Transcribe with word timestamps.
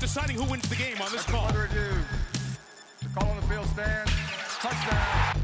deciding 0.00 0.34
who 0.34 0.44
wins 0.44 0.66
the 0.68 0.76
game 0.76 0.96
on 1.02 1.12
this 1.12 1.22
call. 1.24 1.46
Further 1.48 1.66
ado, 1.66 1.90
the 3.02 3.08
call 3.20 3.28
on 3.30 3.36
the 3.36 3.42
field 3.42 3.66
stands. 3.66 4.10
Touchdown. 4.58 5.36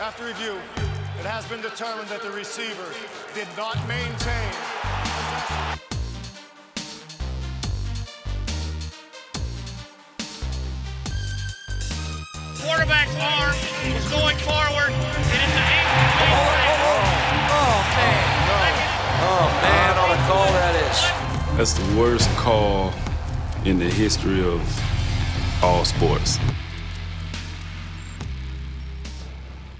After 0.00 0.26
review, 0.26 0.56
it 1.18 1.26
has 1.26 1.46
been 1.46 1.62
determined 1.62 2.08
that 2.08 2.22
the 2.22 2.30
receiver 2.30 2.94
did 3.34 3.48
not 3.56 3.76
maintain 3.88 4.52
That's 21.56 21.74
the 21.74 21.96
worst 22.00 22.28
call 22.36 22.92
in 23.66 23.78
the 23.78 23.90
history 23.90 24.42
of 24.42 24.62
all 25.62 25.84
sports. 25.84 26.38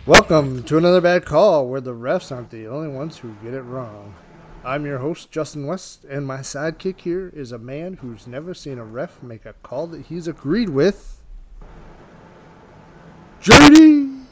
Welcome 0.05 0.63
to 0.65 0.77
another 0.77 1.01
bad 1.01 1.25
call 1.25 1.69
where 1.69 1.81
the 1.81 1.95
refs 1.95 2.31
aren't 2.31 2.51
the 2.51 2.67
only 2.67 2.89
ones 2.89 3.19
who 3.19 3.35
get 3.43 3.55
it 3.55 3.63
wrong. 3.63 4.15
I'm 4.63 4.85
your 4.85 4.99
host, 4.99 5.31
Justin 5.31 5.67
West, 5.67 6.05
and 6.05 6.27
my 6.27 6.39
sidekick 6.39 7.01
here 7.01 7.33
is 7.35 7.51
a 7.53 7.59
man 7.59 7.95
who's 7.95 8.27
never 8.27 8.53
seen 8.53 8.79
a 8.79 8.85
ref 8.85 9.23
make 9.23 9.47
a 9.47 9.55
call 9.63 9.87
that 9.87 10.07
he's 10.07 10.29
agreed 10.29 10.69
with. 10.69 11.23
JD! 13.41 14.25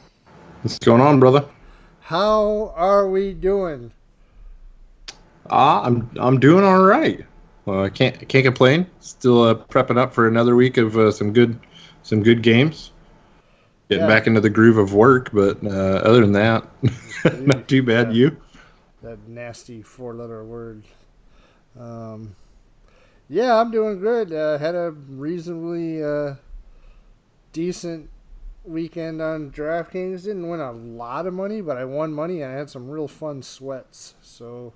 What's 0.61 0.77
going 0.77 1.01
on, 1.01 1.19
brother? 1.19 1.45
How 2.01 2.73
are 2.75 3.07
we 3.07 3.33
doing? 3.33 3.91
Ah, 5.49 5.83
I'm 5.83 6.11
I'm 6.19 6.39
doing 6.39 6.63
all 6.63 6.83
right. 6.83 7.25
Well, 7.69 7.83
I 7.85 7.89
can't 7.89 8.27
can't 8.27 8.45
complain. 8.45 8.87
Still 8.99 9.43
uh, 9.43 9.53
prepping 9.55 9.97
up 9.97 10.13
for 10.13 10.27
another 10.27 10.55
week 10.55 10.77
of 10.77 10.97
uh, 10.97 11.11
some 11.11 11.33
good 11.33 11.59
some 12.03 12.23
good 12.23 12.41
games. 12.41 12.91
Getting 13.89 14.05
Yeah. 14.05 14.07
back 14.07 14.27
into 14.27 14.41
the 14.41 14.49
groove 14.49 14.77
of 14.77 14.93
work, 14.93 15.31
but 15.33 15.63
uh, 15.65 16.01
other 16.03 16.21
than 16.21 16.33
that, 16.33 16.67
not 17.39 17.67
too 17.67 17.83
bad. 17.83 18.15
You? 18.15 18.37
That 19.01 19.27
nasty 19.27 19.81
four 19.81 20.13
letter 20.15 20.43
word. 20.43 20.83
Um, 21.79 22.35
yeah, 23.29 23.59
I'm 23.59 23.71
doing 23.71 23.99
good. 23.99 24.33
Uh, 24.33 24.57
had 24.57 24.75
a 24.75 24.91
reasonably 24.91 26.03
uh, 26.03 26.35
decent 27.53 28.09
weekend 28.63 29.21
on 29.21 29.51
DraftKings. 29.51 30.23
Didn't 30.23 30.47
win 30.47 30.59
a 30.59 30.71
lot 30.71 31.25
of 31.27 31.33
money, 31.33 31.61
but 31.61 31.77
I 31.77 31.85
won 31.85 32.13
money 32.13 32.41
and 32.41 32.51
I 32.51 32.55
had 32.57 32.69
some 32.69 32.89
real 32.89 33.07
fun 33.07 33.41
sweats. 33.41 34.15
So 34.21 34.73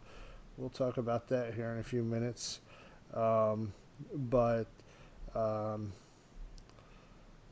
we'll 0.58 0.70
talk 0.70 0.98
about 0.98 1.28
that 1.30 1.54
here 1.56 1.72
in 1.72 1.80
a 1.80 1.84
few 1.84 2.04
minutes. 2.04 2.62
Um, 3.14 3.74
but, 4.14 4.66
um, 5.36 5.94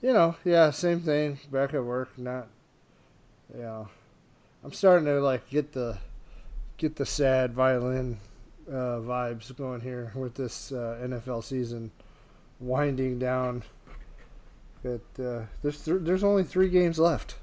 you 0.02 0.14
know, 0.14 0.36
yeah, 0.44 0.72
same 0.72 1.02
thing. 1.02 1.40
Back 1.52 1.74
at 1.74 1.84
work, 1.84 2.18
not, 2.18 2.48
you 3.56 3.62
know, 3.62 3.88
I'm 4.64 4.74
starting 4.74 5.06
to 5.06 5.20
like 5.22 5.50
get 5.50 5.72
the 5.74 5.98
get 6.78 6.96
the 6.96 7.06
sad 7.06 7.54
violin 7.54 8.20
uh, 8.68 9.00
vibes 9.02 9.56
going 9.56 9.82
here 9.82 10.12
with 10.16 10.36
this 10.36 10.72
uh, 10.72 11.00
NFL 11.04 11.44
season 11.44 11.92
winding 12.60 13.20
down. 13.20 13.64
But 14.84 15.24
uh, 15.24 15.44
there's 15.62 15.84
th- 15.84 16.02
there's 16.02 16.24
only 16.24 16.44
three 16.44 16.70
games 16.70 16.98
left. 16.98 17.36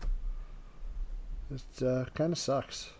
It 1.51 1.83
uh, 1.83 2.05
kind 2.15 2.33
of 2.33 2.39
sucks. 2.39 2.91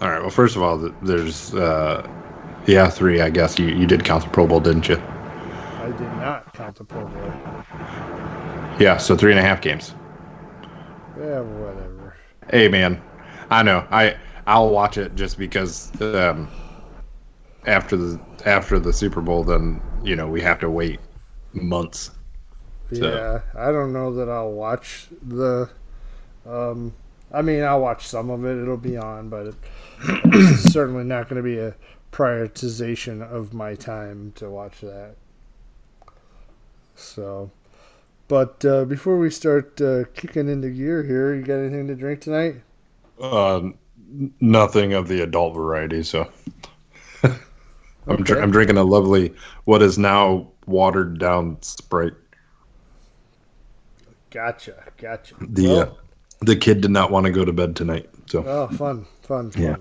All 0.00 0.10
right. 0.10 0.20
Well, 0.20 0.30
first 0.30 0.56
of 0.56 0.62
all, 0.62 0.78
there's 1.02 1.54
uh, 1.54 2.08
yeah 2.66 2.88
three. 2.88 3.20
I 3.20 3.30
guess 3.30 3.58
you 3.58 3.66
you 3.66 3.86
did 3.86 4.04
count 4.04 4.24
the 4.24 4.30
Pro 4.30 4.46
Bowl, 4.46 4.60
didn't 4.60 4.88
you? 4.88 4.96
I 4.96 5.86
did 5.92 6.00
not 6.18 6.52
count 6.54 6.76
the 6.76 6.84
Pro 6.84 7.06
Bowl. 7.06 7.32
Yeah. 8.78 8.96
So 8.98 9.16
three 9.16 9.30
and 9.32 9.38
a 9.38 9.42
half 9.42 9.60
games. 9.60 9.94
Yeah, 11.18 11.40
whatever. 11.40 12.16
Hey, 12.50 12.68
man. 12.68 13.00
I 13.50 13.62
know. 13.62 13.86
I 13.90 14.16
I'll 14.46 14.70
watch 14.70 14.98
it 14.98 15.14
just 15.14 15.38
because 15.38 15.90
um, 16.00 16.48
after 17.66 17.96
the 17.96 18.20
after 18.44 18.78
the 18.78 18.92
Super 18.92 19.20
Bowl, 19.20 19.44
then 19.44 19.80
you 20.02 20.14
know 20.16 20.28
we 20.28 20.40
have 20.42 20.58
to 20.60 20.70
wait 20.70 21.00
months. 21.52 22.10
So- 22.92 23.14
Yeah, 23.14 23.40
I 23.60 23.72
don't 23.72 23.92
know 23.92 24.14
that 24.14 24.28
I'll 24.28 24.52
watch 24.52 25.06
the. 25.22 25.68
Um, 26.46 26.94
I 27.32 27.42
mean, 27.42 27.64
I'll 27.64 27.80
watch 27.80 28.06
some 28.06 28.30
of 28.30 28.44
it. 28.44 28.62
It'll 28.62 28.76
be 28.76 28.96
on, 28.96 29.28
but 29.28 29.46
it, 29.48 29.54
it's 30.26 30.62
certainly 30.72 31.02
not 31.02 31.28
going 31.28 31.36
to 31.36 31.42
be 31.42 31.58
a 31.58 31.74
prioritization 32.16 33.20
of 33.20 33.52
my 33.52 33.74
time 33.74 34.32
to 34.36 34.48
watch 34.48 34.80
that. 34.80 35.16
So, 36.94 37.50
but 38.26 38.64
uh, 38.64 38.86
before 38.86 39.18
we 39.18 39.28
start 39.28 39.78
uh, 39.82 40.04
kicking 40.14 40.48
into 40.48 40.70
gear 40.70 41.02
here, 41.02 41.34
you 41.34 41.42
got 41.42 41.56
anything 41.58 41.88
to 41.88 41.94
drink 41.94 42.22
tonight? 42.22 42.62
Uh, 43.20 43.68
nothing 44.40 44.94
of 44.94 45.08
the 45.08 45.20
adult 45.20 45.54
variety. 45.54 46.02
So 46.02 46.26
I'm 48.06 48.22
dr- 48.22 48.42
I'm 48.42 48.50
drinking 48.50 48.78
a 48.78 48.84
lovely 48.84 49.34
what 49.64 49.82
is 49.82 49.98
now 49.98 50.48
watered 50.64 51.18
down 51.18 51.58
Sprite. 51.60 52.14
Gotcha, 54.30 54.84
gotcha. 54.96 55.34
The 55.38 55.66
Well- 55.66 55.80
uh, 55.82 55.94
the 56.40 56.56
kid 56.56 56.80
did 56.80 56.90
not 56.90 57.10
want 57.10 57.26
to 57.26 57.32
go 57.32 57.44
to 57.44 57.52
bed 57.52 57.76
tonight. 57.76 58.08
So 58.26 58.42
Oh, 58.46 58.68
fun, 58.68 59.06
fun, 59.22 59.50
fun. 59.50 59.62
Yeah. 59.62 59.76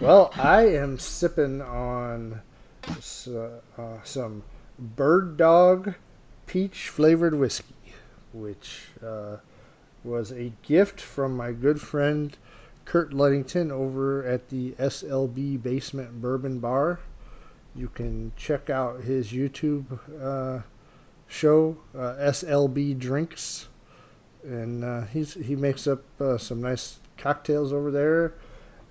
Well, 0.00 0.30
I 0.36 0.62
am 0.68 0.98
sipping 0.98 1.62
on 1.62 2.42
uh, 2.86 3.98
some 4.02 4.42
Bird 4.78 5.36
Dog 5.36 5.94
peach 6.46 6.88
flavored 6.88 7.34
whiskey, 7.34 7.74
which 8.32 8.88
uh, 9.04 9.36
was 10.02 10.32
a 10.32 10.52
gift 10.62 11.00
from 11.00 11.36
my 11.36 11.52
good 11.52 11.80
friend 11.80 12.36
Kurt 12.84 13.12
Ludington 13.12 13.70
over 13.70 14.24
at 14.26 14.50
the 14.50 14.72
SLB 14.72 15.62
Basement 15.62 16.20
Bourbon 16.20 16.58
Bar. 16.58 17.00
You 17.74 17.88
can 17.88 18.32
check 18.36 18.68
out 18.68 19.02
his 19.02 19.32
YouTube 19.32 19.98
uh, 20.20 20.62
show, 21.28 21.78
uh, 21.94 22.14
SLB 22.18 22.98
Drinks 22.98 23.68
and 24.44 24.84
uh, 24.84 25.02
he's 25.06 25.34
he 25.34 25.56
makes 25.56 25.86
up 25.86 26.02
uh, 26.20 26.38
some 26.38 26.60
nice 26.60 26.98
cocktails 27.16 27.72
over 27.72 27.90
there. 27.90 28.34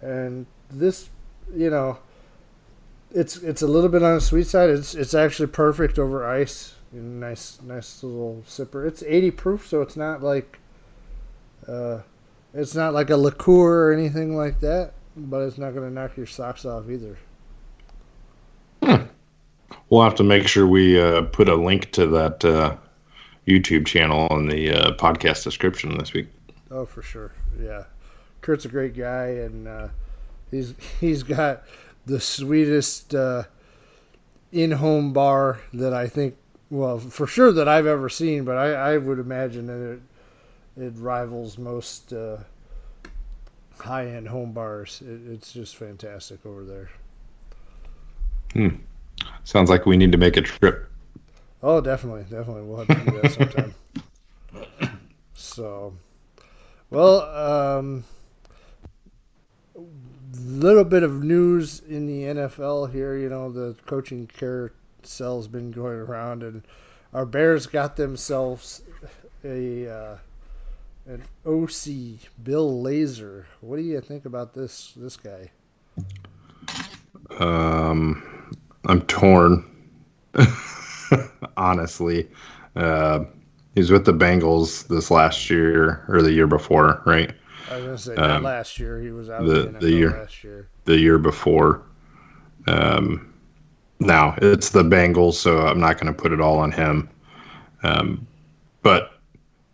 And 0.01 0.45
this, 0.73 1.09
you 1.55 1.69
know, 1.69 1.99
it's 3.13 3.37
it's 3.37 3.61
a 3.61 3.67
little 3.67 3.89
bit 3.89 4.03
on 4.03 4.15
the 4.15 4.21
sweet 4.21 4.47
side. 4.47 4.69
It's 4.69 4.95
it's 4.95 5.13
actually 5.13 5.47
perfect 5.47 5.99
over 5.99 6.27
ice. 6.27 6.75
Nice 6.91 7.59
nice 7.61 8.03
little 8.03 8.43
sipper. 8.47 8.87
It's 8.87 9.03
80 9.03 9.31
proof, 9.31 9.67
so 9.67 9.81
it's 9.81 9.95
not 9.95 10.21
like 10.21 10.59
uh, 11.67 11.99
it's 12.53 12.75
not 12.75 12.93
like 12.93 13.09
a 13.09 13.17
liqueur 13.17 13.89
or 13.89 13.93
anything 13.93 14.35
like 14.35 14.59
that. 14.61 14.93
But 15.15 15.41
it's 15.41 15.59
not 15.59 15.75
going 15.75 15.87
to 15.87 15.93
knock 15.93 16.17
your 16.17 16.25
socks 16.25 16.65
off 16.65 16.85
either. 16.89 17.17
we'll 19.89 20.01
have 20.01 20.15
to 20.15 20.23
make 20.23 20.47
sure 20.47 20.65
we 20.65 20.99
uh, 20.99 21.21
put 21.23 21.47
a 21.47 21.55
link 21.55 21.91
to 21.91 22.07
that 22.07 22.43
uh, 22.43 22.75
YouTube 23.47 23.85
channel 23.85 24.27
in 24.31 24.47
the 24.47 24.71
uh, 24.71 24.91
podcast 24.93 25.43
description 25.43 25.97
this 25.99 26.13
week. 26.13 26.27
Oh, 26.71 26.85
for 26.85 27.03
sure. 27.03 27.31
Yeah, 27.61 27.83
Kurt's 28.41 28.65
a 28.65 28.69
great 28.69 28.95
guy, 28.95 29.27
and 29.27 29.67
uh, 29.67 29.87
he's 30.53 30.73
he's 30.99 31.23
got 31.23 31.63
the 32.05 32.19
sweetest 32.19 33.15
uh, 33.15 33.43
in-home 34.51 35.13
bar 35.13 35.59
that 35.73 35.93
I 35.93 36.07
think, 36.07 36.35
well, 36.69 36.99
for 36.99 37.27
sure 37.27 37.51
that 37.51 37.67
I've 37.67 37.87
ever 37.87 38.09
seen. 38.09 38.45
But 38.45 38.57
I, 38.57 38.73
I 38.73 38.97
would 38.97 39.19
imagine 39.19 39.67
that 39.67 39.93
it 39.93 40.01
it 40.75 40.93
rivals 40.97 41.57
most 41.57 42.13
uh, 42.13 42.37
high-end 43.79 44.27
home 44.27 44.53
bars. 44.53 45.01
It, 45.05 45.31
it's 45.31 45.53
just 45.53 45.75
fantastic 45.75 46.45
over 46.45 46.63
there. 46.63 46.89
Hmm. 48.53 48.75
Sounds 49.43 49.69
like 49.69 49.85
we 49.85 49.97
need 49.97 50.11
to 50.11 50.17
make 50.17 50.37
a 50.37 50.41
trip. 50.41 50.89
Oh, 51.61 51.79
definitely, 51.79 52.23
definitely. 52.23 52.63
We'll 52.63 52.85
have 52.85 52.87
to 52.87 53.11
do 53.11 53.21
that 53.21 53.31
sometime. 53.31 53.75
so, 55.33 55.93
well, 56.89 57.21
um, 57.79 58.03
little 60.43 60.83
bit 60.83 61.03
of 61.03 61.23
news 61.23 61.81
in 61.87 62.05
the 62.05 62.23
NFL 62.23 62.91
here. 62.91 63.17
You 63.17 63.29
know, 63.29 63.51
the 63.51 63.75
coaching 63.85 64.27
carousel's 64.27 65.47
been 65.47 65.71
going 65.71 65.99
around, 65.99 66.43
and 66.43 66.63
our 67.13 67.25
Bears 67.25 67.65
got 67.67 67.95
themselves 67.95 68.81
a 69.43 69.89
uh, 69.89 70.17
an 71.05 71.23
OC, 71.45 72.19
Bill 72.43 72.81
Lazor. 72.81 73.45
What 73.61 73.77
do 73.77 73.83
you 73.83 73.99
think 74.01 74.25
about 74.25 74.53
this 74.53 74.93
this 74.95 75.17
guy? 75.17 75.51
Um, 77.39 78.53
I'm 78.85 79.01
torn. 79.03 79.65
Honestly, 81.57 82.27
uh, 82.75 83.23
he 83.75 83.81
was 83.81 83.91
with 83.91 84.05
the 84.05 84.13
Bengals 84.13 84.87
this 84.87 85.11
last 85.11 85.49
year 85.49 86.05
or 86.07 86.21
the 86.21 86.31
year 86.31 86.47
before, 86.47 87.01
right? 87.05 87.33
I 87.73 87.77
was 87.77 87.85
gonna 87.85 87.97
say 87.97 88.15
Um, 88.21 88.29
not 88.29 88.43
last 88.43 88.79
year. 88.79 88.99
He 89.01 89.09
was 89.11 89.29
out 89.29 89.45
the- 89.45 89.71
the, 89.71 89.79
the 89.79 89.91
year. 89.91 90.11
last 90.11 90.43
year. 90.43 90.67
the 90.85 90.97
year 90.97 91.17
before. 91.17 91.81
Um, 92.67 93.33
now 93.99 94.35
it's 94.41 94.69
the 94.69 94.83
Bengals, 94.83 95.33
so 95.35 95.59
I'm 95.59 95.79
not 95.79 95.99
going 95.99 96.13
to 96.13 96.21
put 96.21 96.31
it 96.31 96.41
all 96.41 96.57
on 96.59 96.71
him. 96.71 97.09
Um, 97.83 98.27
but 98.81 99.13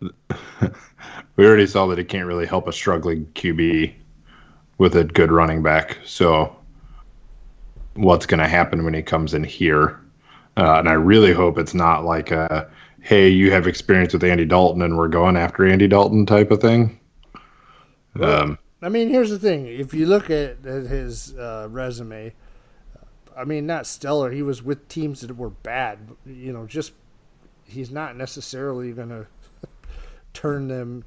we 1.36 1.46
already 1.46 1.66
saw 1.66 1.86
that 1.88 1.98
he 1.98 2.04
can't 2.04 2.26
really 2.26 2.46
help 2.46 2.68
a 2.68 2.72
struggling 2.72 3.26
QB 3.34 3.92
with 4.78 4.96
a 4.96 5.04
good 5.04 5.30
running 5.32 5.62
back. 5.62 5.98
So 6.04 6.54
what's 7.94 8.26
going 8.26 8.40
to 8.40 8.48
happen 8.48 8.84
when 8.84 8.94
he 8.94 9.02
comes 9.02 9.34
in 9.34 9.44
here? 9.44 10.00
Uh, 10.56 10.74
and 10.78 10.88
I 10.88 10.92
really 10.92 11.32
hope 11.32 11.58
it's 11.58 11.74
not 11.74 12.04
like 12.04 12.30
a, 12.30 12.68
hey, 13.00 13.28
you 13.28 13.50
have 13.50 13.66
experience 13.66 14.12
with 14.12 14.24
Andy 14.24 14.44
Dalton 14.44 14.82
and 14.82 14.96
we're 14.96 15.08
going 15.08 15.36
after 15.36 15.66
Andy 15.66 15.88
Dalton 15.88 16.24
type 16.26 16.50
of 16.50 16.60
thing. 16.60 16.98
Um, 18.18 18.58
I 18.82 18.88
mean, 18.88 19.08
here's 19.08 19.30
the 19.30 19.38
thing: 19.38 19.66
if 19.66 19.92
you 19.94 20.06
look 20.06 20.30
at, 20.30 20.64
at 20.66 20.86
his 20.86 21.36
uh, 21.36 21.68
resume, 21.70 22.32
I 23.36 23.44
mean, 23.44 23.66
not 23.66 23.86
stellar. 23.86 24.30
He 24.30 24.42
was 24.42 24.62
with 24.62 24.88
teams 24.88 25.20
that 25.20 25.36
were 25.36 25.50
bad. 25.50 25.98
You 26.26 26.52
know, 26.52 26.66
just 26.66 26.92
he's 27.66 27.90
not 27.90 28.16
necessarily 28.16 28.92
going 28.92 29.08
to 29.10 29.26
turn 30.34 30.68
them. 30.68 31.04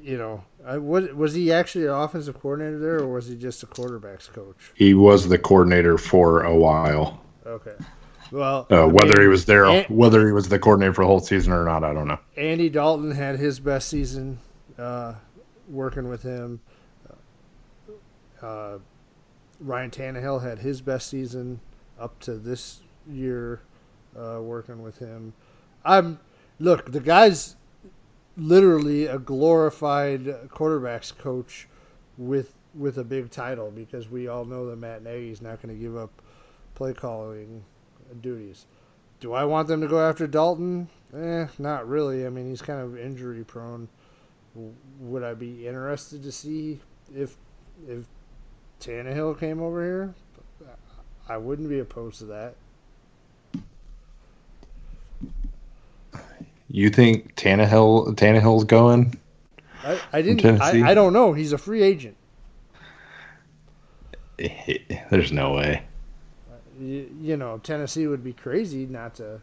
You 0.00 0.16
know, 0.16 0.44
I, 0.64 0.78
what 0.78 1.14
was 1.16 1.34
he 1.34 1.52
actually 1.52 1.86
an 1.86 1.92
offensive 1.92 2.40
coordinator 2.40 2.78
there, 2.78 2.98
or 3.00 3.08
was 3.14 3.26
he 3.26 3.36
just 3.36 3.62
a 3.62 3.66
quarterbacks 3.66 4.28
coach? 4.32 4.56
he 4.74 4.94
was 4.94 5.28
the 5.28 5.38
coordinator 5.38 5.98
for 5.98 6.42
a 6.44 6.54
while. 6.54 7.20
Okay, 7.44 7.74
well, 8.30 8.66
Uh, 8.70 8.86
whether 8.86 9.14
mean, 9.16 9.22
he 9.22 9.26
was 9.26 9.44
there, 9.46 9.64
An- 9.64 9.84
whether 9.88 10.24
he 10.24 10.32
was 10.32 10.48
the 10.48 10.58
coordinator 10.60 10.92
for 10.94 11.02
the 11.02 11.08
whole 11.08 11.18
season 11.20 11.52
or 11.52 11.64
not, 11.64 11.82
I 11.82 11.92
don't 11.92 12.06
know. 12.06 12.18
Andy 12.36 12.68
Dalton 12.70 13.10
had 13.10 13.38
his 13.40 13.58
best 13.58 13.88
season 13.88 14.38
uh, 14.78 15.14
working 15.68 16.08
with 16.08 16.22
him. 16.22 16.60
Uh, 18.40 18.78
Ryan 19.60 19.90
Tannehill 19.90 20.42
had 20.42 20.58
his 20.58 20.80
best 20.80 21.08
season 21.08 21.60
up 21.98 22.18
to 22.20 22.34
this 22.34 22.80
year 23.08 23.60
uh, 24.18 24.40
working 24.40 24.82
with 24.82 24.98
him. 24.98 25.34
I'm 25.84 26.18
look, 26.58 26.90
the 26.92 27.00
guy's 27.00 27.56
literally 28.36 29.06
a 29.06 29.18
glorified 29.18 30.24
quarterbacks 30.48 31.16
coach 31.16 31.68
with 32.16 32.54
with 32.74 32.98
a 32.98 33.04
big 33.04 33.30
title 33.30 33.70
because 33.70 34.08
we 34.08 34.28
all 34.28 34.44
know 34.44 34.68
that 34.70 34.76
Matt 34.76 35.02
Nagy's 35.02 35.42
not 35.42 35.62
going 35.62 35.74
to 35.74 35.80
give 35.80 35.96
up 35.96 36.22
play 36.74 36.92
calling 36.92 37.64
duties. 38.20 38.66
Do 39.20 39.32
I 39.34 39.44
want 39.44 39.68
them 39.68 39.80
to 39.82 39.86
go 39.86 40.00
after 40.00 40.26
Dalton? 40.26 40.88
Eh, 41.14 41.46
not 41.58 41.86
really. 41.86 42.26
I 42.26 42.30
mean, 42.30 42.48
he's 42.48 42.62
kind 42.62 42.80
of 42.80 42.98
injury 42.98 43.44
prone. 43.44 43.88
Would 44.54 45.22
I 45.22 45.34
be 45.34 45.66
interested 45.66 46.22
to 46.24 46.32
see 46.32 46.80
if 47.14 47.36
if 47.88 48.04
Tannehill 48.80 49.38
came 49.38 49.60
over 49.60 49.82
here? 49.82 50.14
I 51.28 51.36
wouldn't 51.36 51.68
be 51.68 51.78
opposed 51.78 52.18
to 52.18 52.24
that. 52.26 52.54
You 56.68 56.90
think 56.90 57.34
Tannehill 57.36 58.14
Tannehill's 58.16 58.64
going? 58.64 59.18
I, 59.84 60.00
I 60.12 60.22
didn't. 60.22 60.60
I, 60.60 60.90
I 60.90 60.94
don't 60.94 61.12
know. 61.12 61.32
He's 61.32 61.52
a 61.52 61.58
free 61.58 61.82
agent. 61.82 62.16
There's 65.10 65.32
no 65.32 65.52
way. 65.52 65.82
Uh, 66.50 66.56
you, 66.80 67.14
you 67.20 67.36
know, 67.36 67.58
Tennessee 67.58 68.06
would 68.06 68.24
be 68.24 68.32
crazy 68.32 68.86
not 68.86 69.14
to 69.16 69.40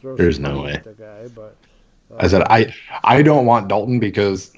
throw. 0.00 0.16
There's 0.16 0.36
some 0.36 0.44
no 0.44 0.62
way. 0.62 0.72
at 0.72 0.84
the 0.84 0.92
guy, 0.92 1.28
but 1.28 1.56
I 2.18 2.28
said 2.28 2.42
I 2.42 2.72
I 3.04 3.22
don't 3.22 3.46
want 3.46 3.68
Dalton 3.68 3.98
because 3.98 4.52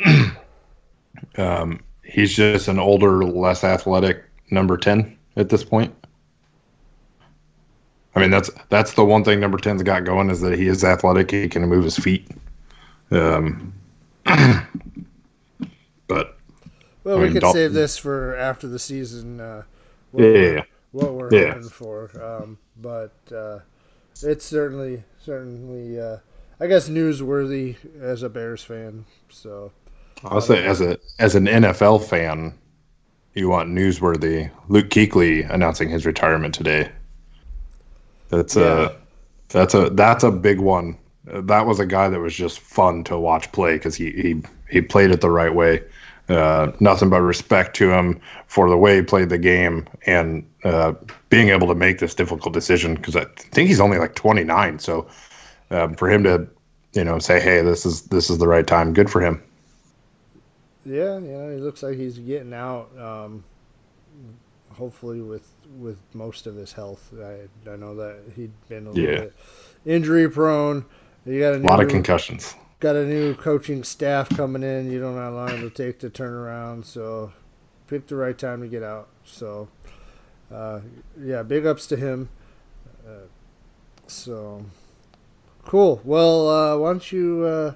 um, 1.38 1.80
he's 2.02 2.34
just 2.34 2.68
an 2.68 2.78
older, 2.78 3.24
less 3.24 3.64
athletic 3.64 4.24
number 4.50 4.76
ten 4.76 5.16
at 5.36 5.48
this 5.48 5.64
point. 5.64 5.94
I 8.16 8.20
mean 8.20 8.30
that's 8.30 8.50
that's 8.68 8.94
the 8.94 9.04
one 9.04 9.24
thing 9.24 9.40
number 9.40 9.58
10's 9.58 9.82
got 9.82 10.04
going 10.04 10.30
is 10.30 10.40
that 10.40 10.56
he 10.58 10.68
is 10.68 10.84
athletic. 10.84 11.30
He 11.32 11.48
can 11.48 11.64
move 11.66 11.82
his 11.84 11.96
feet. 11.98 12.28
Um, 13.10 13.72
but 14.24 14.66
well, 17.02 17.16
I 17.16 17.18
we 17.18 17.24
mean, 17.24 17.32
could 17.34 17.40
Dalton- 17.40 17.60
save 17.60 17.72
this 17.72 17.96
for 17.96 18.36
after 18.36 18.68
the 18.68 18.78
season. 18.78 19.40
Uh, 19.40 19.62
what 20.12 20.22
Yeah, 20.24 20.30
we're- 20.30 20.46
yeah, 20.46 20.52
yeah. 20.54 20.62
what 20.92 21.14
we're 21.14 21.34
Yeah. 21.34 21.54
hoping 21.54 21.68
for. 21.68 22.10
Um, 22.22 22.58
but 22.80 23.12
uh, 23.34 23.58
it's 24.22 24.44
certainly 24.44 25.02
certainly 25.20 25.98
uh, 26.00 26.18
I 26.60 26.66
guess 26.66 26.88
newsworthy 26.88 27.76
as 28.00 28.22
a 28.22 28.28
Bears 28.28 28.62
fan. 28.62 29.04
So 29.28 29.72
I'll 30.24 30.40
say 30.40 30.64
as 30.64 30.80
a 30.80 30.98
as 31.18 31.34
an 31.34 31.46
NFL 31.46 32.04
fan, 32.04 32.54
you 33.34 33.48
want 33.48 33.70
newsworthy. 33.70 34.50
Luke 34.68 34.88
Kuechly 34.88 35.48
announcing 35.52 35.88
his 35.88 36.06
retirement 36.06 36.54
today. 36.54 36.90
That's 38.28 38.56
Yeah. 38.56 38.90
a 38.90 38.90
that's 39.48 39.74
a 39.74 39.90
that's 39.90 40.24
a 40.24 40.30
big 40.30 40.60
one. 40.60 40.96
That 41.24 41.66
was 41.66 41.80
a 41.80 41.86
guy 41.86 42.08
that 42.08 42.20
was 42.20 42.34
just 42.34 42.60
fun 42.60 43.02
to 43.04 43.18
watch 43.18 43.50
play 43.52 43.74
because 43.74 43.94
he, 43.96 44.10
he 44.12 44.42
he 44.70 44.80
played 44.80 45.10
it 45.10 45.20
the 45.20 45.30
right 45.30 45.54
way. 45.54 45.82
Uh, 46.28 46.72
nothing 46.80 47.10
but 47.10 47.20
respect 47.20 47.76
to 47.76 47.90
him 47.92 48.18
for 48.46 48.70
the 48.70 48.78
way 48.78 48.96
he 48.96 49.02
played 49.02 49.28
the 49.28 49.36
game 49.36 49.86
and 50.06 50.46
uh, 50.64 50.94
being 51.28 51.50
able 51.50 51.66
to 51.68 51.74
make 51.74 51.98
this 51.98 52.14
difficult 52.14 52.54
decision 52.54 52.94
because 52.94 53.14
I 53.14 53.24
think 53.36 53.68
he's 53.68 53.80
only 53.80 53.98
like 53.98 54.14
29. 54.14 54.78
So 54.78 55.06
um, 55.70 55.94
for 55.94 56.08
him 56.10 56.24
to 56.24 56.48
you 56.92 57.04
know 57.04 57.18
say, 57.18 57.40
hey, 57.40 57.62
this 57.62 57.86
is 57.86 58.02
this 58.02 58.30
is 58.30 58.38
the 58.38 58.48
right 58.48 58.66
time, 58.66 58.92
good 58.92 59.10
for 59.10 59.20
him. 59.20 59.42
yeah, 60.84 61.14
you 61.18 61.32
know, 61.32 61.50
he 61.54 61.60
looks 61.60 61.82
like 61.82 61.96
he's 61.96 62.18
getting 62.18 62.52
out. 62.54 62.88
Um, 62.98 63.44
hopefully 64.72 65.20
with 65.20 65.48
with 65.78 65.98
most 66.14 66.46
of 66.46 66.54
his 66.56 66.72
health. 66.72 67.12
I 67.20 67.70
I 67.70 67.76
know 67.76 67.94
that 67.96 68.18
he'd 68.36 68.52
been 68.68 68.86
a 68.86 68.90
little 68.92 69.10
Yeah. 69.10 69.16
bit 69.16 69.34
injury 69.86 70.28
prone. 70.28 70.84
You 71.24 71.40
got 71.40 71.54
a, 71.54 71.56
A 71.56 71.58
lot 71.58 71.80
of 71.80 71.88
concussions. 71.88 72.54
got 72.80 72.96
a 72.96 73.04
new 73.06 73.34
coaching 73.34 73.82
staff 73.84 74.28
coming 74.28 74.62
in. 74.62 74.90
You 74.90 75.00
don't 75.00 75.14
know 75.14 75.22
how 75.22 75.30
long 75.30 75.50
it'll 75.50 75.70
take 75.70 75.98
to 76.00 76.10
turn 76.10 76.32
around. 76.34 76.84
So 76.84 77.32
pick 77.86 78.06
the 78.06 78.16
right 78.16 78.36
time 78.36 78.60
to 78.60 78.68
get 78.68 78.82
out. 78.82 79.08
So 79.24 79.68
uh, 80.52 80.80
yeah, 81.20 81.42
big 81.42 81.66
ups 81.66 81.86
to 81.88 81.96
him. 81.96 82.28
Uh, 83.06 83.26
so 84.06 84.64
cool. 85.66 86.00
Well, 86.04 86.48
uh, 86.48 86.78
why 86.78 86.90
don't 86.90 87.12
you 87.12 87.44
uh, 87.44 87.74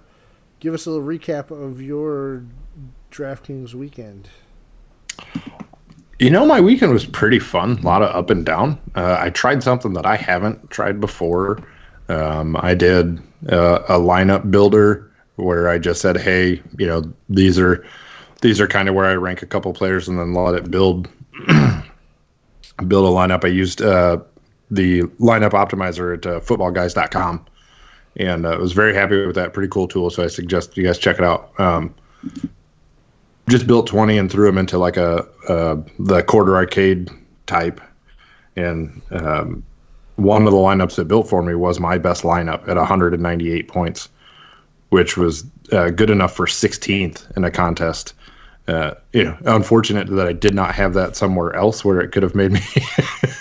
give 0.61 0.75
us 0.75 0.87
a 0.87 0.90
little 0.90 1.06
recap 1.06 1.50
of 1.50 1.81
your 1.81 2.44
DraftKings 3.11 3.74
weekend? 3.74 4.29
You 6.19 6.31
know, 6.31 6.44
my 6.44 6.60
weekend 6.60 6.93
was 6.93 7.06
pretty 7.06 7.39
fun. 7.39 7.79
A 7.79 7.82
lot 7.82 8.03
of 8.03 8.15
up 8.15 8.31
and 8.31 8.44
down. 8.44 8.79
Uh, 8.96 9.17
I 9.20 9.31
tried 9.31 9.63
something 9.63 9.93
that 9.93 10.05
I 10.05 10.17
haven't 10.17 10.70
tried 10.70 11.01
before. 11.01 11.63
Um, 12.08 12.56
I 12.60 12.74
did 12.74 13.20
uh, 13.51 13.81
a 13.89 13.98
lineup 13.98 14.51
builder 14.51 15.10
where 15.36 15.69
I 15.69 15.79
just 15.79 16.01
said, 16.01 16.17
"Hey, 16.17 16.60
you 16.77 16.86
know, 16.86 17.05
these 17.29 17.58
are 17.58 17.84
these 18.41 18.60
are 18.60 18.67
kind 18.67 18.89
of 18.89 18.94
where 18.94 19.06
I 19.06 19.15
rank 19.15 19.43
a 19.43 19.46
couple 19.46 19.72
players, 19.72 20.08
and 20.08 20.19
then 20.19 20.34
let 20.34 20.55
it 20.56 20.70
build 20.70 21.08
build 21.46 23.06
a 23.06 23.15
lineup." 23.15 23.44
I 23.44 23.48
used 23.48 23.81
uh, 23.81 24.19
the 24.70 25.03
lineup 25.20 25.53
optimizer 25.53 26.17
at 26.17 26.27
uh, 26.27 26.41
footballguys.com, 26.41 27.46
and 28.19 28.46
uh, 28.46 28.56
was 28.60 28.72
very 28.72 28.94
happy 28.94 29.25
with 29.25 29.37
that. 29.37 29.53
Pretty 29.53 29.69
cool 29.69 29.89
tool. 29.89 30.10
So 30.10 30.25
I 30.25 30.27
suggest 30.27 30.77
you 30.77 30.84
guys 30.84 30.98
check 30.98 31.19
it 31.19 31.25
out. 31.25 31.58
Um, 31.58 31.94
just 33.48 33.67
built 33.67 33.87
20 33.87 34.19
and 34.19 34.31
threw 34.31 34.46
them 34.46 34.58
into 34.58 34.79
like 34.79 34.96
a 34.96 35.27
uh, 35.48 35.77
the 35.98 36.22
quarter 36.22 36.56
arcade 36.56 37.10
type 37.46 37.81
and 38.56 39.01
um, 39.10 39.65
one 40.17 40.46
of 40.46 40.53
the 40.53 40.58
lineups 40.58 40.96
that 40.96 41.06
built 41.06 41.29
for 41.29 41.43
me 41.43 41.55
was 41.55 41.81
my 41.81 41.96
best 41.96 42.25
lineup 42.25 42.69
at 42.69 42.77
198 42.77 43.69
points 43.69 44.08
which 44.91 45.17
was 45.17 45.44
uh, 45.72 45.91
good 45.91 46.10
enough 46.10 46.34
for 46.34 46.46
16th 46.46 47.37
in 47.37 47.44
a 47.44 47.51
contest 47.51 48.15
uh, 48.67 48.94
you 49.13 49.25
know 49.25 49.37
unfortunate 49.46 50.08
that 50.08 50.27
i 50.27 50.32
did 50.32 50.55
not 50.55 50.75
have 50.75 50.93
that 50.93 51.17
somewhere 51.17 51.55
else 51.55 51.84
where 51.84 52.01
it 52.01 52.13
could 52.13 52.22
have 52.22 52.34
made 52.34 52.53
me 52.53 52.60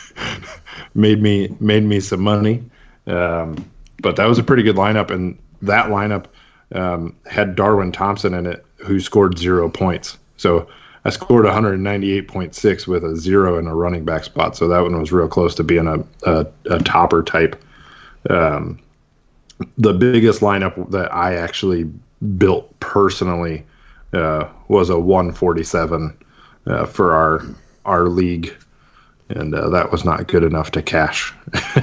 made 0.94 1.22
me 1.22 1.54
made 1.60 1.84
me 1.84 2.00
some 2.00 2.22
money 2.22 2.64
um, 3.08 3.70
but 4.02 4.16
that 4.16 4.26
was 4.26 4.40
a 4.40 4.44
pretty 4.44 4.64
good 4.64 4.76
lineup 4.76 5.12
and 5.12 5.38
that 5.62 5.88
lineup 5.88 6.26
um, 6.74 7.16
had 7.26 7.56
darwin 7.56 7.92
thompson 7.92 8.34
in 8.34 8.46
it 8.46 8.66
who 8.78 9.00
scored 9.00 9.38
zero 9.38 9.70
points. 9.70 10.18
So 10.38 10.68
i 11.06 11.10
scored 11.10 11.46
198.6 11.46 12.88
with 12.88 13.04
a 13.04 13.16
zero 13.16 13.58
in 13.58 13.68
a 13.68 13.76
running 13.76 14.04
back 14.04 14.24
spot 14.24 14.58
so 14.58 14.68
that 14.68 14.82
one 14.82 15.00
was 15.00 15.12
real 15.12 15.28
close 15.28 15.56
to 15.56 15.64
being 15.64 15.88
a, 15.88 16.04
a, 16.30 16.46
a 16.70 16.80
topper 16.80 17.24
type. 17.24 17.62
Um, 18.30 18.80
the 19.78 19.94
biggest 19.94 20.42
lineup 20.42 20.92
that 20.92 21.14
i 21.14 21.36
actually 21.36 21.90
built 22.38 22.78
personally 22.80 23.66
uh, 24.14 24.48
was 24.68 24.90
a 24.90 25.00
147 25.00 26.18
uh, 26.68 26.86
for 26.86 27.14
our 27.14 27.42
our 27.86 28.10
league 28.10 28.54
and 29.30 29.54
uh, 29.54 29.70
that 29.70 29.92
was 29.92 30.06
not 30.06 30.28
good 30.28 30.44
enough 30.44 30.72
to 30.72 30.82
cash. 30.82 31.34
uh, 31.54 31.82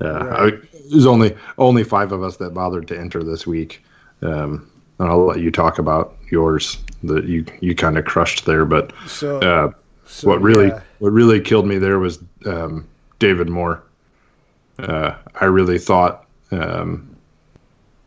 I, 0.00 0.52
there's 0.90 1.06
only 1.06 1.36
only 1.58 1.84
five 1.84 2.12
of 2.12 2.22
us 2.22 2.36
that 2.38 2.54
bothered 2.54 2.88
to 2.88 2.98
enter 2.98 3.22
this 3.22 3.46
week, 3.46 3.82
um, 4.22 4.70
and 4.98 5.08
I'll 5.08 5.24
let 5.24 5.40
you 5.40 5.50
talk 5.50 5.78
about 5.78 6.16
yours 6.30 6.78
that 7.04 7.24
you 7.24 7.44
you 7.60 7.74
kind 7.74 7.98
of 7.98 8.04
crushed 8.04 8.44
there. 8.44 8.64
But 8.64 8.92
So, 9.06 9.38
uh, 9.38 9.72
so 10.06 10.28
what 10.28 10.40
really 10.40 10.68
yeah. 10.68 10.80
what 10.98 11.12
really 11.12 11.40
killed 11.40 11.66
me 11.66 11.78
there 11.78 11.98
was 11.98 12.18
um, 12.46 12.86
David 13.18 13.48
Moore. 13.48 13.82
Uh, 14.78 15.14
I 15.40 15.46
really 15.46 15.78
thought 15.78 16.26
um, 16.50 17.16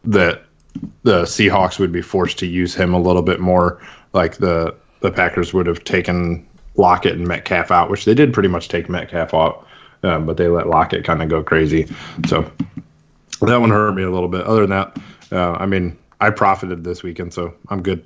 that 0.04 0.44
the 1.04 1.24
Seahawks 1.24 1.80
would 1.80 1.92
be 1.92 2.02
forced 2.02 2.38
to 2.40 2.46
use 2.46 2.76
him 2.76 2.94
a 2.94 3.00
little 3.00 3.24
bit 3.24 3.40
more, 3.40 3.82
like 4.14 4.38
the 4.38 4.76
the 5.02 5.12
Packers 5.12 5.54
would 5.54 5.66
have 5.66 5.84
taken 5.84 6.46
Lockett 6.76 7.14
and 7.14 7.28
Metcalf 7.28 7.72
out, 7.72 7.90
which 7.90 8.06
they 8.06 8.14
did 8.14 8.34
pretty 8.34 8.50
much 8.50 8.68
take 8.68 8.90
Metcalf 8.90 9.34
out, 9.34 9.66
um, 10.04 10.26
but 10.26 10.38
they 10.38 10.48
let 10.48 10.68
Lockett 10.68 11.04
kind 11.04 11.22
of 11.22 11.30
go 11.30 11.44
crazy. 11.44 11.88
So 12.28 12.52
that 13.42 13.60
one 13.60 13.70
hurt 13.70 13.94
me 13.94 14.04
a 14.04 14.12
little 14.12 14.30
bit. 14.30 14.42
Other 14.46 14.62
than 14.62 14.72
that, 14.72 14.98
uh, 15.32 15.54
I 15.54 15.66
mean, 15.66 15.98
I 16.20 16.30
profited 16.30 16.84
this 16.84 17.04
weekend, 17.04 17.34
so 17.34 17.54
I'm 17.70 17.82
good. 17.82 18.06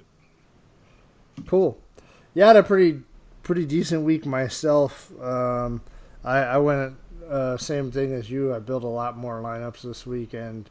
Cool. 1.47 1.77
Yeah, 2.33 2.45
I 2.45 2.47
had 2.47 2.57
a 2.57 2.63
pretty 2.63 3.01
pretty 3.41 3.65
decent 3.65 4.03
week 4.03 4.25
myself. 4.25 5.11
Um, 5.21 5.81
I, 6.23 6.37
I 6.39 6.57
went 6.57 6.95
uh, 7.29 7.57
same 7.57 7.91
thing 7.91 8.13
as 8.13 8.29
you. 8.29 8.53
I 8.53 8.59
built 8.59 8.83
a 8.83 8.87
lot 8.87 9.17
more 9.17 9.41
lineups 9.41 9.81
this 9.81 10.05
week, 10.05 10.33
and 10.33 10.69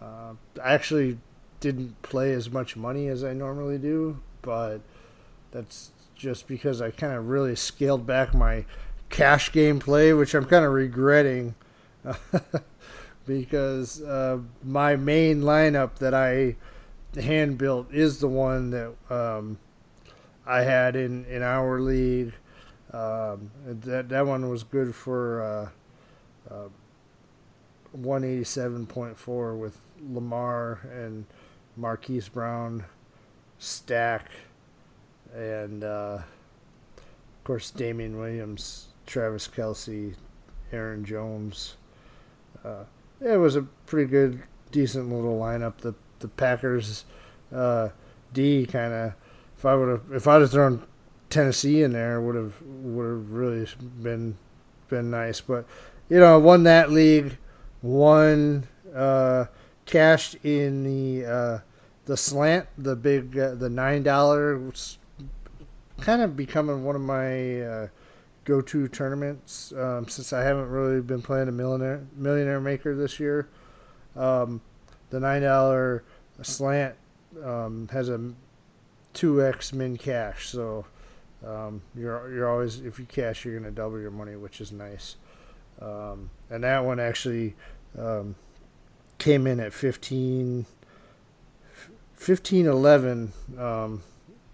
uh, 0.00 0.32
I 0.62 0.74
actually 0.74 1.18
didn't 1.60 2.00
play 2.02 2.32
as 2.32 2.50
much 2.50 2.76
money 2.76 3.08
as 3.08 3.22
I 3.22 3.32
normally 3.32 3.78
do, 3.78 4.18
but 4.42 4.80
that's 5.50 5.90
just 6.14 6.48
because 6.48 6.80
I 6.80 6.90
kind 6.90 7.12
of 7.12 7.28
really 7.28 7.56
scaled 7.56 8.06
back 8.06 8.34
my 8.34 8.64
cash 9.10 9.50
gameplay, 9.52 10.16
which 10.16 10.34
I'm 10.34 10.46
kind 10.46 10.64
of 10.64 10.72
regretting. 10.72 11.54
because 13.26 14.02
uh, 14.02 14.38
my 14.64 14.96
main 14.96 15.42
lineup 15.42 15.96
that 15.96 16.14
I 16.14 16.56
hand 17.14 17.58
built 17.58 17.92
is 17.92 18.18
the 18.18 18.28
one 18.28 18.70
that 18.70 18.92
um, 19.10 19.58
I 20.46 20.62
had 20.62 20.96
in, 20.96 21.24
in 21.26 21.42
our 21.42 21.80
league. 21.80 22.32
Um, 22.92 23.52
that 23.64 24.08
that 24.08 24.26
one 24.26 24.48
was 24.50 24.64
good 24.64 24.94
for 24.96 25.70
uh, 26.50 26.52
uh, 26.52 26.68
187.4 27.96 29.58
with 29.58 29.80
Lamar 30.08 30.80
and 30.92 31.24
Marquise 31.76 32.28
Brown, 32.28 32.84
Stack, 33.58 34.28
and 35.32 35.84
uh, 35.84 36.18
of 36.98 37.44
course 37.44 37.70
Damien 37.70 38.18
Williams, 38.18 38.88
Travis 39.06 39.48
Kelce, 39.48 40.14
Aaron 40.72 41.04
Jones. 41.04 41.76
Uh, 42.64 42.84
it 43.20 43.36
was 43.38 43.56
a 43.56 43.62
pretty 43.86 44.10
good, 44.10 44.42
decent 44.70 45.10
little 45.10 45.38
lineup. 45.38 45.78
The 45.78 45.94
the 46.20 46.28
Packers 46.28 47.04
uh, 47.54 47.88
D 48.32 48.66
kind 48.66 48.92
of 48.92 49.12
if 49.56 49.66
I 49.66 49.74
would 49.74 49.88
have 49.88 50.12
if 50.12 50.28
I'd 50.28 50.40
have 50.40 50.50
thrown 50.50 50.86
Tennessee 51.28 51.82
in 51.82 51.92
there 51.92 52.20
would 52.20 52.34
have 52.34 52.60
would 52.62 53.04
have 53.04 53.30
really 53.30 53.66
been 54.02 54.36
been 54.88 55.10
nice. 55.10 55.40
But 55.40 55.66
you 56.08 56.18
know, 56.18 56.38
won 56.38 56.62
that 56.64 56.90
league, 56.90 57.36
won 57.82 58.66
uh, 58.94 59.46
cashed 59.86 60.36
in 60.44 60.84
the 60.84 61.26
uh, 61.26 61.58
the 62.06 62.16
slant, 62.16 62.66
the 62.78 62.96
big 62.96 63.38
uh, 63.38 63.54
the 63.54 63.68
nine 63.68 64.02
dollar, 64.02 64.60
kind 66.00 66.22
of 66.22 66.36
becoming 66.36 66.84
one 66.84 66.96
of 66.96 67.02
my 67.02 67.60
uh, 67.62 67.88
go 68.50 68.60
to 68.60 68.88
tournaments 68.88 69.72
um, 69.76 70.08
since 70.08 70.32
I 70.32 70.42
haven't 70.42 70.68
really 70.68 71.00
been 71.00 71.22
playing 71.22 71.48
a 71.48 71.52
millionaire 71.52 72.04
millionaire 72.16 72.60
maker 72.60 72.96
this 72.96 73.20
year. 73.20 73.48
Um, 74.16 74.60
the 75.10 75.20
nine 75.20 75.42
dollar 75.42 76.02
slant 76.42 76.96
um, 77.44 77.88
has 77.92 78.08
a 78.08 78.32
two 79.12 79.44
x 79.44 79.72
min 79.72 79.96
cash, 79.96 80.48
so 80.48 80.84
um, 81.46 81.82
you're 81.94 82.32
you're 82.32 82.50
always 82.50 82.80
if 82.80 82.98
you 82.98 83.06
cash 83.06 83.44
you're 83.44 83.58
gonna 83.58 83.70
double 83.70 84.00
your 84.00 84.10
money, 84.10 84.34
which 84.34 84.60
is 84.60 84.72
nice. 84.72 85.14
Um, 85.80 86.30
and 86.50 86.64
that 86.64 86.84
one 86.84 86.98
actually 86.98 87.54
um, 87.96 88.34
came 89.18 89.46
in 89.46 89.60
at 89.60 89.72
15, 89.72 90.66
15 92.16 92.66
11 92.66 93.32
um, 93.58 94.02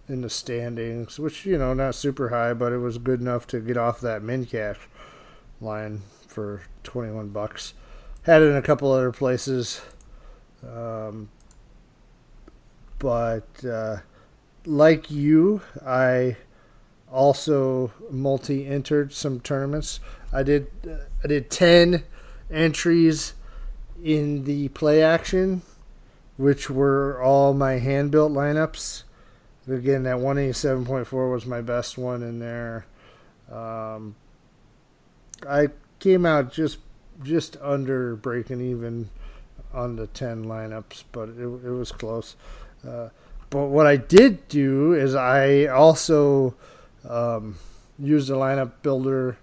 in 0.08 0.20
the 0.20 0.30
standings, 0.30 1.18
which 1.18 1.44
you 1.46 1.58
know 1.58 1.74
not 1.74 1.94
super 1.94 2.28
high, 2.28 2.52
but 2.54 2.72
it 2.72 2.78
was 2.78 2.98
good 2.98 3.20
enough 3.20 3.46
to 3.48 3.60
get 3.60 3.76
off 3.76 4.00
that 4.00 4.22
min 4.22 4.46
cash 4.46 4.78
line 5.60 6.02
for 6.26 6.62
21 6.84 7.28
bucks. 7.30 7.74
Had 8.22 8.42
it 8.42 8.46
in 8.46 8.56
a 8.56 8.62
couple 8.62 8.92
other 8.92 9.12
places. 9.12 9.80
Um, 10.66 11.30
but 12.98 13.64
uh, 13.64 13.98
like 14.64 15.10
you, 15.10 15.62
I 15.84 16.36
also 17.10 17.92
multi-entered 18.10 19.12
some 19.12 19.40
tournaments. 19.40 20.00
I 20.32 20.42
did 20.42 20.68
uh, 20.88 21.04
I 21.22 21.28
did 21.28 21.50
ten 21.50 22.04
entries 22.50 23.34
in 24.02 24.44
the 24.44 24.68
play 24.68 25.02
action, 25.02 25.62
which 26.36 26.68
were 26.68 27.20
all 27.22 27.54
my 27.54 27.74
hand 27.74 28.10
built 28.10 28.32
lineups. 28.32 29.04
Again, 29.68 30.04
that 30.04 30.20
one 30.20 30.38
eighty 30.38 30.52
seven 30.52 30.84
point 30.84 31.06
four 31.06 31.30
was 31.30 31.44
my 31.46 31.60
best 31.60 31.98
one 31.98 32.22
in 32.22 32.38
there. 32.38 32.86
Um, 33.50 34.14
I 35.48 35.68
came 35.98 36.24
out 36.24 36.52
just 36.52 36.78
just 37.22 37.56
under 37.60 38.16
breaking 38.16 38.60
even 38.60 39.10
on 39.72 39.96
the 39.96 40.06
ten 40.08 40.44
lineups, 40.44 41.04
but 41.12 41.30
it, 41.30 41.42
it 41.42 41.70
was 41.70 41.90
close. 41.90 42.36
Uh, 42.86 43.08
but 43.50 43.66
what 43.66 43.86
I 43.86 43.96
did 43.96 44.48
do 44.48 44.92
is 44.92 45.14
I 45.14 45.66
also 45.66 46.54
um, 47.08 47.58
used 47.98 48.30
a 48.30 48.34
lineup 48.34 48.72
builder 48.82 49.38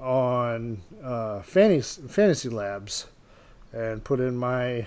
on 0.00 0.80
uh, 1.02 1.42
fantasy, 1.42 2.02
fantasy 2.08 2.48
labs 2.48 3.06
and 3.72 4.04
put 4.04 4.20
in 4.20 4.36
my 4.36 4.86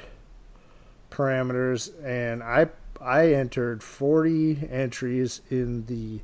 parameters 1.12 1.92
and 2.06 2.44
I 2.44 2.68
I 3.02 3.34
entered 3.34 3.84
40 3.84 4.68
entries 4.72 5.42
in 5.50 5.86
the 5.86 6.22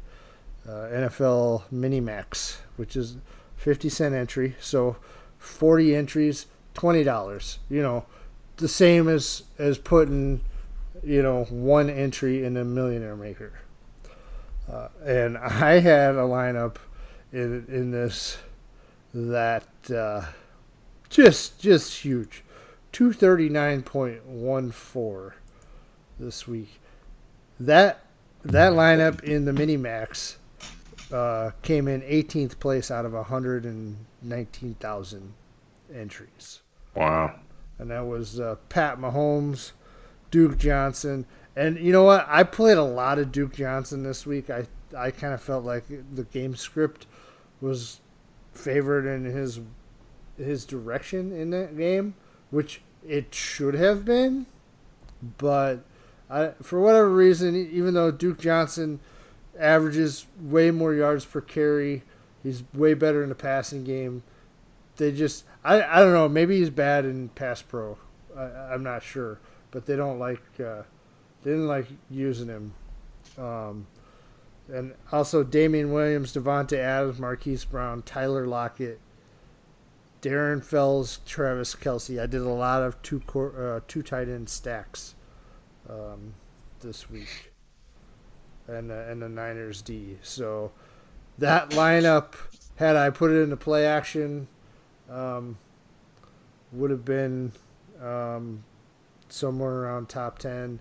uh, 0.67 0.87
NFL 0.87 1.63
Mini 1.71 1.99
Max, 1.99 2.59
which 2.75 2.95
is 2.95 3.17
50 3.57 3.89
cent 3.89 4.15
entry. 4.15 4.55
So 4.59 4.97
40 5.37 5.95
entries, 5.95 6.47
$20. 6.75 7.57
You 7.69 7.81
know, 7.81 8.05
the 8.57 8.67
same 8.67 9.09
as 9.09 9.43
as 9.57 9.77
putting, 9.77 10.41
you 11.03 11.21
know, 11.21 11.43
one 11.45 11.89
entry 11.89 12.45
in 12.45 12.57
a 12.57 12.63
Millionaire 12.63 13.15
Maker. 13.15 13.53
Uh, 14.71 14.87
and 15.03 15.37
I 15.37 15.79
had 15.79 16.15
a 16.15 16.23
lineup 16.23 16.77
in 17.31 17.65
in 17.67 17.91
this 17.91 18.37
that 19.13 19.67
uh, 19.93 20.25
just 21.09 21.59
just 21.59 22.03
huge, 22.03 22.43
239.14 22.93 25.33
this 26.19 26.47
week. 26.47 26.79
That 27.59 28.05
that 28.43 28.73
lineup 28.73 29.23
in 29.23 29.45
the 29.45 29.53
mini 29.53 29.77
max 29.77 30.37
uh, 31.11 31.51
came 31.61 31.87
in 31.87 32.01
18th 32.01 32.59
place 32.59 32.89
out 32.91 33.05
of 33.05 33.13
119,000 33.13 35.33
entries, 35.93 36.61
Wow. 36.95 37.35
and 37.79 37.89
that 37.91 38.05
was 38.05 38.39
uh, 38.39 38.55
Pat 38.69 38.97
Mahomes, 38.99 39.71
Duke 40.31 40.57
Johnson, 40.57 41.25
and 41.55 41.77
you 41.77 41.91
know 41.93 42.03
what? 42.03 42.25
I 42.27 42.43
played 42.43 42.77
a 42.77 42.83
lot 42.83 43.19
of 43.19 43.31
Duke 43.31 43.53
Johnson 43.53 44.03
this 44.03 44.25
week. 44.25 44.49
I 44.49 44.65
I 44.97 45.11
kind 45.11 45.33
of 45.33 45.41
felt 45.41 45.63
like 45.63 45.85
the 45.87 46.23
game 46.23 46.55
script 46.55 47.05
was 47.61 47.99
favored 48.53 49.05
in 49.05 49.25
his 49.25 49.59
his 50.37 50.65
direction 50.65 51.31
in 51.31 51.51
that 51.51 51.77
game, 51.77 52.15
which 52.49 52.81
it 53.07 53.35
should 53.35 53.75
have 53.75 54.03
been, 54.03 54.47
but 55.37 55.83
I 56.29 56.51
for 56.61 56.79
whatever 56.79 57.09
reason, 57.09 57.55
even 57.55 57.93
though 57.93 58.11
Duke 58.11 58.39
Johnson 58.39 58.99
averages 59.57 60.25
way 60.39 60.71
more 60.71 60.93
yards 60.93 61.25
per 61.25 61.41
carry, 61.41 62.03
he's 62.41 62.63
way 62.73 62.93
better 62.93 63.23
in 63.23 63.29
the 63.29 63.35
passing 63.35 63.83
game. 63.83 64.23
They 64.97 65.11
just 65.11 65.45
I 65.63 65.81
I 65.81 65.99
don't 65.99 66.13
know. 66.13 66.29
Maybe 66.29 66.59
he's 66.59 66.69
bad 66.69 67.05
in 67.05 67.29
pass 67.29 67.61
pro. 67.61 67.97
I, 68.35 68.43
I'm 68.73 68.83
not 68.83 69.03
sure, 69.03 69.39
but 69.71 69.85
they 69.85 69.95
don't 69.95 70.19
like 70.19 70.41
uh, 70.59 70.83
they 71.43 71.51
didn't 71.51 71.67
like 71.67 71.87
using 72.09 72.47
him. 72.47 72.73
Um, 73.37 73.87
and 74.71 74.93
also 75.11 75.43
Damien 75.43 75.91
Williams, 75.91 76.33
Davante 76.33 76.77
Adams, 76.77 77.19
Marquise 77.19 77.65
Brown, 77.65 78.01
Tyler 78.03 78.47
Lockett, 78.47 78.99
Darren 80.21 80.63
Fells, 80.63 81.19
Travis 81.25 81.75
Kelce. 81.75 82.21
I 82.21 82.27
did 82.27 82.41
a 82.41 82.49
lot 82.49 82.81
of 82.81 83.01
two 83.01 83.19
cor- 83.21 83.75
uh, 83.75 83.81
two 83.87 84.01
tight 84.01 84.29
end 84.29 84.49
stacks 84.49 85.15
um, 85.89 86.33
this 86.81 87.09
week, 87.09 87.51
and 88.67 88.91
uh, 88.91 89.05
and 89.09 89.21
the 89.21 89.29
Niners 89.29 89.81
D. 89.81 90.17
So 90.21 90.71
that 91.37 91.71
lineup, 91.71 92.33
had 92.75 92.95
I 92.95 93.09
put 93.09 93.31
it 93.31 93.41
into 93.41 93.57
play 93.57 93.85
action, 93.85 94.47
um, 95.09 95.57
would 96.71 96.91
have 96.91 97.05
been 97.05 97.51
um, 98.01 98.63
somewhere 99.29 99.83
around 99.83 100.09
top 100.09 100.39
ten. 100.39 100.79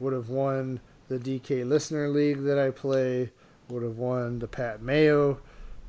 would 0.00 0.12
have 0.12 0.28
won 0.28 0.80
the 1.08 1.18
DK 1.18 1.66
Listener 1.66 2.08
League 2.08 2.42
that 2.44 2.58
I 2.58 2.70
play, 2.70 3.30
would 3.68 3.82
have 3.82 3.96
won 3.96 4.38
the 4.38 4.48
Pat 4.48 4.82
Mayo 4.82 5.40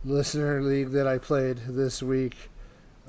Listener 0.06 0.62
League 0.62 0.92
that 0.92 1.08
I 1.08 1.18
played 1.18 1.60
this 1.68 2.02
week. 2.02 2.36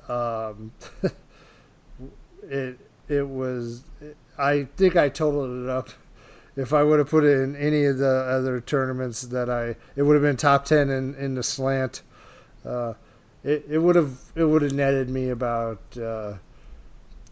Um, 0.09 0.73
it 2.42 2.78
it 3.09 3.28
was 3.28 3.85
I 4.40 4.64
think 4.76 4.97
I 4.97 5.09
totaled 5.09 5.64
it 5.64 5.68
up. 5.68 5.90
If 6.56 6.73
I 6.73 6.82
would 6.82 6.99
have 6.99 7.09
put 7.09 7.25
it 7.25 7.40
in 7.40 7.54
any 7.56 7.85
of 7.85 7.99
the 7.99 8.09
other 8.09 8.61
tournaments 8.61 9.23
that 9.23 9.49
I, 9.49 9.76
it 9.97 10.02
would 10.02 10.14
have 10.14 10.23
been 10.23 10.37
top 10.37 10.64
ten 10.64 10.90
in, 10.90 11.14
in 11.14 11.35
the 11.35 11.42
slant. 11.42 12.02
Uh, 12.64 12.94
it 13.44 13.64
it 13.70 13.78
would 13.78 13.97
have 13.97 14.18
it 14.35 14.44
would 14.44 14.62
have 14.62 14.73
netted 14.73 15.09
me 15.09 15.30
about 15.30 15.80
uh, 15.97 16.35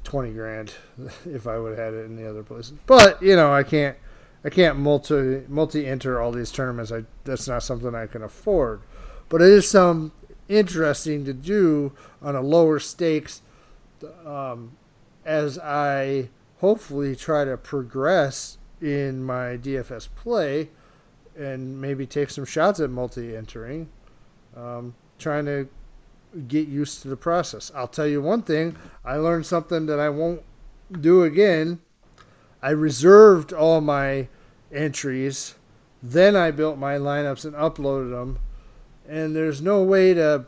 twenty 0.04 0.32
grand 0.32 0.72
if 1.26 1.46
I 1.46 1.58
would 1.58 1.76
have 1.76 1.78
had 1.78 1.94
it 1.94 2.06
in 2.06 2.16
the 2.16 2.28
other 2.28 2.42
places. 2.42 2.74
But 2.86 3.20
you 3.22 3.36
know 3.36 3.52
I 3.52 3.62
can't 3.62 3.96
I 4.44 4.50
can't 4.50 4.78
multi 4.78 5.42
multi 5.48 5.86
enter 5.86 6.20
all 6.20 6.32
these 6.32 6.50
tournaments. 6.50 6.92
I 6.92 7.04
that's 7.24 7.48
not 7.48 7.62
something 7.62 7.94
I 7.94 8.06
can 8.06 8.22
afford. 8.22 8.82
But 9.28 9.42
it 9.42 9.48
is 9.48 9.68
some 9.68 10.12
interesting 10.48 11.24
to 11.26 11.34
do 11.34 11.92
on 12.22 12.34
a 12.34 12.40
lower 12.40 12.78
stakes 12.78 13.42
um, 14.24 14.72
as 15.26 15.58
I 15.58 16.30
hopefully 16.58 17.16
try 17.16 17.44
to 17.44 17.56
progress 17.56 18.58
in 18.80 19.24
my 19.24 19.56
DFS 19.56 20.08
play 20.14 20.70
and 21.36 21.80
maybe 21.80 22.06
take 22.06 22.30
some 22.30 22.44
shots 22.44 22.80
at 22.80 22.90
multi 22.90 23.36
entering. 23.36 23.88
Um, 24.56 24.94
trying 25.18 25.46
to 25.46 25.68
get 26.46 26.68
used 26.68 27.02
to 27.02 27.08
the 27.08 27.16
process. 27.16 27.72
I'll 27.74 27.88
tell 27.88 28.06
you 28.06 28.20
one 28.20 28.42
thing 28.42 28.76
I 29.04 29.16
learned 29.16 29.46
something 29.46 29.86
that 29.86 29.98
I 29.98 30.08
won't 30.08 30.42
do 31.00 31.22
again. 31.22 31.80
I 32.62 32.70
reserved 32.70 33.52
all 33.52 33.80
my 33.80 34.28
entries, 34.72 35.54
then 36.02 36.36
I 36.36 36.50
built 36.50 36.76
my 36.76 36.96
lineups 36.96 37.44
and 37.44 37.54
uploaded 37.54 38.10
them, 38.10 38.38
and 39.08 39.34
there's 39.34 39.62
no 39.62 39.82
way 39.82 40.12
to 40.14 40.44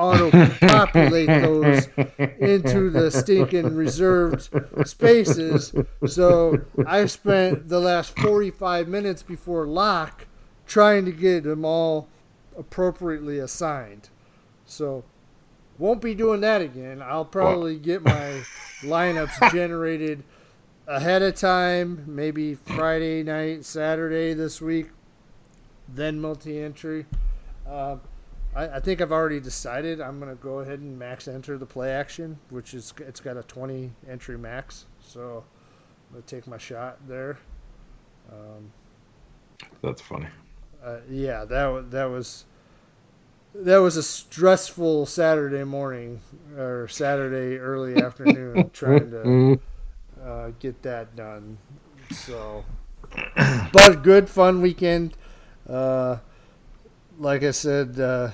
auto 0.00 0.30
populate 0.66 1.26
those 1.42 1.88
into 2.38 2.90
the 2.90 3.10
stinking 3.10 3.74
reserved 3.74 4.48
spaces. 4.86 5.74
So 6.06 6.62
I 6.86 7.06
spent 7.06 7.68
the 7.68 7.80
last 7.80 8.18
45 8.18 8.88
minutes 8.88 9.22
before 9.22 9.66
lock 9.66 10.26
trying 10.66 11.04
to 11.04 11.12
get 11.12 11.44
them 11.44 11.64
all 11.64 12.08
appropriately 12.56 13.38
assigned. 13.38 14.08
So 14.64 15.04
won't 15.78 16.00
be 16.00 16.14
doing 16.14 16.40
that 16.40 16.62
again. 16.62 17.02
I'll 17.02 17.24
probably 17.24 17.76
get 17.78 18.02
my 18.02 18.42
lineups 18.82 19.50
generated 19.52 20.22
ahead 20.86 21.22
of 21.22 21.34
time, 21.34 22.04
maybe 22.06 22.54
Friday 22.54 23.22
night, 23.22 23.64
Saturday 23.64 24.34
this 24.34 24.60
week, 24.60 24.88
then 25.88 26.20
multi 26.20 26.60
entry. 26.60 27.06
Uh, 27.68 27.96
I, 28.54 28.68
I, 28.68 28.80
think 28.80 29.00
I've 29.00 29.12
already 29.12 29.40
decided 29.40 30.00
I'm 30.00 30.18
going 30.18 30.30
to 30.30 30.42
go 30.42 30.58
ahead 30.60 30.80
and 30.80 30.98
max 30.98 31.28
enter 31.28 31.56
the 31.56 31.66
play 31.66 31.92
action, 31.92 32.38
which 32.50 32.74
is 32.74 32.92
it's 32.98 33.20
got 33.20 33.36
a 33.36 33.42
20 33.42 33.92
entry 34.08 34.36
max. 34.36 34.86
So 35.00 35.44
I'm 36.08 36.14
going 36.14 36.22
to 36.22 36.36
take 36.36 36.46
my 36.46 36.58
shot 36.58 36.98
there. 37.06 37.38
Um, 38.32 38.72
That's 39.82 40.00
funny. 40.00 40.26
Uh, 40.82 40.98
yeah, 41.10 41.44
that 41.44 41.90
that 41.90 42.04
was 42.06 42.46
that 43.54 43.78
was 43.78 43.96
a 43.96 44.02
stressful 44.02 45.06
Saturday 45.06 45.64
morning 45.64 46.20
or 46.56 46.88
Saturday 46.88 47.58
early 47.58 47.96
afternoon 48.02 48.70
trying 48.72 49.10
to 49.10 49.60
uh, 50.24 50.50
get 50.58 50.82
that 50.82 51.14
done. 51.16 51.58
So, 52.12 52.64
but 53.72 54.02
good 54.02 54.28
fun 54.28 54.62
weekend. 54.62 55.16
Uh, 55.68 56.18
like 57.20 57.42
I 57.42 57.52
said, 57.52 58.00
uh, 58.00 58.30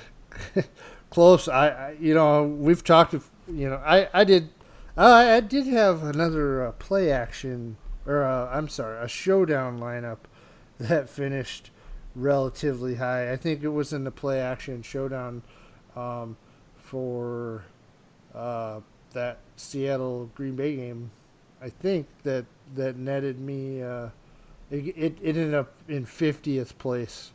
close. 1.10 1.48
I, 1.48 1.68
I, 1.68 1.96
you 2.00 2.14
know 2.14 2.44
we've 2.44 2.82
talked. 2.82 3.12
You 3.12 3.70
know 3.70 3.82
I 3.84 4.08
I 4.14 4.24
did 4.24 4.48
I 4.96 5.36
I 5.36 5.40
did 5.40 5.66
have 5.66 6.02
another 6.02 6.66
uh, 6.66 6.72
play 6.72 7.10
action 7.10 7.76
or 8.06 8.22
uh, 8.22 8.48
I'm 8.50 8.68
sorry 8.68 9.04
a 9.04 9.08
showdown 9.08 9.78
lineup 9.78 10.18
that 10.78 11.08
finished 11.08 11.70
relatively 12.14 12.96
high. 12.96 13.32
I 13.32 13.36
think 13.36 13.62
it 13.62 13.68
was 13.68 13.92
in 13.92 14.04
the 14.04 14.10
play 14.10 14.40
action 14.40 14.82
showdown 14.82 15.42
um, 15.94 16.36
for 16.78 17.64
uh, 18.34 18.80
that 19.12 19.38
Seattle 19.56 20.30
Green 20.34 20.56
Bay 20.56 20.76
game. 20.76 21.10
I 21.60 21.68
think 21.68 22.06
that 22.22 22.46
that 22.74 22.96
netted 22.96 23.40
me. 23.40 23.82
Uh, 23.82 24.08
it, 24.70 24.86
it, 24.96 25.18
it 25.22 25.36
ended 25.36 25.54
up 25.54 25.72
in 25.88 26.04
fiftieth 26.04 26.76
place, 26.78 27.32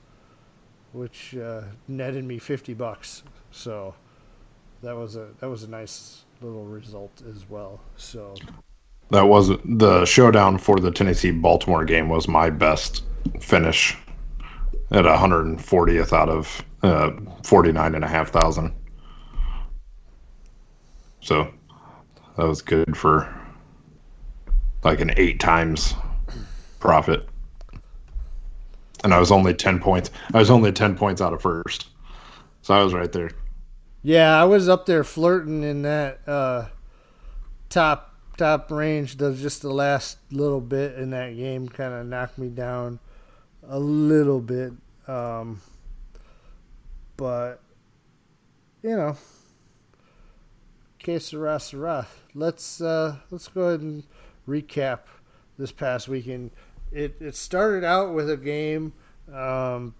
which 0.93 1.35
uh, 1.35 1.63
netted 1.87 2.23
me 2.25 2.39
fifty 2.39 2.73
bucks. 2.73 3.23
So 3.51 3.93
that 4.81 4.95
was 4.95 5.15
a 5.15 5.29
that 5.39 5.49
was 5.49 5.63
a 5.63 5.69
nice 5.69 6.23
little 6.41 6.65
result 6.65 7.21
as 7.29 7.49
well. 7.49 7.79
So 7.97 8.35
that 9.11 9.27
was 9.27 9.49
the 9.65 10.05
showdown 10.05 10.57
for 10.57 10.79
the 10.79 10.91
Tennessee 10.91 11.31
Baltimore 11.31 11.85
game 11.85 12.09
was 12.09 12.27
my 12.27 12.49
best 12.49 13.03
finish 13.39 13.97
at 14.91 15.05
140th 15.05 16.13
out 16.13 16.29
of 16.29 16.63
uh, 16.83 17.11
49 17.43 17.95
and 17.95 18.03
a 18.03 18.07
half 18.07 18.29
thousand. 18.29 18.73
So 21.21 21.51
that 22.37 22.45
was 22.45 22.61
good 22.61 22.97
for 22.97 23.33
like 24.83 24.99
an 24.99 25.13
eight 25.17 25.39
times 25.39 25.93
profit. 26.79 27.27
And 29.03 29.13
I 29.13 29.19
was 29.19 29.31
only 29.31 29.53
10 29.53 29.79
points. 29.79 30.11
I 30.33 30.39
was 30.39 30.51
only 30.51 30.71
10 30.71 30.95
points 30.95 31.21
out 31.21 31.33
of 31.33 31.41
first. 31.41 31.87
So 32.61 32.73
I 32.73 32.83
was 32.83 32.93
right 32.93 33.11
there. 33.11 33.31
Yeah, 34.03 34.39
I 34.39 34.45
was 34.45 34.69
up 34.69 34.85
there 34.85 35.03
flirting 35.03 35.63
in 35.63 35.83
that 35.83 36.27
uh, 36.27 36.67
top 37.69 38.15
top 38.37 38.71
range. 38.71 39.17
Does 39.17 39.41
just 39.41 39.61
the 39.61 39.71
last 39.71 40.17
little 40.31 40.61
bit 40.61 40.97
in 40.97 41.11
that 41.11 41.35
game 41.35 41.69
kind 41.69 41.93
of 41.93 42.05
knocked 42.07 42.37
me 42.37 42.49
down 42.49 42.99
a 43.67 43.79
little 43.79 44.39
bit. 44.39 44.73
Um, 45.07 45.61
but 47.17 47.61
you 48.81 48.95
know, 48.95 49.17
que 50.97 51.19
sera, 51.19 51.59
sera. 51.59 52.07
Let's 52.33 52.81
uh, 52.81 53.17
let's 53.29 53.47
go 53.47 53.63
ahead 53.63 53.81
and 53.81 54.03
recap 54.47 55.01
this 55.57 55.71
past 55.71 56.07
weekend. 56.07 56.51
It 56.91 57.15
it 57.19 57.35
started 57.35 57.83
out 57.83 58.13
with 58.13 58.29
a 58.29 58.37
game, 58.37 58.93
um, 59.33 59.95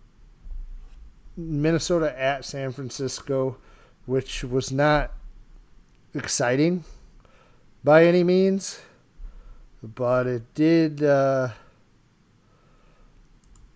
Minnesota 1.38 2.18
at 2.20 2.44
San 2.44 2.72
Francisco, 2.72 3.58
which 4.06 4.44
was 4.44 4.72
not 4.72 5.12
exciting 6.14 6.84
by 7.84 8.06
any 8.06 8.24
means, 8.24 8.82
but 9.82 10.28
it 10.28 10.54
did. 10.54 11.02
Uh, 11.02 11.50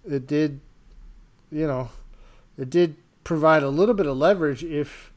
it 0.08 0.28
did, 0.28 0.60
you 1.52 1.66
know, 1.66 1.90
it 2.58 2.70
did 2.70 2.96
provide 3.24 3.64
a 3.64 3.70
little 3.70 3.96
bit 3.96 4.06
of 4.06 4.18
leverage 4.18 4.64
if 4.64 5.12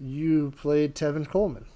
you 0.00 0.52
played 0.56 0.94
Tevin 0.94 1.28
Coleman. 1.28 1.66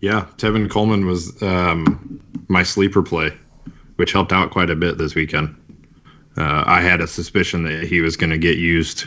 Yeah, 0.00 0.26
Tevin 0.36 0.70
Coleman 0.70 1.06
was 1.06 1.40
um, 1.42 2.20
my 2.48 2.62
sleeper 2.62 3.02
play, 3.02 3.36
which 3.96 4.12
helped 4.12 4.32
out 4.32 4.50
quite 4.50 4.70
a 4.70 4.76
bit 4.76 4.98
this 4.98 5.14
weekend. 5.14 5.56
Uh, 6.36 6.62
I 6.66 6.80
had 6.80 7.00
a 7.00 7.06
suspicion 7.06 7.64
that 7.64 7.82
he 7.84 8.00
was 8.00 8.16
going 8.16 8.30
to 8.30 8.38
get 8.38 8.58
used 8.58 9.06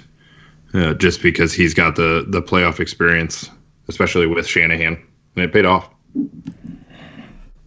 uh, 0.74 0.94
just 0.96 1.22
because 1.22 1.54
he's 1.54 1.74
got 1.74 1.96
the 1.96 2.26
the 2.28 2.42
playoff 2.42 2.80
experience, 2.80 3.50
especially 3.88 4.28
with 4.28 4.46
Shanahan, 4.46 5.02
and 5.36 5.46
it 5.46 5.54
paid 5.54 5.66
off. 5.66 5.90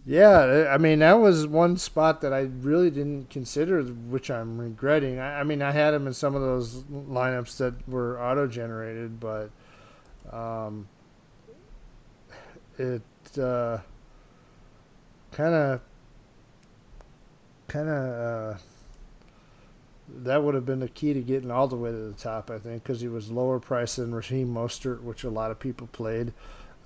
Yeah, 0.07 0.69
I 0.71 0.77
mean 0.77 0.99
that 0.99 1.13
was 1.13 1.47
one 1.47 1.77
spot 1.77 2.21
that 2.21 2.31
I 2.31 2.41
really 2.41 2.91
didn't 2.91 3.31
consider, 3.31 3.81
which 3.81 4.29
I'm 4.29 4.59
regretting. 4.59 5.17
I, 5.17 5.39
I 5.39 5.43
mean 5.43 5.63
I 5.63 5.71
had 5.71 5.95
him 5.95 6.05
in 6.05 6.13
some 6.13 6.35
of 6.35 6.41
those 6.43 6.83
lineups 6.83 7.57
that 7.57 7.89
were 7.89 8.21
auto 8.21 8.45
generated, 8.45 9.19
but 9.19 9.49
um, 10.31 10.87
it 12.77 13.01
kind 15.31 15.53
of 15.53 15.81
kind 17.67 17.89
of 17.89 18.55
uh, 18.55 18.57
that 20.23 20.43
would 20.43 20.55
have 20.55 20.65
been 20.65 20.79
the 20.79 20.87
key 20.87 21.13
to 21.13 21.21
getting 21.21 21.51
all 21.51 21.67
the 21.67 21.75
way 21.75 21.91
to 21.91 21.97
the 21.97 22.13
top, 22.13 22.51
I 22.51 22.59
think, 22.59 22.83
because 22.83 23.01
he 23.01 23.07
was 23.07 23.31
lower 23.31 23.59
priced 23.59 23.97
than 23.97 24.13
Raheem 24.13 24.53
Mostert, 24.53 25.01
which 25.01 25.23
a 25.23 25.29
lot 25.29 25.51
of 25.51 25.59
people 25.59 25.87
played. 25.87 26.33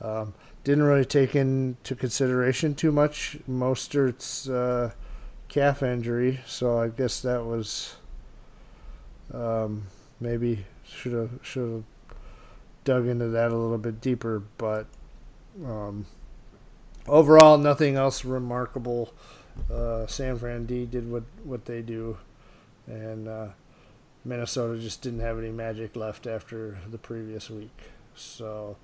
Um, 0.02 0.34
didn't 0.64 0.84
really 0.84 1.06
take 1.06 1.36
into 1.36 1.96
consideration 1.96 2.76
too 2.76 2.92
much 2.92 3.38
Mostert's 3.50 4.50
uh, 4.50 4.92
calf 5.50 5.84
injury, 5.84 6.40
so 6.46 6.80
I 6.80 6.88
guess 6.88 7.22
that 7.22 7.44
was 7.44 7.96
um, 9.34 9.88
maybe 10.20 10.66
should 10.86 11.12
have 11.12 11.32
should 11.42 11.72
have 11.72 11.84
dug 12.86 13.08
into 13.08 13.28
that 13.28 13.52
a 13.52 13.56
little 13.56 13.78
bit 13.78 14.00
deeper. 14.00 14.42
But 14.58 14.88
um, 15.66 16.06
overall, 17.10 17.58
nothing 17.58 17.96
else 17.96 18.24
remarkable. 18.24 19.14
Uh, 19.72 20.08
San 20.08 20.38
Fran 20.38 20.66
D 20.66 20.86
did 20.86 21.12
what 21.12 21.24
what 21.44 21.66
they 21.66 21.82
do, 21.82 22.18
and 22.88 23.28
uh, 23.28 23.48
Minnesota 24.24 24.80
just 24.80 25.02
didn't 25.02 25.20
have 25.20 25.38
any 25.38 25.50
magic 25.50 25.96
left 25.96 26.28
after 26.28 26.78
the 26.90 26.98
previous 26.98 27.50
week. 27.50 27.78
So, 28.16 28.78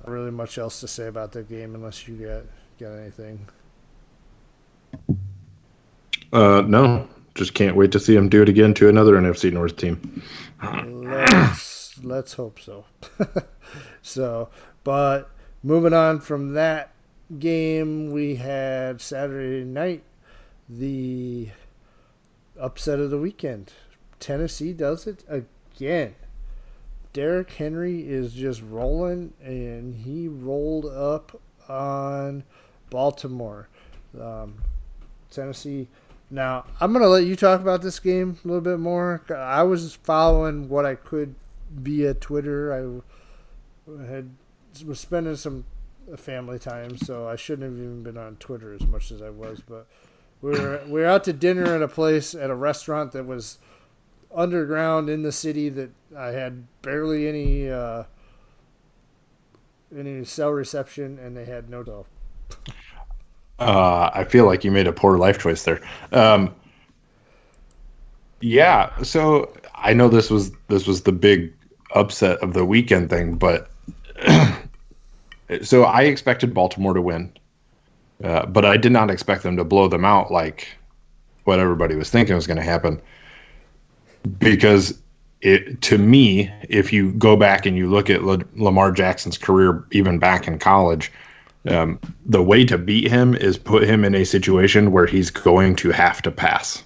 not 0.00 0.12
really 0.12 0.30
much 0.30 0.58
else 0.58 0.80
to 0.80 0.88
say 0.88 1.08
about 1.08 1.32
that 1.32 1.48
game 1.48 1.74
unless 1.74 2.08
you 2.08 2.16
got 2.16 2.42
got 2.78 2.96
anything. 2.96 3.46
Uh, 6.32 6.62
no, 6.66 7.08
just 7.34 7.54
can't 7.54 7.76
wait 7.76 7.92
to 7.92 8.00
see 8.00 8.14
him 8.14 8.28
do 8.28 8.42
it 8.42 8.48
again 8.48 8.74
to 8.74 8.88
another 8.88 9.14
NFC 9.14 9.52
North 9.52 9.76
team. 9.76 10.22
let's 10.86 11.98
let's 12.02 12.32
hope 12.32 12.58
so. 12.60 12.84
so, 14.02 14.48
but 14.84 15.30
moving 15.62 15.92
on 15.92 16.20
from 16.20 16.54
that 16.54 16.93
game, 17.38 18.10
we 18.10 18.36
had 18.36 19.00
Saturday 19.00 19.64
night 19.64 20.02
the 20.68 21.48
upset 22.58 22.98
of 22.98 23.10
the 23.10 23.18
weekend. 23.18 23.72
Tennessee 24.20 24.72
does 24.72 25.06
it 25.06 25.24
again. 25.28 26.14
Derrick 27.12 27.52
Henry 27.52 28.00
is 28.08 28.32
just 28.32 28.62
rolling, 28.62 29.32
and 29.42 29.94
he 29.94 30.28
rolled 30.28 30.86
up 30.86 31.40
on 31.68 32.44
Baltimore. 32.90 33.68
Um, 34.20 34.56
Tennessee. 35.30 35.88
Now, 36.30 36.64
I'm 36.80 36.92
going 36.92 37.02
to 37.02 37.08
let 37.08 37.24
you 37.24 37.36
talk 37.36 37.60
about 37.60 37.82
this 37.82 38.00
game 38.00 38.38
a 38.44 38.48
little 38.48 38.62
bit 38.62 38.80
more. 38.80 39.22
I 39.30 39.62
was 39.62 39.94
following 39.96 40.68
what 40.68 40.86
I 40.86 40.94
could 40.94 41.34
via 41.70 42.14
Twitter. 42.14 43.02
I 43.86 44.06
had 44.06 44.30
was 44.84 44.98
spending 44.98 45.36
some 45.36 45.64
family 46.16 46.58
time, 46.58 46.96
so 46.96 47.28
I 47.28 47.36
shouldn't 47.36 47.70
have 47.70 47.78
even 47.78 48.02
been 48.02 48.18
on 48.18 48.36
Twitter 48.36 48.72
as 48.72 48.82
much 48.86 49.10
as 49.10 49.22
I 49.22 49.30
was. 49.30 49.60
But 49.66 49.86
we 50.40 50.50
were 50.50 50.82
we 50.86 51.00
were 51.00 51.06
out 51.06 51.24
to 51.24 51.32
dinner 51.32 51.74
at 51.74 51.82
a 51.82 51.88
place 51.88 52.34
at 52.34 52.50
a 52.50 52.54
restaurant 52.54 53.12
that 53.12 53.26
was 53.26 53.58
underground 54.34 55.08
in 55.08 55.22
the 55.22 55.32
city 55.32 55.68
that 55.70 55.90
I 56.16 56.28
had 56.28 56.66
barely 56.82 57.28
any 57.28 57.70
uh, 57.70 58.04
any 59.96 60.24
cell 60.24 60.50
reception, 60.50 61.18
and 61.18 61.36
they 61.36 61.44
had 61.44 61.70
no 61.70 61.82
dough. 61.82 62.06
Uh, 63.58 64.10
I 64.12 64.24
feel 64.24 64.46
like 64.46 64.64
you 64.64 64.70
made 64.70 64.86
a 64.86 64.92
poor 64.92 65.16
life 65.16 65.38
choice 65.38 65.62
there. 65.62 65.80
Um, 66.12 66.54
yeah, 68.40 69.02
so 69.02 69.52
I 69.74 69.94
know 69.94 70.08
this 70.08 70.30
was 70.30 70.52
this 70.68 70.86
was 70.86 71.02
the 71.02 71.12
big 71.12 71.52
upset 71.94 72.38
of 72.38 72.52
the 72.52 72.64
weekend 72.64 73.10
thing, 73.10 73.36
but 73.36 73.70
so 75.62 75.84
I 75.84 76.02
expected 76.02 76.54
Baltimore 76.54 76.94
to 76.94 77.02
win, 77.02 77.32
uh, 78.22 78.46
but 78.46 78.64
I 78.64 78.76
did 78.76 78.92
not 78.92 79.10
expect 79.10 79.42
them 79.42 79.56
to 79.56 79.64
blow 79.64 79.88
them 79.88 80.04
out 80.04 80.30
like 80.30 80.68
what 81.44 81.58
everybody 81.58 81.94
was 81.94 82.10
thinking 82.10 82.34
was 82.34 82.46
going 82.46 82.56
to 82.56 82.62
happen. 82.62 83.00
Because 84.38 84.98
it, 85.42 85.82
to 85.82 85.98
me, 85.98 86.50
if 86.68 86.92
you 86.92 87.12
go 87.12 87.36
back 87.36 87.66
and 87.66 87.76
you 87.76 87.88
look 87.88 88.08
at 88.08 88.24
La- 88.24 88.38
Lamar 88.56 88.90
Jackson's 88.92 89.36
career, 89.36 89.84
even 89.90 90.18
back 90.18 90.48
in 90.48 90.58
college, 90.58 91.12
um, 91.68 91.98
the 92.24 92.42
way 92.42 92.64
to 92.64 92.78
beat 92.78 93.10
him 93.10 93.34
is 93.34 93.58
put 93.58 93.84
him 93.84 94.04
in 94.04 94.14
a 94.14 94.24
situation 94.24 94.92
where 94.92 95.06
he's 95.06 95.30
going 95.30 95.76
to 95.76 95.90
have 95.90 96.22
to 96.22 96.30
pass. 96.30 96.82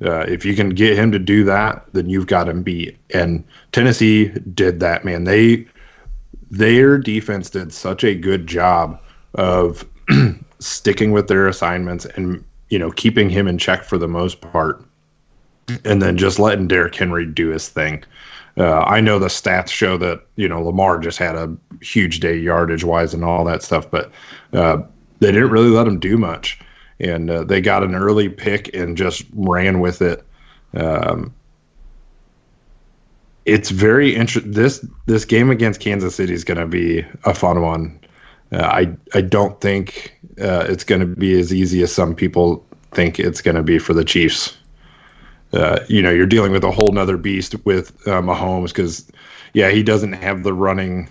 Uh, 0.00 0.20
if 0.20 0.44
you 0.44 0.54
can 0.54 0.70
get 0.70 0.96
him 0.96 1.10
to 1.10 1.18
do 1.18 1.44
that, 1.44 1.84
then 1.92 2.08
you've 2.08 2.28
got 2.28 2.48
him 2.48 2.62
beat. 2.62 2.96
And 3.12 3.44
Tennessee 3.72 4.28
did 4.54 4.78
that, 4.80 5.04
man. 5.04 5.24
They 5.24 5.66
their 6.50 6.98
defense 6.98 7.50
did 7.50 7.72
such 7.72 8.04
a 8.04 8.14
good 8.14 8.46
job 8.46 9.00
of 9.34 9.84
sticking 10.58 11.12
with 11.12 11.28
their 11.28 11.46
assignments 11.46 12.04
and 12.04 12.44
you 12.70 12.78
know 12.78 12.90
keeping 12.90 13.28
him 13.30 13.46
in 13.48 13.58
check 13.58 13.84
for 13.84 13.98
the 13.98 14.08
most 14.08 14.40
part, 14.40 14.84
and 15.84 16.02
then 16.02 16.16
just 16.16 16.38
letting 16.38 16.68
Derrick 16.68 16.94
Henry 16.94 17.26
do 17.26 17.48
his 17.48 17.68
thing. 17.68 18.04
Uh, 18.56 18.80
I 18.80 19.00
know 19.00 19.18
the 19.18 19.28
stats 19.28 19.68
show 19.68 19.96
that 19.98 20.26
you 20.36 20.48
know 20.48 20.62
Lamar 20.62 20.98
just 20.98 21.18
had 21.18 21.36
a 21.36 21.54
huge 21.80 22.20
day 22.20 22.36
yardage 22.36 22.84
wise 22.84 23.14
and 23.14 23.24
all 23.24 23.44
that 23.44 23.62
stuff, 23.62 23.90
but 23.90 24.10
uh, 24.52 24.78
they 25.20 25.32
didn't 25.32 25.50
really 25.50 25.70
let 25.70 25.86
him 25.86 26.00
do 26.00 26.16
much, 26.16 26.58
and 26.98 27.30
uh, 27.30 27.44
they 27.44 27.60
got 27.60 27.84
an 27.84 27.94
early 27.94 28.28
pick 28.28 28.74
and 28.74 28.96
just 28.96 29.24
ran 29.34 29.80
with 29.80 30.02
it. 30.02 30.24
Um, 30.74 31.32
it's 33.48 33.70
very 33.70 34.14
interesting. 34.14 34.52
This 34.52 34.84
this 35.06 35.24
game 35.24 35.50
against 35.50 35.80
Kansas 35.80 36.14
City 36.14 36.34
is 36.34 36.44
going 36.44 36.58
to 36.58 36.66
be 36.66 37.04
a 37.24 37.34
fun 37.34 37.62
one. 37.62 37.98
Uh, 38.52 38.62
I 38.62 38.96
I 39.14 39.22
don't 39.22 39.60
think 39.60 40.14
uh, 40.40 40.66
it's 40.68 40.84
going 40.84 41.00
to 41.00 41.06
be 41.06 41.38
as 41.40 41.52
easy 41.52 41.82
as 41.82 41.92
some 41.92 42.14
people 42.14 42.64
think 42.92 43.18
it's 43.18 43.40
going 43.40 43.56
to 43.56 43.62
be 43.62 43.78
for 43.78 43.94
the 43.94 44.04
Chiefs. 44.04 44.56
Uh, 45.52 45.80
you 45.88 46.02
know, 46.02 46.10
you're 46.10 46.26
dealing 46.26 46.52
with 46.52 46.62
a 46.62 46.70
whole 46.70 46.92
nother 46.92 47.16
beast 47.16 47.54
with 47.64 47.90
uh, 48.06 48.20
Mahomes 48.20 48.68
because, 48.68 49.10
yeah, 49.54 49.70
he 49.70 49.82
doesn't 49.82 50.12
have 50.12 50.42
the 50.42 50.52
running 50.52 51.08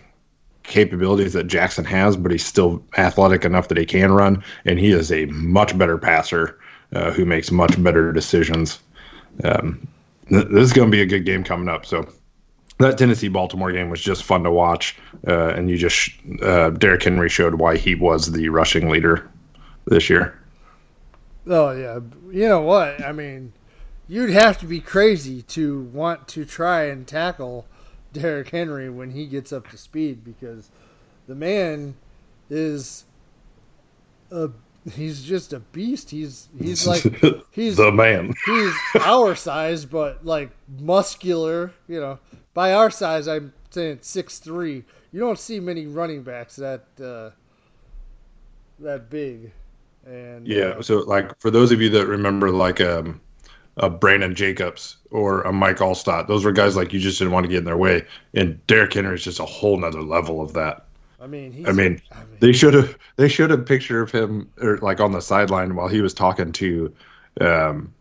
capabilities 0.62 1.34
that 1.34 1.47
Jackson 1.47 1.86
has, 1.86 2.15
but 2.15 2.32
he's 2.32 2.45
still 2.45 2.84
athletic 2.97 3.45
enough 3.45 3.67
that 3.69 3.78
he 3.78 3.86
can 3.86 4.12
run, 4.12 4.43
and 4.65 4.80
he 4.80 4.91
is 4.91 5.12
a 5.12 5.26
much 5.26 5.76
better 5.76 5.97
passer 5.97 6.60
uh, 6.93 7.12
who 7.12 7.26
makes 7.26 7.52
much 7.52 7.82
better 7.84 8.12
decisions. 8.13 8.80
Um, 9.43 9.88
th- 10.30 10.47
this 10.50 10.63
is 10.63 10.73
going 10.73 10.89
to 10.89 10.95
be 10.95 11.02
a 11.02 11.06
good 11.06 11.26
game 11.26 11.43
coming 11.43 11.69
up. 11.69 11.86
So 11.86 12.08
that 12.80 12.98
Tennessee 12.98 13.28
Baltimore 13.28 13.72
game 13.72 13.90
was 13.90 14.02
just 14.02 14.24
fun 14.24 14.44
to 14.44 14.52
watch, 14.52 14.96
uh, 15.28 15.50
and 15.50 15.70
you 15.70 15.78
just 15.78 16.12
uh, 16.42 16.70
Derrick 16.72 17.04
Henry 17.04 17.30
showed 17.30 17.56
why 17.56 17.78
he 17.78 17.96
was 17.96 18.32
the 18.32 18.50
rushing 18.50 18.90
leader 18.90 19.30
this 19.86 20.10
year. 20.10 20.40
Oh 21.48 21.72
yeah, 21.72 22.00
you 22.32 22.48
know 22.48 22.62
what? 22.62 23.04
I 23.04 23.12
mean, 23.12 23.54
you'd 24.08 24.32
have 24.32 24.58
to 24.60 24.66
be 24.66 24.80
crazy 24.80 25.42
to 25.44 25.82
want 25.94 26.28
to 26.30 26.46
try 26.46 26.86
and 26.86 27.08
tackle 27.08 27.66
Derrick 28.13 28.50
Henry 28.50 28.90
when 28.90 29.12
he 29.12 29.26
gets 29.26 29.52
up 29.52 29.70
to 29.70 29.78
speed 29.78 30.24
because 30.24 30.70
the 31.28 31.36
man 31.36 31.96
is 32.50 33.06
a 34.32 34.50
he's 34.94 35.24
just 35.24 35.54
a 35.54 35.60
beast. 35.60 36.10
He's 36.10 36.50
he's 36.60 36.88
like 36.88 37.04
he's 37.52 37.78
the 37.78 37.92
man. 37.92 38.34
he's 38.46 38.74
our 39.02 39.36
size, 39.36 39.86
but 39.86 40.26
like 40.26 40.52
muscular. 40.80 41.72
You 41.88 42.00
know, 42.00 42.20
by 42.58 42.74
our 42.74 42.89
size, 42.89 43.28
I'm 43.28 43.54
saying 43.70 44.00
six 44.02 44.39
three. 44.39 44.84
You 45.12 45.20
don't 45.20 45.38
see 45.38 45.60
many 45.60 45.86
running 45.86 46.24
backs 46.24 46.56
that 46.56 46.86
uh, 47.00 47.30
that 48.80 49.12
big. 49.12 49.52
And 50.08 50.48
Yeah, 50.48 50.70
uh, 50.70 50.82
so 50.82 51.02
like 51.02 51.39
for 51.39 51.52
those 51.52 51.72
of 51.72 51.84
you 51.84 51.89
that 51.91 52.08
remember, 52.08 52.50
like 52.50 52.82
um, 52.82 53.22
a 53.78 53.91
Brandon 53.91 54.34
Jacobs 54.34 54.98
or 55.12 55.41
a 55.43 55.54
Mike 55.54 55.78
Alstott, 55.78 56.28
those 56.28 56.43
were 56.43 56.52
guys 56.52 56.76
like 56.76 56.93
you 56.93 57.00
just 57.00 57.20
didn't 57.20 57.32
want 57.32 57.43
to 57.43 57.48
get 57.48 57.60
in 57.60 57.65
their 57.65 57.78
way. 57.78 58.04
And 58.34 58.65
Derrick 58.65 58.96
Henry 58.96 59.13
is 59.13 59.24
just 59.24 59.39
a 59.39 59.46
whole 59.46 59.78
nother 59.78 60.02
level 60.02 60.41
of 60.41 60.54
that. 60.54 60.86
I 61.22 61.28
mean, 61.28 61.52
he's, 61.52 61.67
I 61.67 61.74
mean, 61.74 62.02
they 62.39 62.54
should 62.54 62.74
have 62.74 62.98
they 63.17 63.28
showed 63.28 63.52
a 63.52 63.58
picture 63.60 64.02
of 64.02 64.10
him 64.10 64.50
or 64.60 64.80
like 64.80 65.00
on 65.00 65.12
the 65.12 65.22
sideline 65.22 65.76
while 65.76 65.89
he 65.89 66.02
was 66.02 66.15
talking 66.15 66.52
to 66.54 66.91
um 67.39 67.93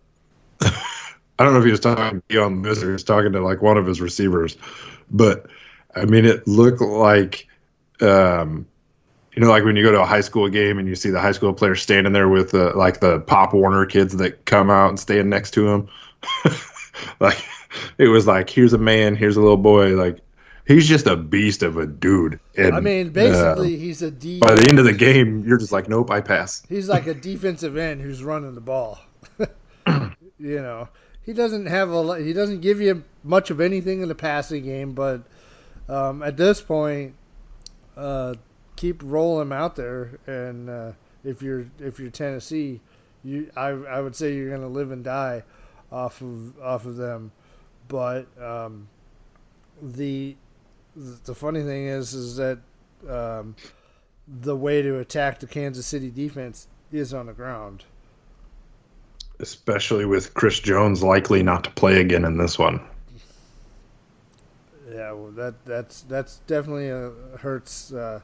I 1.38 1.44
don't 1.44 1.52
know 1.52 1.58
if 1.58 1.64
he 1.64 1.70
was 1.70 1.80
talking 1.80 2.20
to 2.20 2.22
Dion 2.28 2.62
Lewis 2.62 2.82
or 2.82 2.86
he 2.86 2.92
was 2.92 3.04
talking 3.04 3.32
to 3.32 3.40
like 3.40 3.62
one 3.62 3.76
of 3.76 3.86
his 3.86 4.00
receivers, 4.00 4.56
but 5.10 5.46
I 5.94 6.04
mean 6.04 6.24
it 6.24 6.46
looked 6.46 6.80
like 6.80 7.46
um 8.00 8.66
you 9.34 9.42
know 9.42 9.50
like 9.50 9.64
when 9.64 9.76
you 9.76 9.82
go 9.82 9.92
to 9.92 10.00
a 10.00 10.06
high 10.06 10.20
school 10.20 10.48
game 10.48 10.78
and 10.78 10.88
you 10.88 10.94
see 10.94 11.10
the 11.10 11.20
high 11.20 11.32
school 11.32 11.52
players 11.52 11.82
standing 11.82 12.12
there 12.12 12.28
with 12.28 12.54
uh, 12.54 12.72
like 12.74 13.00
the 13.00 13.20
Pop 13.20 13.52
Warner 13.52 13.86
kids 13.86 14.16
that 14.16 14.44
come 14.46 14.70
out 14.70 14.88
and 14.88 14.98
stand 14.98 15.28
next 15.28 15.52
to 15.52 15.68
him. 15.68 15.88
like 17.20 17.44
it 17.98 18.08
was 18.08 18.26
like 18.26 18.48
here's 18.48 18.72
a 18.72 18.78
man, 18.78 19.14
here's 19.14 19.36
a 19.36 19.40
little 19.40 19.56
boy 19.56 19.94
like 19.94 20.20
he's 20.66 20.88
just 20.88 21.06
a 21.06 21.16
beast 21.16 21.62
of 21.62 21.76
a 21.76 21.86
dude. 21.86 22.38
And, 22.56 22.74
I 22.74 22.80
mean, 22.80 23.08
uh, 23.08 23.10
basically, 23.10 23.76
he's 23.76 24.02
a 24.02 24.10
D. 24.10 24.38
by 24.40 24.54
the 24.54 24.66
end 24.68 24.78
of 24.78 24.84
the 24.84 24.92
game, 24.92 25.44
you're 25.46 25.58
just 25.58 25.72
like, 25.72 25.88
nope, 25.88 26.10
I 26.10 26.20
pass. 26.20 26.62
He's 26.68 26.88
like 26.88 27.06
a 27.06 27.14
defensive 27.14 27.76
end 27.76 28.02
who's 28.02 28.22
running 28.22 28.54
the 28.54 28.60
ball. 28.60 28.98
you 29.38 30.60
know, 30.60 30.88
he 31.26 31.32
doesn't 31.32 31.66
have 31.66 31.90
a. 31.90 32.22
He 32.22 32.32
doesn't 32.32 32.60
give 32.60 32.80
you 32.80 33.04
much 33.24 33.50
of 33.50 33.60
anything 33.60 34.00
in 34.00 34.08
the 34.08 34.14
passing 34.14 34.64
game, 34.64 34.92
but 34.92 35.24
um, 35.88 36.22
at 36.22 36.36
this 36.36 36.62
point, 36.62 37.16
uh, 37.96 38.36
keep 38.76 39.02
rolling 39.04 39.42
him 39.42 39.52
out 39.52 39.74
there. 39.74 40.20
And 40.26 40.70
uh, 40.70 40.92
if 41.24 41.42
you're 41.42 41.66
if 41.80 41.98
you're 41.98 42.10
Tennessee, 42.10 42.80
you 43.24 43.50
I 43.56 43.66
I 43.66 44.00
would 44.00 44.14
say 44.14 44.34
you're 44.34 44.50
going 44.50 44.60
to 44.60 44.68
live 44.68 44.92
and 44.92 45.02
die 45.02 45.42
off 45.90 46.22
of 46.22 46.58
off 46.60 46.86
of 46.86 46.96
them. 46.96 47.32
But 47.88 48.26
um, 48.40 48.88
the 49.82 50.36
the 50.94 51.34
funny 51.34 51.62
thing 51.64 51.86
is 51.88 52.14
is 52.14 52.36
that 52.36 52.60
um, 53.08 53.56
the 54.28 54.56
way 54.56 54.80
to 54.80 54.98
attack 55.00 55.40
the 55.40 55.48
Kansas 55.48 55.86
City 55.86 56.10
defense 56.10 56.68
is 56.92 57.12
on 57.12 57.26
the 57.26 57.32
ground. 57.32 57.84
Especially 59.38 60.04
with 60.06 60.32
Chris 60.34 60.60
Jones 60.60 61.02
likely 61.02 61.42
not 61.42 61.64
to 61.64 61.70
play 61.70 62.00
again 62.00 62.24
in 62.24 62.38
this 62.38 62.58
one. 62.58 62.80
Yeah, 64.90 65.12
well, 65.12 65.30
that 65.32 65.62
that's 65.66 66.02
that's 66.02 66.36
definitely 66.46 66.90
uh, 66.90 67.10
hurts 67.38 67.92
uh, 67.92 68.20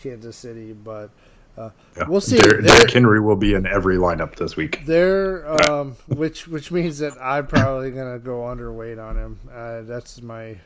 Kansas 0.00 0.36
City, 0.36 0.72
but 0.72 1.10
uh, 1.58 1.70
Yeah. 1.96 2.04
we'll 2.06 2.20
see. 2.20 2.36
Der- 2.38 2.60
Derrick 2.60 2.92
Henry 2.92 3.18
will 3.20 3.34
be 3.34 3.54
in 3.54 3.66
every 3.66 3.96
lineup 3.96 4.36
this 4.36 4.54
week. 4.56 4.82
They're 4.86 5.50
um, 5.68 5.96
which 6.06 6.46
which 6.46 6.70
means 6.70 6.98
that 6.98 7.14
I'm 7.20 7.46
probably 7.48 7.90
gonna 7.90 8.20
go 8.20 8.42
underweight 8.42 9.02
on 9.04 9.16
him. 9.16 9.40
Uh, 9.52 9.82
that's 9.82 10.22
my 10.22 10.58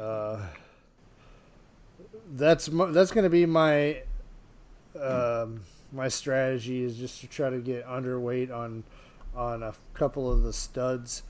uh, 0.00 0.40
that's 2.32 2.68
that's 2.72 3.12
gonna 3.12 3.30
be 3.30 3.46
my 3.46 4.02
um, 5.00 5.60
my 5.94 6.08
strategy 6.08 6.82
is 6.82 6.96
just 6.96 7.20
to 7.20 7.26
try 7.26 7.50
to 7.50 7.58
get 7.58 7.86
underweight 7.86 8.52
on 8.52 8.84
on 9.36 9.62
a 9.62 9.74
couple 9.94 10.30
of 10.30 10.42
the 10.42 10.52
studs 10.52 11.22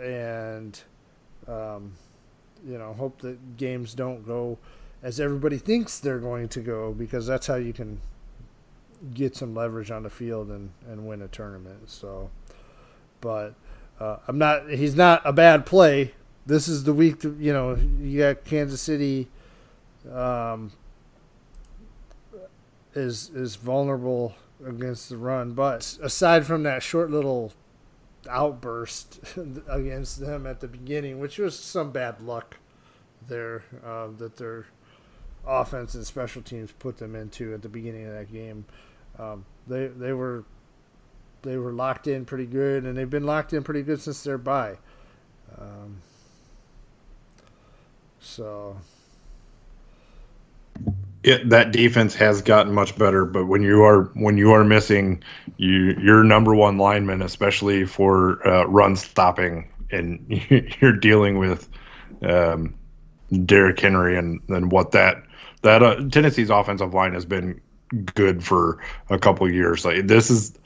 and 0.00 0.80
um, 1.46 1.92
you 2.66 2.78
know 2.78 2.92
hope 2.94 3.20
that 3.20 3.56
games 3.56 3.94
don't 3.94 4.26
go 4.26 4.58
as 5.02 5.20
everybody 5.20 5.56
thinks 5.56 5.98
they're 5.98 6.18
going 6.18 6.48
to 6.48 6.60
go 6.60 6.92
because 6.92 7.26
that's 7.26 7.46
how 7.46 7.54
you 7.54 7.72
can 7.72 8.00
get 9.14 9.34
some 9.34 9.54
leverage 9.54 9.90
on 9.90 10.02
the 10.02 10.10
field 10.10 10.48
and, 10.48 10.70
and 10.88 11.06
win 11.06 11.22
a 11.22 11.28
tournament. 11.28 11.88
So, 11.88 12.30
but 13.20 13.54
uh, 13.98 14.18
I'm 14.28 14.38
not. 14.38 14.70
He's 14.70 14.94
not 14.94 15.22
a 15.24 15.32
bad 15.32 15.66
play. 15.66 16.12
This 16.46 16.68
is 16.68 16.84
the 16.84 16.92
week. 16.92 17.20
To, 17.20 17.36
you 17.38 17.52
know, 17.52 17.76
you 18.00 18.20
got 18.20 18.44
Kansas 18.44 18.80
City. 18.80 19.28
Um, 20.12 20.72
is 22.94 23.30
is 23.30 23.56
vulnerable 23.56 24.34
against 24.66 25.08
the 25.08 25.16
run, 25.16 25.52
but 25.52 25.98
aside 26.02 26.46
from 26.46 26.62
that 26.64 26.82
short 26.82 27.10
little 27.10 27.52
outburst 28.28 29.20
against 29.68 30.20
them 30.20 30.46
at 30.46 30.60
the 30.60 30.68
beginning, 30.68 31.18
which 31.18 31.38
was 31.38 31.58
some 31.58 31.90
bad 31.90 32.20
luck 32.20 32.58
there 33.26 33.64
uh, 33.84 34.08
that 34.18 34.36
their 34.36 34.66
offense 35.46 35.94
and 35.94 36.06
special 36.06 36.42
teams 36.42 36.72
put 36.72 36.98
them 36.98 37.14
into 37.14 37.54
at 37.54 37.62
the 37.62 37.68
beginning 37.68 38.06
of 38.06 38.12
that 38.12 38.32
game. 38.32 38.64
Um, 39.18 39.44
they 39.66 39.86
they 39.88 40.12
were 40.12 40.44
they 41.42 41.56
were 41.56 41.72
locked 41.72 42.06
in 42.06 42.24
pretty 42.24 42.46
good, 42.46 42.84
and 42.84 42.96
they've 42.96 43.08
been 43.08 43.24
locked 43.24 43.52
in 43.52 43.62
pretty 43.62 43.82
good 43.82 44.00
since 44.00 44.22
their 44.22 44.38
bye. 44.38 44.76
Um, 45.58 45.98
so 48.20 48.76
it, 51.22 51.48
that 51.50 51.72
defense 51.72 52.14
has 52.14 52.40
gotten 52.42 52.72
much 52.72 52.96
better, 52.96 53.24
but 53.24 53.46
when 53.46 53.62
you 53.62 53.82
are 53.82 54.04
when 54.14 54.38
you 54.38 54.52
are 54.52 54.64
missing 54.64 55.22
you 55.56 55.94
your 56.00 56.24
number 56.24 56.54
one 56.54 56.78
lineman, 56.78 57.22
especially 57.22 57.84
for 57.84 58.46
uh, 58.46 58.64
run 58.64 58.96
stopping, 58.96 59.70
and 59.90 60.24
you're 60.80 60.96
dealing 60.96 61.38
with 61.38 61.68
um, 62.22 62.74
Derrick 63.44 63.78
Henry 63.80 64.16
and 64.16 64.40
and 64.48 64.72
what 64.72 64.92
that 64.92 65.22
that 65.62 65.82
uh, 65.82 66.08
Tennessee's 66.08 66.50
offensive 66.50 66.94
line 66.94 67.12
has 67.12 67.26
been 67.26 67.60
good 68.14 68.42
for 68.42 68.78
a 69.10 69.18
couple 69.18 69.50
years. 69.50 69.84
Like 69.84 70.06
this 70.06 70.30
is 70.30 70.58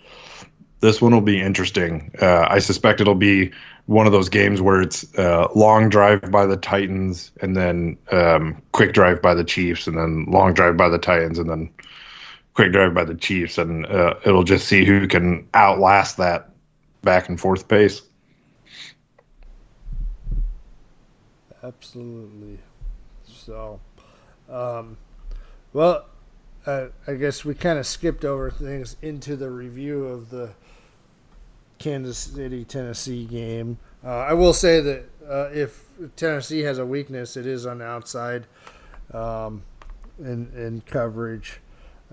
this 0.85 1.01
one 1.01 1.12
will 1.12 1.23
be 1.23 1.40
interesting. 1.40 2.11
Uh, 2.20 2.47
I 2.47 2.59
suspect 2.59 3.01
it'll 3.01 3.14
be 3.14 3.51
one 3.87 4.05
of 4.05 4.12
those 4.12 4.29
games 4.29 4.61
where 4.61 4.83
it's 4.83 5.03
uh, 5.18 5.49
long 5.55 5.88
drive 5.88 6.31
by 6.31 6.44
the 6.44 6.59
Titans 6.59 7.33
and 7.40 7.57
then 7.57 7.97
um, 8.12 8.61
quick 8.73 8.92
drive 8.92 9.23
by 9.23 9.33
the 9.33 9.44
Chiefs 9.44 9.87
and 9.87 9.97
then 9.97 10.27
long 10.27 10.53
drive 10.53 10.77
by 10.77 10.90
the 10.90 10.99
Titans 10.99 11.38
and 11.38 11.49
then 11.49 11.70
quick 12.53 12.70
drive 12.70 12.92
by 12.92 13.03
the 13.03 13.14
Chiefs 13.14 13.57
and 13.57 13.87
uh, 13.87 14.12
it'll 14.27 14.44
just 14.44 14.68
see 14.68 14.85
who 14.85 15.09
can 15.09 15.49
outlast 15.55 16.18
that 16.18 16.51
back 17.01 17.31
and 17.31 17.40
forth 17.40 17.66
pace. 17.66 18.03
Absolutely. 21.62 22.59
So, 23.27 23.81
um, 24.51 24.99
well, 25.73 26.05
uh, 26.66 26.88
I 27.07 27.14
guess 27.14 27.42
we 27.42 27.55
kind 27.55 27.79
of 27.79 27.87
skipped 27.87 28.27
over 28.27 28.51
things 28.51 28.97
into 29.01 29.35
the 29.35 29.49
review 29.49 30.05
of 30.05 30.29
the 30.29 30.51
Kansas 31.85 32.16
City 32.16 32.64
Tennessee 32.64 33.27
game. 33.27 33.77
Uh, 34.03 34.09
I 34.09 34.33
will 34.33 34.55
say 34.55 34.81
that 34.81 35.05
uh, 35.29 35.51
if 35.53 35.85
Tennessee 36.16 36.61
has 36.61 36.79
a 36.79 36.87
weakness, 36.87 37.37
it 37.37 37.44
is 37.44 37.66
on 37.66 37.77
the 37.77 37.85
outside 37.85 38.47
um, 39.12 39.62
in 40.18 40.51
in 40.57 40.83
coverage, 40.87 41.61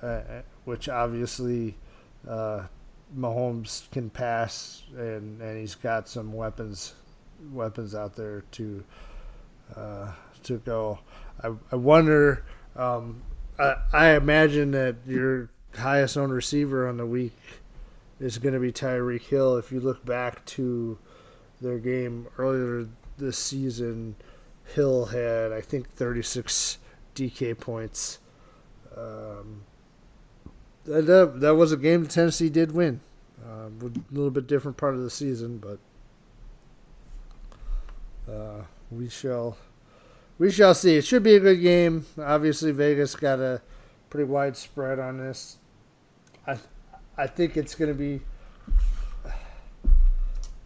uh, 0.02 0.24
which 0.66 0.90
obviously 0.90 1.78
uh, 2.28 2.64
Mahomes 3.18 3.90
can 3.92 4.10
pass, 4.10 4.84
and, 4.98 5.42
and 5.42 5.58
he's 5.58 5.76
got 5.76 6.10
some 6.10 6.34
weapons 6.34 6.96
weapons 7.54 7.96
out 7.96 8.14
there 8.14 8.44
to 8.52 8.84
uh, 9.78 10.12
to 10.44 10.58
go. 10.58 11.00
I, 11.42 11.54
I 11.72 11.78
wonder. 11.78 12.44
Um, 12.76 13.22
I, 13.58 13.76
I 13.94 14.10
imagine 14.16 14.72
that 14.72 14.98
your 15.08 15.50
highest 15.78 16.18
owned 16.18 16.34
receiver 16.34 16.90
on 16.90 16.98
the 16.98 17.06
week 17.06 17.38
is 18.22 18.38
going 18.38 18.54
to 18.54 18.60
be 18.60 18.72
Tyreek 18.72 19.24
Hill. 19.24 19.58
If 19.58 19.72
you 19.72 19.80
look 19.80 20.06
back 20.06 20.46
to 20.46 20.98
their 21.60 21.80
game 21.80 22.28
earlier 22.38 22.88
this 23.18 23.38
season, 23.38 24.16
Hill 24.76 25.08
had 25.08 25.52
I 25.52 25.62
think 25.62 25.90
36 25.90 26.78
DK 27.16 27.60
points. 27.60 28.20
Um, 28.96 29.64
that, 30.86 31.40
that 31.40 31.56
was 31.56 31.72
a 31.72 31.78
game 31.78 32.08
Tennessee 32.08 32.50
did 32.50 32.72
win. 32.72 33.02
Uh, 33.44 33.70
a 33.82 33.92
little 34.12 34.32
bit 34.32 34.48
different 34.48 34.78
part 34.78 34.94
of 34.94 35.02
the 35.02 35.10
season, 35.10 35.58
but 35.58 35.80
uh, 38.32 38.64
we 38.92 39.10
shall 39.10 39.58
we 40.38 40.52
shall 40.52 40.76
see. 40.76 40.96
It 40.96 41.06
should 41.06 41.24
be 41.24 41.36
a 41.36 41.40
good 41.40 41.62
game. 41.62 42.06
Obviously, 42.20 42.72
Vegas 42.72 43.16
got 43.16 43.40
a 43.40 43.62
pretty 44.10 44.30
wide 44.30 44.58
spread 44.58 45.00
on 45.00 45.18
this. 45.18 45.58
I 46.46 46.60
I 47.22 47.28
think 47.28 47.56
it's 47.56 47.76
going 47.76 47.90
to 47.90 47.94
be. 47.94 48.20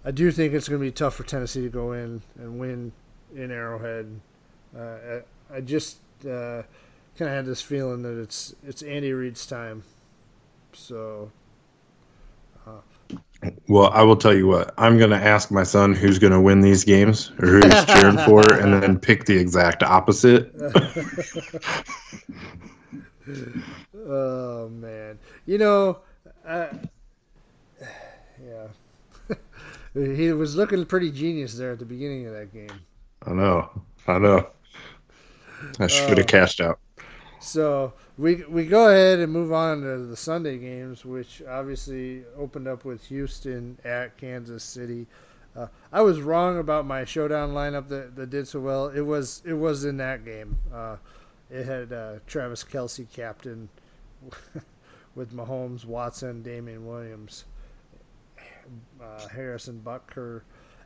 I 0.06 0.12
do 0.12 0.32
think 0.32 0.54
it's 0.54 0.70
going 0.70 0.80
to 0.80 0.86
be 0.86 0.92
tough 0.92 1.16
for 1.16 1.24
Tennessee 1.24 1.64
to 1.64 1.70
go 1.70 1.92
in 1.92 2.22
and 2.40 2.58
win 2.58 2.94
in 3.36 3.52
Arrowhead. 3.52 4.22
Uh, 4.74 4.80
I, 5.52 5.58
I 5.58 5.60
just 5.60 5.98
uh, 6.22 6.64
kind 7.18 7.30
of 7.30 7.36
had 7.36 7.46
this 7.46 7.62
feeling 7.62 8.04
that 8.04 8.18
it's 8.22 8.56
it's 8.66 8.84
Andy 8.84 9.12
Reid's 9.12 9.46
time. 9.46 9.84
So 10.72 11.30
Well, 13.68 13.90
I 13.90 14.04
will 14.04 14.16
tell 14.16 14.34
you 14.34 14.48
what. 14.48 14.74
I'm 14.78 14.98
going 14.98 15.10
to 15.10 15.18
ask 15.18 15.52
my 15.52 15.64
son 15.64 15.94
who's 15.94 16.20
going 16.20 16.32
to 16.32 16.40
win 16.40 16.62
these 16.62 16.86
games 16.86 17.32
or 17.40 17.48
who 17.48 17.68
he's 17.68 17.86
cheering 17.86 18.18
for, 18.20 18.50
and 18.62 18.82
then 18.82 18.98
pick 18.98 19.26
the 19.26 19.38
exact 19.38 19.84
opposite. 19.84 20.56
Oh 24.08 24.70
man, 24.70 25.18
you 25.48 25.58
know, 25.58 26.00
uh, 26.46 26.68
yeah, 28.44 29.36
he 30.16 30.32
was 30.32 30.56
looking 30.56 30.86
pretty 30.86 31.12
genius 31.12 31.56
there 31.56 31.72
at 31.72 31.80
the 31.80 31.86
beginning 31.86 32.28
of 32.28 32.34
that 32.34 32.54
game. 32.54 32.82
I 33.26 33.32
know. 33.32 33.70
I 34.08 34.20
know. 34.20 34.48
I 35.80 35.88
should 35.88 36.18
have 36.18 36.28
cast 36.28 36.62
out. 36.62 36.80
So 37.40 37.94
we 38.18 38.44
we 38.46 38.66
go 38.66 38.90
ahead 38.90 39.20
and 39.20 39.32
move 39.32 39.54
on 39.54 39.82
to 39.82 39.98
the 40.06 40.18
Sunday 40.18 40.58
games, 40.58 41.06
which 41.06 41.42
obviously 41.48 42.24
opened 42.38 42.68
up 42.68 42.86
with 42.86 43.06
Houston 43.08 43.78
at 43.84 44.18
Kansas 44.18 44.64
City. 44.64 45.08
Uh, 45.56 45.68
I 45.92 46.02
was 46.02 46.22
wrong 46.22 46.58
about 46.58 46.86
my 46.86 47.06
showdown 47.06 47.52
lineup 47.52 47.88
that, 47.88 48.16
that 48.16 48.30
did 48.30 48.48
so 48.48 48.60
well. 48.60 48.88
It 48.88 49.02
was 49.02 49.42
it 49.46 49.54
was 49.54 49.86
in 49.86 49.98
that 49.98 50.26
game. 50.26 50.58
Uh, 50.74 50.98
it 51.50 51.66
had 51.66 51.94
uh, 51.94 52.14
Travis 52.28 52.64
Kelce 52.64 53.06
captain 53.12 53.70
with 55.16 55.34
Mahomes, 55.34 55.86
Watson, 55.86 56.42
Damien 56.44 56.86
Williams, 56.86 57.46
uh, 59.02 59.28
Harrison 59.30 59.82
Butker, 59.84 60.42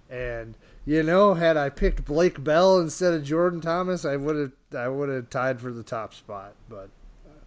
and 0.09 0.55
you 0.85 1.03
know, 1.03 1.33
had 1.33 1.57
I 1.57 1.69
picked 1.69 2.05
Blake 2.05 2.43
Bell 2.43 2.79
instead 2.79 3.13
of 3.13 3.23
Jordan 3.23 3.61
Thomas, 3.61 4.05
I 4.05 4.15
would 4.15 4.35
have 4.35 4.51
I 4.75 4.87
would 4.87 5.09
have 5.09 5.29
tied 5.29 5.59
for 5.59 5.71
the 5.71 5.83
top 5.83 6.13
spot. 6.13 6.53
But 6.67 6.89
uh, 7.27 7.43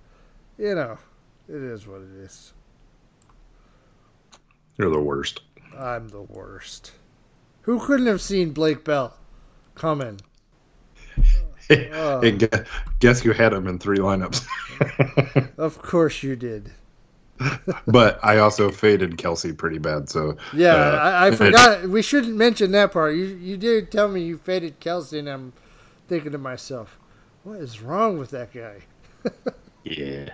you 0.58 0.74
know, 0.74 0.98
it 1.48 1.62
is 1.62 1.86
what 1.86 2.02
it 2.02 2.14
is. 2.24 2.52
You're 4.78 4.90
the 4.90 5.00
worst. 5.00 5.40
I'm 5.76 6.08
the 6.08 6.22
worst. 6.22 6.92
Who 7.62 7.78
couldn't 7.78 8.06
have 8.06 8.20
seen 8.20 8.50
Blake 8.50 8.84
Bell 8.84 9.16
coming? 9.74 10.20
Hey, 12.22 12.32
gu- 12.32 12.64
guess 13.00 13.24
you 13.24 13.32
had 13.32 13.52
him 13.52 13.66
in 13.66 13.78
three 13.78 13.98
lineups. 13.98 14.46
Of 15.58 15.80
course 15.80 16.22
you 16.22 16.34
did. 16.36 16.72
but 17.86 18.18
I 18.22 18.38
also 18.38 18.70
faded 18.70 19.12
Kelce 19.12 19.56
pretty 19.56 19.78
bad. 19.78 20.08
So 20.08 20.36
Yeah, 20.52 20.74
uh, 20.74 20.98
I, 20.98 21.26
I 21.28 21.30
forgot. 21.32 21.88
We 21.88 22.02
shouldn't 22.02 22.36
mention 22.36 22.72
that 22.72 22.92
part. 22.92 23.14
You 23.14 23.24
you 23.24 23.56
did 23.56 23.90
tell 23.90 24.08
me 24.08 24.22
you 24.22 24.38
faded 24.38 24.80
Kelce, 24.80 25.18
and 25.18 25.28
I'm 25.28 25.52
thinking 26.08 26.32
to 26.32 26.38
myself, 26.38 26.98
what 27.42 27.58
is 27.58 27.80
wrong 27.80 28.18
with 28.18 28.30
that 28.30 28.52
guy? 28.52 28.82
Yeah. 29.84 30.30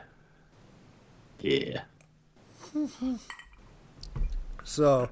Yeah. 1.40 1.82
So, 4.64 5.08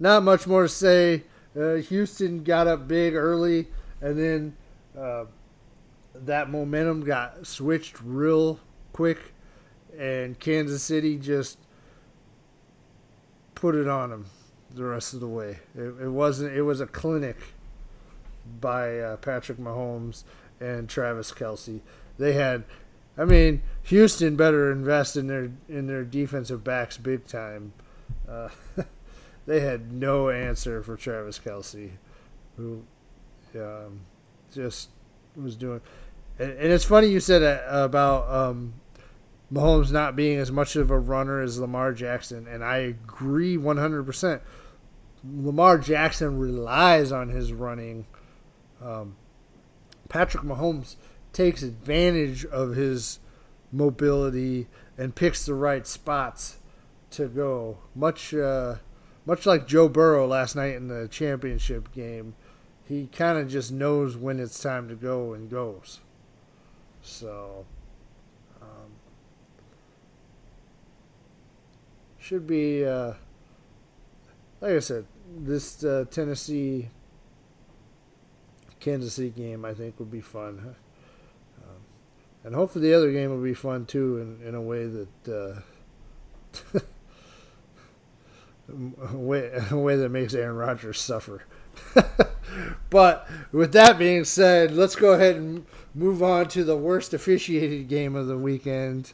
not 0.00 0.22
much 0.24 0.46
more 0.46 0.64
to 0.64 0.68
say. 0.68 1.22
Uh, 1.58 1.74
Houston 1.74 2.42
got 2.42 2.66
up 2.66 2.88
big 2.88 3.14
early, 3.14 3.68
and 4.00 4.18
then 4.18 4.56
uh, 4.98 5.24
that 6.24 6.50
momentum 6.50 7.04
got 7.04 7.46
switched 7.46 8.00
real 8.02 8.60
quick, 8.92 9.34
and 9.98 10.38
Kansas 10.38 10.82
City 10.82 11.16
just 11.18 11.58
put 13.54 13.74
it 13.74 13.88
on 13.88 14.10
them 14.10 14.26
the 14.74 14.84
rest 14.84 15.14
of 15.14 15.20
the 15.20 15.28
way. 15.28 15.58
It, 15.74 15.94
it 16.02 16.10
wasn't. 16.10 16.54
It 16.56 16.62
was 16.62 16.80
a 16.80 16.86
clinic 16.86 17.36
by 18.60 18.98
uh, 18.98 19.16
Patrick 19.16 19.58
Mahomes 19.58 20.24
and 20.60 20.88
Travis 20.88 21.32
Kelce. 21.32 21.80
They 22.18 22.34
had, 22.34 22.64
I 23.18 23.24
mean, 23.24 23.62
Houston 23.84 24.36
better 24.36 24.70
invest 24.70 25.16
in 25.16 25.26
their 25.26 25.50
in 25.68 25.86
their 25.86 26.04
defensive 26.04 26.62
backs 26.64 26.96
big 26.96 27.26
time. 27.26 27.72
Uh, 28.28 28.48
they 29.46 29.60
had 29.60 29.92
no 29.92 30.30
answer 30.30 30.82
for 30.82 30.96
Travis 30.96 31.38
Kelce, 31.38 31.90
who 32.56 32.82
um, 33.54 34.00
just 34.52 34.90
was 35.34 35.56
doing. 35.56 35.80
And, 36.38 36.52
it's 36.52 36.84
funny 36.84 37.08
you 37.08 37.20
said 37.20 37.42
about 37.68 38.28
um, 38.30 38.74
Mahomes 39.52 39.92
not 39.92 40.16
being 40.16 40.38
as 40.38 40.50
much 40.50 40.76
of 40.76 40.90
a 40.90 40.98
runner 40.98 41.40
as 41.40 41.58
Lamar 41.58 41.92
Jackson, 41.92 42.46
and 42.46 42.64
I 42.64 42.78
agree 42.78 43.56
100%. 43.56 44.40
Lamar 45.24 45.78
Jackson 45.78 46.38
relies 46.38 47.12
on 47.12 47.30
his 47.30 47.52
running. 47.52 48.06
Um, 48.82 49.16
Patrick 50.08 50.44
Mahomes 50.44 50.96
takes 51.32 51.62
advantage 51.62 52.44
of 52.44 52.76
his 52.76 53.18
mobility 53.72 54.68
and 54.98 55.14
picks 55.14 55.46
the 55.46 55.54
right 55.54 55.86
spots 55.86 56.58
to 57.10 57.28
go. 57.28 57.78
Much, 57.94 58.34
uh, 58.34 58.76
much 59.24 59.46
like 59.46 59.66
Joe 59.66 59.88
Burrow 59.88 60.26
last 60.26 60.54
night 60.54 60.74
in 60.74 60.88
the 60.88 61.08
championship 61.08 61.92
game, 61.92 62.34
he 62.84 63.08
kind 63.08 63.38
of 63.38 63.48
just 63.48 63.72
knows 63.72 64.16
when 64.16 64.38
it's 64.38 64.60
time 64.60 64.88
to 64.88 64.94
go 64.94 65.34
and 65.34 65.50
goes. 65.50 66.00
So, 67.06 67.64
um, 68.60 68.90
should 72.18 72.48
be, 72.48 72.84
uh, 72.84 73.14
like 74.60 74.72
I 74.72 74.78
said, 74.80 75.06
this 75.38 75.84
uh, 75.84 76.06
Tennessee 76.10 76.88
Kansas 78.80 79.14
City 79.14 79.30
game 79.30 79.64
I 79.64 79.72
think 79.72 80.00
would 80.00 80.10
be 80.10 80.20
fun. 80.20 80.74
Um, 81.62 81.76
and 82.42 82.54
hopefully 82.56 82.88
the 82.88 82.96
other 82.96 83.12
game 83.12 83.30
will 83.30 83.42
be 83.42 83.54
fun 83.54 83.86
too 83.86 84.18
in, 84.42 84.48
in 84.48 84.54
a 84.56 84.60
way 84.60 84.86
that. 84.86 85.62
Uh, 86.74 86.80
way, 89.12 89.52
a 89.70 89.78
way 89.78 89.94
that 89.96 90.08
makes 90.08 90.34
Aaron 90.34 90.56
Rodgers 90.56 91.00
suffer. 91.00 91.44
but 92.90 93.28
with 93.52 93.72
that 93.74 93.96
being 93.96 94.24
said, 94.24 94.72
let's 94.72 94.96
go 94.96 95.12
ahead 95.12 95.36
and 95.36 95.66
move 95.96 96.22
on 96.22 96.46
to 96.48 96.62
the 96.62 96.76
worst 96.76 97.14
officiated 97.14 97.88
game 97.88 98.14
of 98.14 98.26
the 98.26 98.36
weekend. 98.36 99.12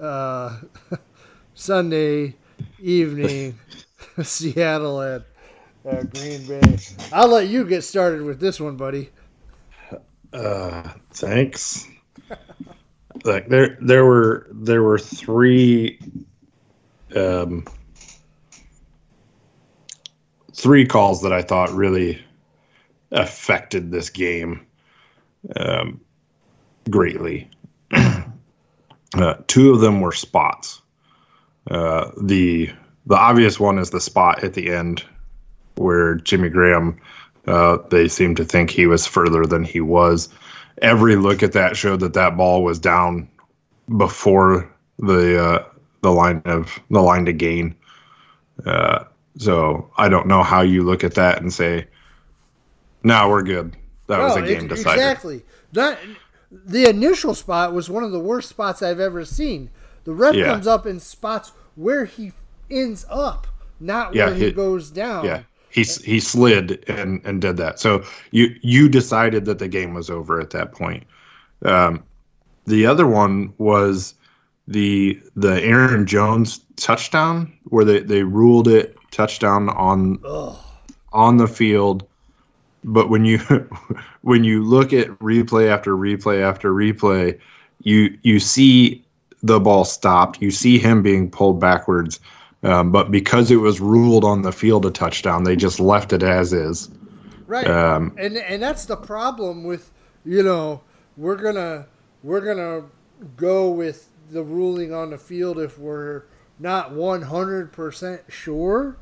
Uh, 0.00 0.58
Sunday 1.54 2.36
evening, 2.78 3.58
Seattle 4.22 5.00
at 5.00 5.22
uh, 5.88 6.02
Green 6.02 6.46
Bay. 6.46 6.78
I'll 7.12 7.28
let 7.28 7.48
you 7.48 7.64
get 7.64 7.82
started 7.82 8.22
with 8.22 8.38
this 8.38 8.60
one, 8.60 8.76
buddy. 8.76 9.10
Uh, 10.32 10.88
thanks. 11.12 11.88
like 13.24 13.48
there, 13.48 13.78
there 13.80 14.04
were 14.04 14.46
there 14.52 14.82
were 14.82 14.98
three, 14.98 15.98
um, 17.16 17.64
three 20.52 20.86
calls 20.86 21.22
that 21.22 21.32
I 21.32 21.42
thought 21.42 21.72
really 21.72 22.22
affected 23.10 23.90
this 23.90 24.10
game 24.10 24.66
um, 25.56 26.00
greatly. 26.90 27.50
uh, 27.92 29.34
two 29.46 29.72
of 29.72 29.80
them 29.80 30.00
were 30.00 30.12
spots. 30.12 30.80
Uh, 31.70 32.10
the 32.20 32.70
the 33.06 33.16
obvious 33.16 33.58
one 33.58 33.78
is 33.78 33.90
the 33.90 34.00
spot 34.00 34.44
at 34.44 34.54
the 34.54 34.70
end 34.72 35.04
where 35.76 36.16
Jimmy 36.16 36.48
Graham. 36.48 37.00
Uh, 37.46 37.78
they 37.88 38.08
seemed 38.08 38.36
to 38.36 38.44
think 38.44 38.68
he 38.68 38.86
was 38.86 39.06
further 39.06 39.46
than 39.46 39.64
he 39.64 39.80
was. 39.80 40.28
Every 40.82 41.16
look 41.16 41.42
at 41.42 41.52
that 41.52 41.78
showed 41.78 42.00
that 42.00 42.12
that 42.12 42.36
ball 42.36 42.62
was 42.62 42.78
down 42.78 43.28
before 43.96 44.70
the 44.98 45.42
uh, 45.42 45.64
the 46.02 46.12
line 46.12 46.42
of 46.44 46.78
the 46.90 47.00
line 47.00 47.24
to 47.24 47.32
gain. 47.32 47.74
Uh, 48.66 49.04
so 49.38 49.90
I 49.96 50.08
don't 50.08 50.26
know 50.26 50.42
how 50.42 50.60
you 50.60 50.82
look 50.82 51.04
at 51.04 51.14
that 51.14 51.40
and 51.40 51.52
say, 51.52 51.86
"No, 53.02 53.28
we're 53.28 53.42
good." 53.42 53.76
That 54.08 54.18
was 54.20 54.36
a 54.36 54.42
game 54.42 54.64
it, 54.64 54.68
decider. 54.68 55.00
Exactly. 55.00 55.42
That 55.72 55.98
the 56.50 56.88
initial 56.88 57.34
spot 57.34 57.72
was 57.72 57.90
one 57.90 58.04
of 58.04 58.12
the 58.12 58.20
worst 58.20 58.48
spots 58.48 58.82
I've 58.82 59.00
ever 59.00 59.24
seen. 59.24 59.70
The 60.04 60.12
ref 60.12 60.34
Yeah. 60.34 60.46
comes 60.46 60.66
up 60.66 60.86
in 60.86 61.00
spots 61.00 61.52
where 61.76 62.04
he 62.06 62.32
ends 62.70 63.04
up, 63.10 63.46
not 63.80 64.14
Yeah, 64.14 64.26
where 64.26 64.34
he 64.34 64.44
he- 64.46 64.52
goes 64.52 64.90
down. 64.90 65.24
Yeah, 65.24 65.42
he 65.70 65.82
he 65.82 66.20
slid 66.20 66.84
and 66.88 67.20
and 67.24 67.40
did 67.40 67.56
that. 67.58 67.78
So 67.78 68.02
you 68.30 68.54
you 68.62 68.88
decided 68.88 69.44
that 69.46 69.58
the 69.58 69.68
game 69.68 69.94
was 69.94 70.08
over 70.10 70.40
at 70.40 70.50
that 70.50 70.72
point. 70.72 71.04
Um, 71.64 72.02
the 72.66 72.86
other 72.86 73.06
one 73.06 73.52
was 73.58 74.14
the 74.66 75.20
the 75.36 75.62
Aaron 75.62 76.06
Jones 76.06 76.60
touchdown 76.76 77.52
where 77.64 77.84
they 77.84 78.00
they 78.00 78.22
ruled 78.22 78.68
it 78.68 78.96
touchdown 79.10 79.68
on 79.70 80.18
on 81.12 81.36
the 81.36 81.48
field. 81.48 82.04
But 82.84 83.10
when 83.10 83.24
you 83.24 83.38
when 84.22 84.44
you 84.44 84.62
look 84.62 84.92
at 84.92 85.08
replay 85.18 85.68
after 85.68 85.96
replay 85.96 86.42
after 86.42 86.72
replay, 86.72 87.38
you 87.82 88.16
you 88.22 88.40
see 88.40 89.04
the 89.42 89.60
ball 89.60 89.84
stopped. 89.84 90.42
You 90.42 90.50
see 90.50 90.78
him 90.78 91.02
being 91.02 91.30
pulled 91.30 91.60
backwards. 91.60 92.20
Um, 92.64 92.90
but 92.90 93.10
because 93.10 93.50
it 93.50 93.56
was 93.56 93.80
ruled 93.80 94.24
on 94.24 94.42
the 94.42 94.50
field 94.50 94.84
a 94.84 94.90
touchdown, 94.90 95.44
they 95.44 95.54
just 95.54 95.78
left 95.78 96.12
it 96.12 96.24
as 96.24 96.52
is. 96.52 96.90
Right. 97.46 97.66
Um, 97.66 98.14
and 98.18 98.36
and 98.36 98.62
that's 98.62 98.84
the 98.84 98.96
problem 98.96 99.64
with 99.64 99.92
you 100.24 100.42
know 100.42 100.82
we're 101.16 101.36
gonna 101.36 101.86
we're 102.22 102.40
gonna 102.40 102.86
go 103.36 103.70
with 103.70 104.10
the 104.30 104.42
ruling 104.42 104.92
on 104.92 105.10
the 105.10 105.18
field 105.18 105.58
if 105.58 105.78
we're 105.78 106.24
not 106.58 106.92
one 106.92 107.22
hundred 107.22 107.72
percent 107.72 108.22
sure. 108.28 108.96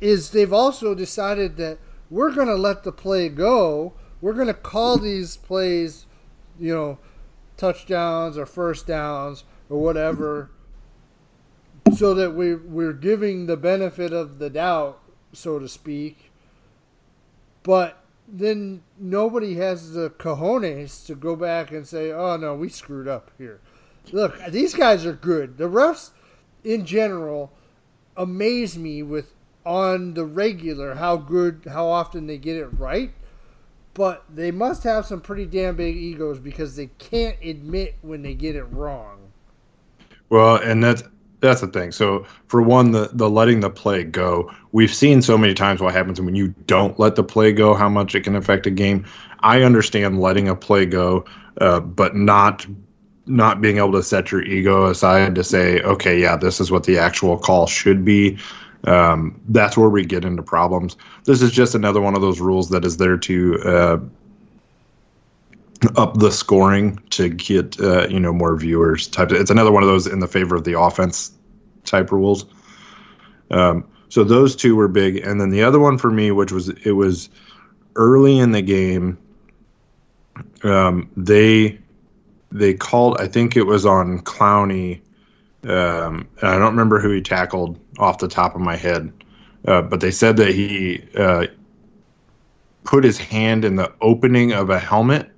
Is 0.00 0.30
they've 0.30 0.52
also 0.52 0.94
decided 0.94 1.56
that 1.58 1.78
we're 2.12 2.32
gonna 2.32 2.54
let 2.54 2.84
the 2.84 2.92
play 2.92 3.28
go. 3.28 3.94
We're 4.20 4.34
gonna 4.34 4.54
call 4.54 4.98
these 4.98 5.36
plays, 5.36 6.06
you 6.58 6.74
know, 6.74 6.98
touchdowns 7.56 8.36
or 8.36 8.46
first 8.46 8.86
downs 8.86 9.44
or 9.68 9.80
whatever, 9.80 10.50
so 11.94 12.14
that 12.14 12.34
we 12.34 12.54
we're 12.54 12.92
giving 12.92 13.46
the 13.46 13.56
benefit 13.56 14.12
of 14.12 14.38
the 14.38 14.50
doubt, 14.50 15.00
so 15.32 15.58
to 15.58 15.68
speak 15.68 16.32
but 17.62 18.04
then 18.26 18.82
nobody 18.98 19.54
has 19.56 19.92
the 19.92 20.10
cojones 20.10 21.06
to 21.06 21.14
go 21.14 21.36
back 21.36 21.70
and 21.70 21.86
say, 21.86 22.12
"Oh 22.12 22.36
no, 22.36 22.54
we 22.54 22.68
screwed 22.68 23.08
up 23.08 23.30
here." 23.38 23.60
Look, 24.10 24.38
these 24.48 24.74
guys 24.74 25.06
are 25.06 25.12
good. 25.12 25.58
The 25.58 25.68
refs, 25.68 26.10
in 26.64 26.84
general, 26.86 27.52
amaze 28.16 28.76
me 28.76 29.02
with 29.02 29.32
on 29.64 30.14
the 30.14 30.24
regular 30.24 30.94
how 30.94 31.16
good, 31.16 31.62
how 31.70 31.86
often 31.86 32.26
they 32.26 32.38
get 32.38 32.56
it 32.56 32.66
right. 32.78 33.12
But 33.94 34.24
they 34.32 34.50
must 34.50 34.84
have 34.84 35.04
some 35.04 35.20
pretty 35.20 35.44
damn 35.44 35.76
big 35.76 35.96
egos 35.96 36.38
because 36.38 36.76
they 36.76 36.86
can't 36.98 37.36
admit 37.42 37.96
when 38.00 38.22
they 38.22 38.34
get 38.34 38.56
it 38.56 38.64
wrong. 38.64 39.32
Well, 40.30 40.56
and 40.56 40.82
that's 40.82 41.02
that's 41.40 41.60
the 41.60 41.66
thing. 41.66 41.92
So 41.92 42.24
for 42.46 42.62
one, 42.62 42.92
the 42.92 43.10
the 43.12 43.28
letting 43.28 43.60
the 43.60 43.68
play 43.68 44.04
go, 44.04 44.50
we've 44.72 44.94
seen 44.94 45.20
so 45.20 45.36
many 45.36 45.52
times 45.52 45.82
what 45.82 45.92
happens 45.92 46.20
when 46.20 46.34
you 46.34 46.54
don't 46.66 46.98
let 46.98 47.16
the 47.16 47.24
play 47.24 47.52
go, 47.52 47.74
how 47.74 47.88
much 47.88 48.14
it 48.14 48.22
can 48.22 48.34
affect 48.34 48.66
a 48.66 48.70
game. 48.70 49.04
I 49.40 49.62
understand 49.62 50.20
letting 50.20 50.48
a 50.48 50.56
play 50.56 50.86
go, 50.86 51.26
uh, 51.60 51.80
but 51.80 52.16
not 52.16 52.66
not 53.26 53.60
being 53.60 53.76
able 53.76 53.92
to 53.92 54.02
set 54.02 54.32
your 54.32 54.42
ego 54.42 54.86
aside 54.86 55.34
to 55.34 55.44
say, 55.44 55.80
okay, 55.82 56.18
yeah, 56.18 56.36
this 56.36 56.60
is 56.60 56.70
what 56.70 56.84
the 56.84 56.98
actual 56.98 57.38
call 57.38 57.66
should 57.66 58.04
be. 58.04 58.38
Um, 58.84 59.40
that's 59.48 59.76
where 59.76 59.88
we 59.88 60.04
get 60.04 60.24
into 60.24 60.42
problems. 60.42 60.96
This 61.24 61.40
is 61.40 61.52
just 61.52 61.74
another 61.74 62.00
one 62.00 62.14
of 62.14 62.20
those 62.20 62.40
rules 62.40 62.68
that 62.70 62.84
is 62.84 62.96
there 62.96 63.16
to 63.16 63.58
uh, 63.64 63.98
up 65.96 66.14
the 66.18 66.30
scoring 66.30 66.98
to 67.10 67.28
get 67.28 67.80
uh, 67.80 68.08
you 68.08 68.18
know 68.18 68.32
more 68.32 68.56
viewers. 68.56 69.08
Type. 69.08 69.30
It's 69.32 69.50
another 69.50 69.72
one 69.72 69.82
of 69.82 69.88
those 69.88 70.06
in 70.06 70.18
the 70.18 70.28
favor 70.28 70.56
of 70.56 70.64
the 70.64 70.78
offense 70.78 71.32
type 71.84 72.10
rules. 72.10 72.44
Um, 73.50 73.84
so 74.08 74.24
those 74.24 74.56
two 74.56 74.76
were 74.76 74.88
big, 74.88 75.16
and 75.18 75.40
then 75.40 75.50
the 75.50 75.62
other 75.62 75.78
one 75.78 75.98
for 75.98 76.10
me, 76.10 76.30
which 76.30 76.52
was 76.52 76.68
it 76.68 76.92
was 76.92 77.30
early 77.96 78.38
in 78.38 78.52
the 78.52 78.62
game. 78.62 79.18
Um, 80.64 81.10
they 81.16 81.78
they 82.50 82.74
called. 82.74 83.16
I 83.20 83.26
think 83.26 83.56
it 83.56 83.64
was 83.64 83.86
on 83.86 84.20
Clowney. 84.20 85.00
Um, 85.64 86.28
I 86.42 86.58
don't 86.58 86.72
remember 86.72 87.00
who 87.00 87.10
he 87.10 87.20
tackled 87.20 87.78
off 87.98 88.18
the 88.18 88.28
top 88.28 88.54
of 88.54 88.60
my 88.60 88.76
head, 88.76 89.12
uh, 89.66 89.82
but 89.82 90.00
they 90.00 90.10
said 90.10 90.36
that 90.38 90.48
he 90.48 91.04
uh, 91.16 91.46
put 92.84 93.04
his 93.04 93.18
hand 93.18 93.64
in 93.64 93.76
the 93.76 93.92
opening 94.00 94.52
of 94.52 94.70
a 94.70 94.78
helmet 94.78 95.32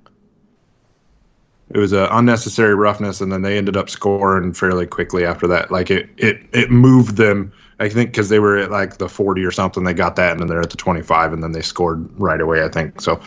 it 1.69 1.79
was 1.79 1.93
an 1.93 2.07
unnecessary 2.11 2.75
roughness, 2.75 3.21
and 3.21 3.31
then 3.31 3.41
they 3.41 3.57
ended 3.57 3.75
up 3.75 3.89
scoring 3.89 4.53
fairly 4.53 4.85
quickly 4.85 5.25
after 5.25 5.47
that. 5.47 5.71
Like 5.71 5.89
it 5.89 6.09
it 6.17 6.39
it 6.53 6.69
moved 6.69 7.17
them. 7.17 7.51
I 7.79 7.89
think 7.89 8.11
because 8.11 8.29
they 8.29 8.39
were 8.39 8.57
at 8.57 8.71
like 8.71 8.97
the 8.97 9.09
40 9.09 9.43
or 9.43 9.51
something, 9.51 9.83
they 9.83 9.93
got 9.93 10.15
that, 10.15 10.31
and 10.31 10.39
then 10.39 10.47
they're 10.47 10.61
at 10.61 10.69
the 10.69 10.77
25, 10.77 11.33
and 11.33 11.43
then 11.43 11.51
they 11.51 11.61
scored 11.61 12.07
right 12.19 12.39
away. 12.39 12.63
I 12.63 12.69
think 12.69 13.01
so. 13.01 13.19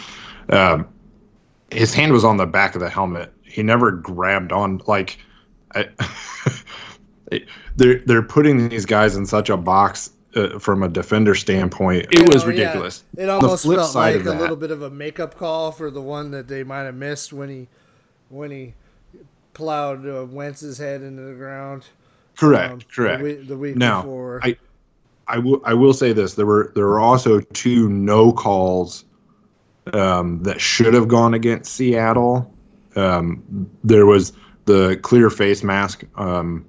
Um, 0.50 0.88
his 1.70 1.92
hand 1.92 2.12
was 2.12 2.24
on 2.24 2.36
the 2.36 2.46
back 2.46 2.74
of 2.74 2.80
the 2.80 2.88
helmet. 2.88 3.32
He 3.42 3.62
never 3.62 3.90
grabbed 3.90 4.52
on 4.52 4.80
like. 4.86 5.18
they're 7.76 7.98
they're 8.00 8.22
putting 8.22 8.68
these 8.68 8.86
guys 8.86 9.16
in 9.16 9.26
such 9.26 9.50
a 9.50 9.56
box 9.56 10.10
uh, 10.34 10.58
from 10.58 10.82
a 10.82 10.88
defender 10.88 11.34
standpoint. 11.34 12.06
It 12.10 12.28
was 12.32 12.44
Oh, 12.44 12.48
yeah. 12.48 12.50
ridiculous. 12.62 13.04
It 13.16 13.26
The 13.26 13.30
almost 13.32 13.64
flip 13.64 13.78
felt 13.78 13.90
side 13.92 14.12
like 14.16 14.20
of 14.20 14.26
a 14.26 14.30
that- 14.30 14.40
little 14.40 14.56
bit 14.56 14.70
of 14.70 14.82
a 14.82 14.90
makeup 14.90 15.36
call 15.36 15.72
for 15.72 15.90
the 15.90 16.02
one 16.02 16.30
that 16.32 16.48
they 16.48 16.62
might 16.64 16.82
have 16.84 16.94
missed 16.94 17.32
when 17.32 17.48
he 17.48 17.68
when 18.28 18.50
he 18.50 18.74
plowed 19.54 20.06
uh, 20.06 20.24
Wentz's 20.26 20.78
head 20.78 21.02
into 21.02 21.22
the 21.22 21.34
ground. 21.34 21.86
Correct, 22.36 22.72
um, 22.72 22.80
correct. 22.94 23.18
The 23.18 23.24
week, 23.24 23.48
the 23.48 23.56
week 23.56 23.76
Now, 23.76 24.02
before. 24.02 24.40
I, 24.44 24.56
I 25.26 25.38
will, 25.38 25.60
I 25.64 25.74
will 25.74 25.92
say 25.94 26.12
this: 26.12 26.34
there 26.34 26.46
were 26.46 26.70
there 26.74 26.86
were 26.86 27.00
also 27.00 27.40
two 27.40 27.88
no 27.88 28.32
calls 28.32 29.04
um, 29.92 30.42
that 30.44 30.60
should 30.60 30.94
have 30.94 31.08
gone 31.08 31.34
against 31.34 31.72
Seattle. 31.74 32.52
Um, 32.96 33.42
there 33.84 34.06
was 34.06 34.32
the 34.66 34.96
clear 35.02 35.30
face 35.30 35.62
mask 35.64 36.04
um, 36.16 36.64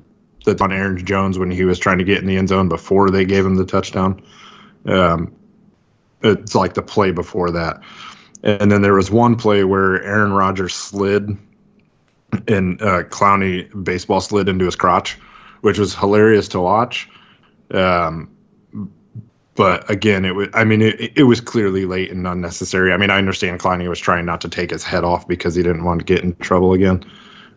that's 0.46 0.62
on 0.62 0.72
Aaron 0.72 1.04
Jones 1.06 1.38
when 1.38 1.52
he 1.52 1.66
was 1.66 1.80
trying 1.80 1.98
to 1.98 2.04
get 2.04 2.20
in 2.20 2.28
the 2.28 2.38
end 2.38 2.50
zone 2.50 2.70
before 2.70 3.10
they 3.10 3.26
gave 3.26 3.46
him 3.46 3.56
the 3.56 3.66
touchdown. 3.66 4.22
Um, 4.86 5.36
it's 6.22 6.56
like 6.56 6.74
the 6.74 6.82
play 6.82 7.12
before 7.12 7.52
that, 7.52 7.82
and 8.44 8.72
then 8.72 8.82
there 8.82 8.94
was 8.94 9.12
one 9.12 9.36
play 9.36 9.64
where 9.64 10.04
Aaron 10.04 10.34
Rodgers 10.34 10.74
slid 10.74 11.38
and 12.48 12.82
uh, 12.82 13.04
Clowney 13.04 13.84
baseball 13.84 14.22
slid 14.22 14.50
into 14.50 14.66
his 14.66 14.76
crotch, 14.76 15.18
which 15.62 15.80
was 15.80 15.96
hilarious 15.96 16.48
to 16.50 16.60
watch. 16.60 17.10
Um, 17.72 18.36
but 19.56 19.90
again, 19.90 20.24
it 20.24 20.36
was. 20.36 20.48
I 20.54 20.64
mean, 20.64 20.82
it, 20.82 21.12
it 21.18 21.24
was 21.24 21.42
clearly 21.42 21.86
late 21.86 22.12
and 22.12 22.26
unnecessary. 22.26 22.94
I 22.94 22.98
mean, 22.98 23.10
I 23.10 23.18
understand 23.18 23.60
Clowney 23.60 23.90
was 23.90 24.00
trying 24.00 24.26
not 24.26 24.42
to 24.42 24.50
take 24.50 24.72
his 24.72 24.84
head 24.84 25.04
off 25.04 25.28
because 25.28 25.56
he 25.56 25.64
didn't 25.64 25.84
want 25.84 26.00
to 26.00 26.06
get 26.06 26.24
in 26.24 26.36
trouble 26.38 26.74
again. 26.74 27.04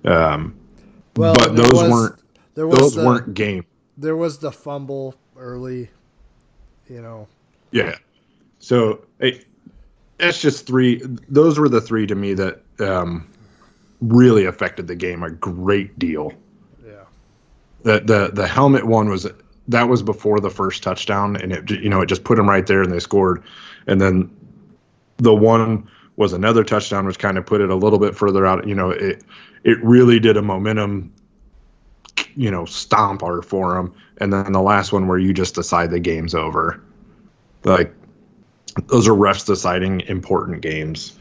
Um, 0.05 0.59
well, 1.16 1.35
but 1.35 1.55
those 1.55 1.72
was- 1.74 1.91
weren't 1.91 2.22
there 2.55 2.66
was 2.66 2.78
those 2.78 2.94
the, 2.94 3.05
weren't 3.05 3.34
game. 3.34 3.64
there 3.96 4.16
was 4.16 4.38
the 4.38 4.53
fumble 4.53 5.14
early. 5.36 5.90
You 6.88 7.00
know, 7.00 7.28
Yeah. 7.70 7.96
So 8.59 9.05
it, 9.18 9.46
that's 10.18 10.40
just 10.40 10.66
three. 10.66 11.03
Those 11.28 11.59
were 11.59 11.68
the 11.68 11.80
three 11.80 12.07
to 12.07 12.14
me 12.14 12.34
that 12.34 12.62
um, 12.80 13.28
really 14.03 14.44
affected 14.44 14.86
the 14.86 14.96
game 14.96 15.22
a 15.22 15.30
great 15.30 15.98
deal. 15.98 16.32
yeah. 16.84 17.05
the 17.82 18.00
the 18.00 18.30
the 18.34 18.46
helmet 18.46 18.86
one 18.86 19.09
was 19.09 19.26
that 19.68 19.88
was 19.88 20.03
before 20.03 20.40
the 20.40 20.50
first 20.50 20.82
touchdown 20.82 21.36
and 21.36 21.53
it 21.53 21.70
you 21.70 21.88
know 21.88 22.00
it 22.00 22.07
just 22.07 22.24
put 22.24 22.36
them 22.36 22.48
right 22.48 22.66
there 22.66 22.82
and 22.82 22.92
they 22.92 22.98
scored 22.98 23.42
and 23.86 24.00
then 24.00 24.28
the 25.18 25.32
one 25.32 25.88
was 26.16 26.32
another 26.32 26.64
touchdown 26.64 27.07
which 27.07 27.18
kind 27.18 27.38
of 27.38 27.46
put 27.46 27.61
it 27.61 27.70
a 27.70 27.74
little 27.74 27.98
bit 27.98 28.14
further 28.14 28.44
out 28.44 28.66
you 28.66 28.74
know 28.74 28.90
it 28.90 29.22
it 29.64 29.82
really 29.84 30.18
did 30.18 30.36
a 30.36 30.42
momentum 30.42 31.12
you 32.37 32.51
know 32.51 32.62
stomper 32.62 33.45
for 33.45 33.74
them 33.74 33.95
and 34.18 34.33
then 34.33 34.53
the 34.53 34.62
last 34.62 34.93
one 34.93 35.09
where 35.09 35.18
you 35.18 35.35
just 35.35 35.55
decide 35.55 35.91
the 35.91 35.99
game's 35.99 36.35
over. 36.35 36.80
Like 37.64 37.93
those 38.87 39.09
are 39.09 39.12
refs 39.12 39.45
deciding 39.45 40.01
important 40.03 40.62
games 40.62 41.18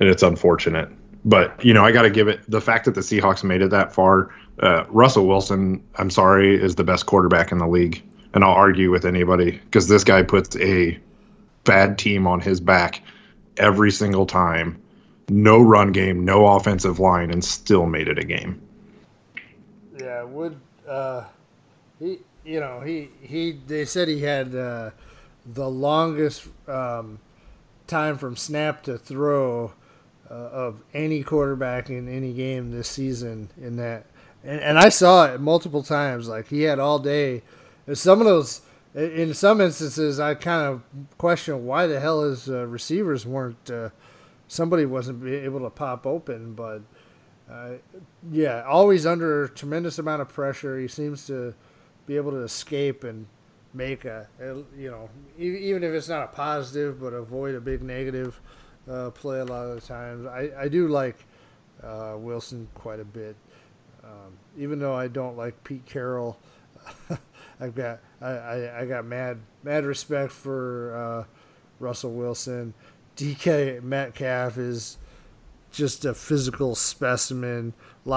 and 0.00 0.08
it's 0.08 0.22
unfortunate. 0.22 0.88
But 1.24 1.62
you 1.64 1.74
know 1.74 1.84
i 1.84 1.92
got 1.92 2.02
to 2.02 2.10
give 2.10 2.28
it 2.28 2.40
the 2.48 2.60
fact 2.60 2.84
that 2.86 2.94
the 2.94 3.00
seahawks 3.00 3.44
made 3.44 3.60
it 3.60 3.70
that 3.70 3.92
far 3.92 4.34
uh, 4.60 4.84
russell 4.88 5.26
wilson 5.26 5.84
i'm 5.96 6.10
sorry 6.10 6.60
is 6.60 6.74
the 6.76 6.84
best 6.84 7.06
quarterback 7.06 7.52
in 7.52 7.58
the 7.58 7.68
league. 7.68 8.02
And 8.34 8.44
i'll 8.44 8.52
argue 8.52 8.90
with 8.90 9.04
anybody 9.04 9.52
because 9.52 9.88
this 9.88 10.04
guy 10.04 10.22
puts 10.22 10.56
a 10.56 10.98
bad 11.64 11.98
team 11.98 12.26
on 12.26 12.40
his 12.40 12.60
back 12.60 13.02
every 13.58 13.90
single 13.90 14.24
time. 14.24 14.80
No 15.28 15.60
run 15.60 15.92
game 15.92 16.24
no 16.24 16.46
offensive 16.46 16.98
line 16.98 17.30
and 17.30 17.44
still 17.44 17.86
made 17.86 18.08
it 18.08 18.18
a 18.18 18.24
game 18.24 18.62
Yeah, 19.98 20.22
Wood. 20.24 20.60
Uh, 20.86 21.24
he, 21.98 22.20
you 22.44 22.60
know, 22.60 22.80
he 22.80 23.10
he. 23.20 23.52
They 23.52 23.84
said 23.84 24.08
he 24.08 24.20
had 24.22 24.54
uh, 24.54 24.90
the 25.44 25.68
longest 25.68 26.48
um, 26.68 27.18
time 27.86 28.16
from 28.18 28.36
snap 28.36 28.82
to 28.84 28.96
throw 28.98 29.72
uh, 30.30 30.34
of 30.34 30.82
any 30.94 31.22
quarterback 31.22 31.90
in 31.90 32.08
any 32.08 32.32
game 32.32 32.70
this 32.70 32.88
season. 32.88 33.50
In 33.60 33.76
that, 33.76 34.06
and, 34.44 34.60
and 34.60 34.78
I 34.78 34.88
saw 34.88 35.26
it 35.26 35.40
multiple 35.40 35.82
times. 35.82 36.28
Like 36.28 36.48
he 36.48 36.62
had 36.62 36.78
all 36.78 36.98
day. 36.98 37.42
Some 37.94 38.20
of 38.20 38.26
those, 38.26 38.60
in 38.94 39.32
some 39.32 39.60
instances, 39.62 40.20
I 40.20 40.34
kind 40.34 40.66
of 40.66 40.82
question 41.16 41.64
why 41.64 41.86
the 41.86 42.00
hell 42.00 42.22
his 42.22 42.48
uh, 42.48 42.66
receivers 42.66 43.26
weren't. 43.26 43.70
Uh, 43.70 43.90
somebody 44.46 44.86
wasn't 44.86 45.26
able 45.26 45.60
to 45.60 45.70
pop 45.70 46.06
open, 46.06 46.54
but. 46.54 46.82
Yeah, 48.30 48.62
always 48.66 49.06
under 49.06 49.44
a 49.44 49.48
tremendous 49.48 49.98
amount 49.98 50.22
of 50.22 50.28
pressure. 50.28 50.78
He 50.78 50.88
seems 50.88 51.26
to 51.28 51.54
be 52.06 52.16
able 52.16 52.32
to 52.32 52.42
escape 52.42 53.04
and 53.04 53.26
make 53.74 54.04
a, 54.04 54.28
you 54.76 54.90
know, 54.90 55.08
even 55.38 55.82
if 55.82 55.92
it's 55.92 56.08
not 56.08 56.24
a 56.24 56.28
positive, 56.28 57.00
but 57.00 57.12
avoid 57.12 57.54
a 57.54 57.60
big 57.60 57.82
negative 57.82 58.40
uh, 58.90 59.10
play 59.10 59.40
a 59.40 59.44
lot 59.44 59.66
of 59.66 59.74
the 59.74 59.80
times. 59.80 60.26
I, 60.26 60.50
I 60.58 60.68
do 60.68 60.88
like 60.88 61.24
uh, 61.82 62.14
Wilson 62.16 62.68
quite 62.74 63.00
a 63.00 63.04
bit, 63.04 63.36
um, 64.02 64.36
even 64.56 64.78
though 64.78 64.94
I 64.94 65.08
don't 65.08 65.36
like 65.36 65.62
Pete 65.64 65.84
Carroll. 65.86 66.38
I've 67.60 67.74
got 67.74 68.00
I, 68.20 68.28
I, 68.28 68.80
I 68.80 68.86
got 68.86 69.04
mad 69.04 69.38
mad 69.62 69.84
respect 69.84 70.32
for 70.32 70.96
uh, 70.96 71.24
Russell 71.78 72.12
Wilson. 72.12 72.72
DK 73.16 73.82
Metcalf 73.82 74.58
is 74.58 74.96
just 75.78 76.04
a 76.04 76.12
physical 76.12 76.74
specimen. 76.74 77.72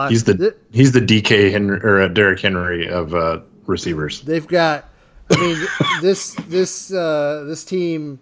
He's 0.10 0.24
the 0.24 0.56
he's 0.72 0.92
the 0.94 1.00
dk 1.00 1.52
henry 1.52 1.80
or 1.84 2.02
uh, 2.02 2.08
derrick 2.08 2.40
henry 2.40 2.90
of 2.90 3.14
uh, 3.14 3.42
receivers 3.68 4.22
they've 4.22 4.48
got. 4.48 4.90
I 5.30 5.40
mean, 5.40 5.68
this 6.02 6.34
this 6.48 6.92
uh, 6.92 7.46
this 7.48 7.64
team 7.64 8.20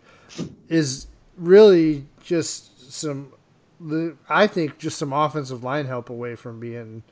is 0.67 1.07
really 1.37 2.05
just 2.23 2.91
some. 2.91 3.33
I 4.27 4.47
think 4.47 4.77
just 4.77 4.97
some 4.97 5.13
offensive 5.13 5.63
line 5.63 5.85
help 5.85 6.09
away 6.09 6.35
from 6.35 6.59
being. 6.59 7.03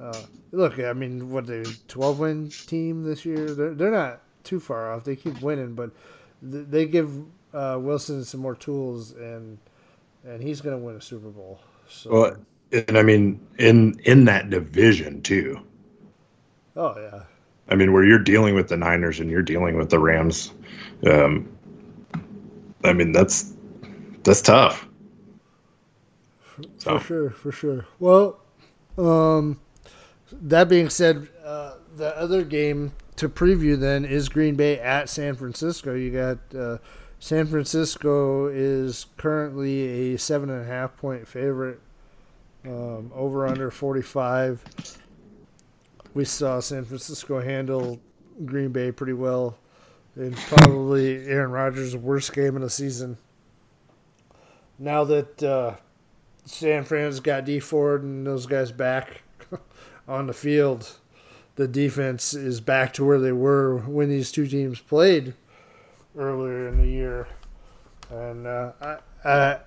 Uh, 0.00 0.22
look, 0.50 0.78
I 0.78 0.94
mean, 0.94 1.30
what 1.30 1.46
they 1.46 1.64
twelve 1.88 2.18
win 2.18 2.48
team 2.48 3.04
this 3.04 3.24
year? 3.24 3.54
They're 3.54 3.74
they're 3.74 3.90
not 3.90 4.22
too 4.44 4.60
far 4.60 4.92
off. 4.92 5.04
They 5.04 5.16
keep 5.16 5.40
winning, 5.42 5.74
but 5.74 5.90
th- 6.48 6.66
they 6.68 6.86
give 6.86 7.10
uh, 7.52 7.78
Wilson 7.80 8.24
some 8.24 8.40
more 8.40 8.54
tools, 8.54 9.12
and 9.12 9.58
and 10.24 10.42
he's 10.42 10.60
going 10.60 10.78
to 10.78 10.84
win 10.84 10.96
a 10.96 11.00
Super 11.00 11.28
Bowl. 11.28 11.60
So, 11.88 12.10
well 12.10 12.36
and 12.72 12.96
i 12.96 13.02
mean 13.02 13.40
in 13.58 13.98
in 14.04 14.24
that 14.24 14.48
division 14.48 15.20
too 15.22 15.60
oh 16.76 16.94
yeah, 16.98 17.22
I 17.70 17.76
mean, 17.76 17.92
where 17.92 18.04
you're 18.04 18.18
dealing 18.18 18.54
with 18.54 18.68
the 18.68 18.76
Niners 18.76 19.20
and 19.20 19.30
you're 19.30 19.42
dealing 19.42 19.76
with 19.76 19.90
the 19.90 19.98
Rams, 19.98 20.52
um, 21.06 21.48
I 22.84 22.92
mean 22.92 23.12
that's 23.12 23.54
that's 24.24 24.42
tough. 24.42 24.88
So 26.78 26.98
For 26.98 27.04
sure, 27.06 27.30
for 27.30 27.52
sure. 27.52 27.86
Well, 28.00 28.40
um, 28.98 29.60
that 30.32 30.68
being 30.68 30.90
said, 30.90 31.28
uh, 31.44 31.74
the 31.96 32.16
other 32.18 32.42
game 32.44 32.92
to 33.16 33.28
preview 33.28 33.78
then 33.78 34.04
is 34.04 34.28
Green 34.28 34.56
Bay 34.56 34.78
at 34.78 35.08
San 35.08 35.36
Francisco. 35.36 35.94
You 35.94 36.10
got 36.10 36.38
uh, 36.58 36.78
San 37.22 37.46
Francisco 37.46 38.46
is 38.46 39.04
currently 39.18 40.14
a 40.14 40.18
seven 40.18 40.48
and 40.48 40.62
a 40.62 40.64
half 40.64 40.96
point 40.96 41.28
favorite. 41.28 41.78
Um, 42.64 43.12
over 43.14 43.46
under 43.46 43.70
forty 43.70 44.02
five. 44.02 44.64
We 46.12 46.24
saw 46.24 46.60
San 46.60 46.84
Francisco 46.84 47.40
handle 47.40 48.00
Green 48.44 48.70
Bay 48.72 48.90
pretty 48.90 49.12
well, 49.12 49.58
and 50.16 50.34
probably 50.36 51.26
Aaron 51.26 51.52
Rodgers' 51.52 51.96
worst 51.96 52.32
game 52.32 52.56
of 52.56 52.62
the 52.62 52.70
season. 52.70 53.16
Now 54.78 55.04
that 55.04 55.42
uh, 55.42 55.76
San 56.46 56.84
Fran's 56.84 57.20
got 57.20 57.44
Dee 57.44 57.60
Ford 57.60 58.02
and 58.02 58.26
those 58.26 58.46
guys 58.46 58.72
back 58.72 59.22
on 60.08 60.26
the 60.26 60.32
field. 60.32 60.96
The 61.56 61.68
defense 61.68 62.32
is 62.32 62.60
back 62.62 62.94
to 62.94 63.04
where 63.04 63.20
they 63.20 63.32
were 63.32 63.78
when 63.78 64.08
these 64.08 64.32
two 64.32 64.46
teams 64.46 64.80
played 64.80 65.34
earlier 66.16 66.68
in 66.68 66.78
the 66.78 66.86
year, 66.86 67.28
and 68.10 68.46
uh, 68.46 68.72
I, 68.80 68.98
I, 69.24 69.58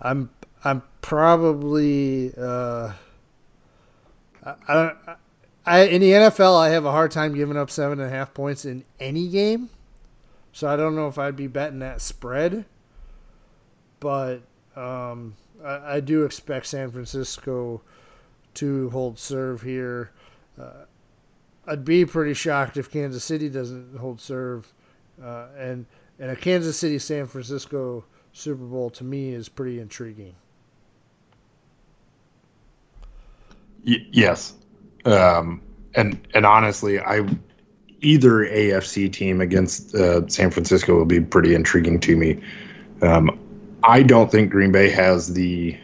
I'm 0.00 0.30
I'm 0.64 0.82
probably 1.02 2.32
uh, 2.36 2.92
I, 4.44 4.54
I, 4.68 4.92
I 5.66 5.80
in 5.82 6.00
the 6.00 6.12
NFL 6.12 6.58
I 6.58 6.70
have 6.70 6.84
a 6.84 6.92
hard 6.92 7.10
time 7.10 7.34
giving 7.34 7.56
up 7.56 7.70
seven 7.70 8.00
and 8.00 8.08
a 8.08 8.14
half 8.14 8.34
points 8.34 8.64
in 8.64 8.84
any 8.98 9.28
game, 9.28 9.70
so 10.52 10.68
I 10.68 10.76
don't 10.76 10.94
know 10.94 11.08
if 11.08 11.18
I'd 11.18 11.36
be 11.36 11.46
betting 11.46 11.80
that 11.80 12.00
spread. 12.00 12.64
But 14.00 14.40
um, 14.76 15.36
I, 15.62 15.96
I 15.96 16.00
do 16.00 16.24
expect 16.24 16.66
San 16.66 16.90
Francisco 16.90 17.82
to 18.54 18.90
hold 18.90 19.18
serve 19.18 19.62
here. 19.62 20.10
Uh, 20.60 20.84
I'd 21.66 21.84
be 21.84 22.04
pretty 22.04 22.34
shocked 22.34 22.76
if 22.76 22.90
Kansas 22.90 23.24
City 23.24 23.48
doesn't 23.48 23.96
hold 23.96 24.20
serve, 24.20 24.72
uh, 25.22 25.46
and 25.56 25.86
and 26.18 26.30
a 26.30 26.36
Kansas 26.36 26.78
City 26.78 26.98
San 26.98 27.26
Francisco 27.26 28.04
Super 28.32 28.64
Bowl 28.64 28.90
to 28.90 29.04
me 29.04 29.32
is 29.32 29.48
pretty 29.48 29.80
intriguing. 29.80 30.34
Y- 33.86 34.06
yes, 34.10 34.54
um, 35.04 35.62
and 35.94 36.26
and 36.34 36.46
honestly, 36.46 37.00
I 37.00 37.26
either 38.00 38.46
AFC 38.46 39.12
team 39.12 39.40
against 39.40 39.94
uh, 39.94 40.26
San 40.28 40.50
Francisco 40.50 40.96
will 40.96 41.04
be 41.04 41.20
pretty 41.20 41.54
intriguing 41.54 42.00
to 42.00 42.16
me. 42.16 42.40
Um, 43.02 43.38
I 43.82 44.02
don't 44.02 44.30
think 44.30 44.50
Green 44.50 44.72
Bay 44.72 44.90
has 44.90 45.32
the 45.32 45.76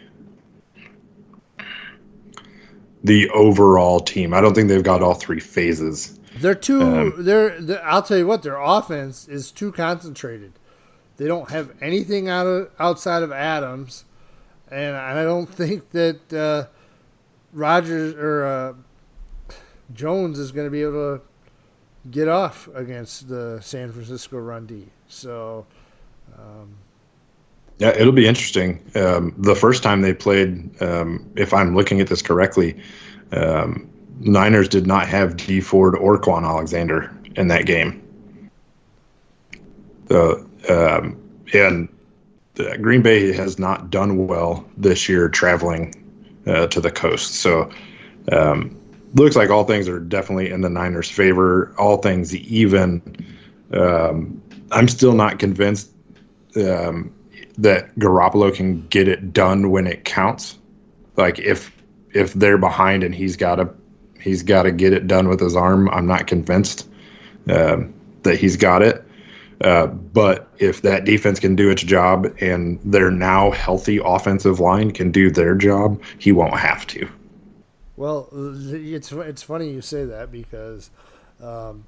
the 3.07 3.31
overall 3.31 4.01
team. 4.01 4.35
I 4.35 4.41
don't 4.41 4.55
think 4.55 4.69
they've 4.69 4.83
got 4.83 5.03
all 5.03 5.15
three 5.15 5.41
phases. 5.41 6.19
They're 6.39 6.55
too. 6.55 6.83
Um, 6.83 7.15
they're, 7.19 7.61
they're. 7.61 7.85
I'll 7.85 8.03
tell 8.03 8.19
you 8.19 8.27
what. 8.27 8.43
Their 8.43 8.61
offense 8.61 9.29
is 9.29 9.51
too 9.51 9.73
concentrated. 9.73 10.53
They 11.17 11.27
don't 11.27 11.51
have 11.51 11.73
anything 11.81 12.29
out 12.29 12.47
of 12.47 12.71
outside 12.79 13.23
of 13.23 13.33
Adams, 13.33 14.05
and 14.71 14.97
I 14.97 15.23
don't 15.23 15.47
think 15.47 15.91
that 15.93 16.33
uh, 16.33 16.67
Rodgers 17.53 18.15
or 18.15 18.45
uh, 18.45 19.55
Jones 19.95 20.39
is 20.39 20.53
going 20.53 20.67
to 20.67 20.71
be 20.71 20.83
able 20.83 21.19
to 21.19 21.23
get 22.11 22.29
off 22.29 22.69
against 22.75 23.29
the 23.29 23.61
San 23.63 23.93
Francisco 23.93 24.39
run 24.39 24.67
D. 24.67 24.89
So. 25.09 25.67
Um, 26.37 26.75
yeah, 27.79 27.91
it'll 27.91 28.13
be 28.13 28.27
interesting. 28.27 28.83
Um, 28.95 29.35
the 29.37 29.55
first 29.55 29.83
time 29.83 30.01
they 30.01 30.15
played, 30.15 30.83
um, 30.83 31.31
if 31.37 31.53
I'm 31.53 31.75
looking 31.75 32.01
at 32.01 32.09
this 32.09 32.23
correctly, 32.23 32.81
um, 33.33 33.89
Niners 34.21 34.69
did 34.69 34.87
not 34.87 35.07
have 35.09 35.37
Dee 35.37 35.61
Ford 35.61 35.95
or 35.97 36.19
Kwon 36.19 36.45
Alexander 36.45 37.15
in 37.37 37.49
that 37.49 37.67
game. 37.67 38.03
The 40.07 40.47
um, 40.69 41.21
and 41.53 41.89
the 42.55 42.79
Green 42.79 43.03
Bay 43.03 43.33
has 43.33 43.59
not 43.59 43.91
done 43.91 44.27
well 44.27 44.67
this 44.79 45.09
year 45.09 45.29
traveling 45.29 45.95
uh, 46.47 46.67
to 46.69 46.81
the 46.81 46.91
coast. 46.91 47.37
So 47.37 47.71
um, 48.33 48.81
looks 49.15 49.37
like 49.37 49.51
all 49.51 49.65
things 49.65 49.89
are 49.89 50.01
definitely 50.01 50.51
in 50.51 50.63
the 50.63 50.71
Niners' 50.71 51.11
favor. 51.11 51.75
All 51.79 51.99
things 51.99 52.35
even. 52.35 53.03
Um, 53.73 54.43
I'm 54.73 54.89
still 54.89 55.13
not 55.13 55.39
convinced 55.39 55.91
um, 56.57 57.13
that 57.59 57.95
Garoppolo 57.99 58.55
can 58.55 58.87
get 58.89 59.09
it 59.09 59.33
done 59.33 59.71
when 59.71 59.87
it 59.87 60.05
counts. 60.05 60.59
Like 61.17 61.39
if 61.39 61.73
if 62.13 62.35
they're 62.35 62.59
behind 62.59 63.03
and 63.03 63.15
he's 63.15 63.37
got 63.37 63.57
to 63.57 63.69
he's 64.21 64.43
got 64.43 64.65
to 64.65 64.73
get 64.73 64.93
it 64.93 65.07
done 65.07 65.29
with 65.29 65.41
his 65.41 65.57
arm, 65.57 65.89
I'm 65.91 66.07
not 66.07 66.27
convinced 66.27 66.89
um, 67.49 67.95
that 68.23 68.39
he's 68.39 68.57
got 68.57 68.83
it. 68.83 69.03
Uh, 69.63 69.87
but 69.87 70.49
if 70.59 70.83
that 70.83 71.05
defense 71.05 71.41
can 71.41 71.57
do 71.57 71.71
its 71.71 71.83
job 71.83 72.27
and 72.41 72.79
their 72.85 73.11
now 73.11 73.51
healthy 73.53 73.99
offensive 74.05 74.61
line 74.61 74.91
can 74.91 75.11
do 75.11 75.31
their 75.31 75.55
job, 75.55 76.01
he 76.19 76.31
won't 76.31 76.59
have 76.59 76.87
to. 76.89 77.09
Well, 77.97 78.29
it's 78.33 79.11
it's 79.13 79.43
funny 79.43 79.71
you 79.71 79.81
say 79.81 80.05
that 80.05 80.31
because 80.31 80.91
um, 81.41 81.87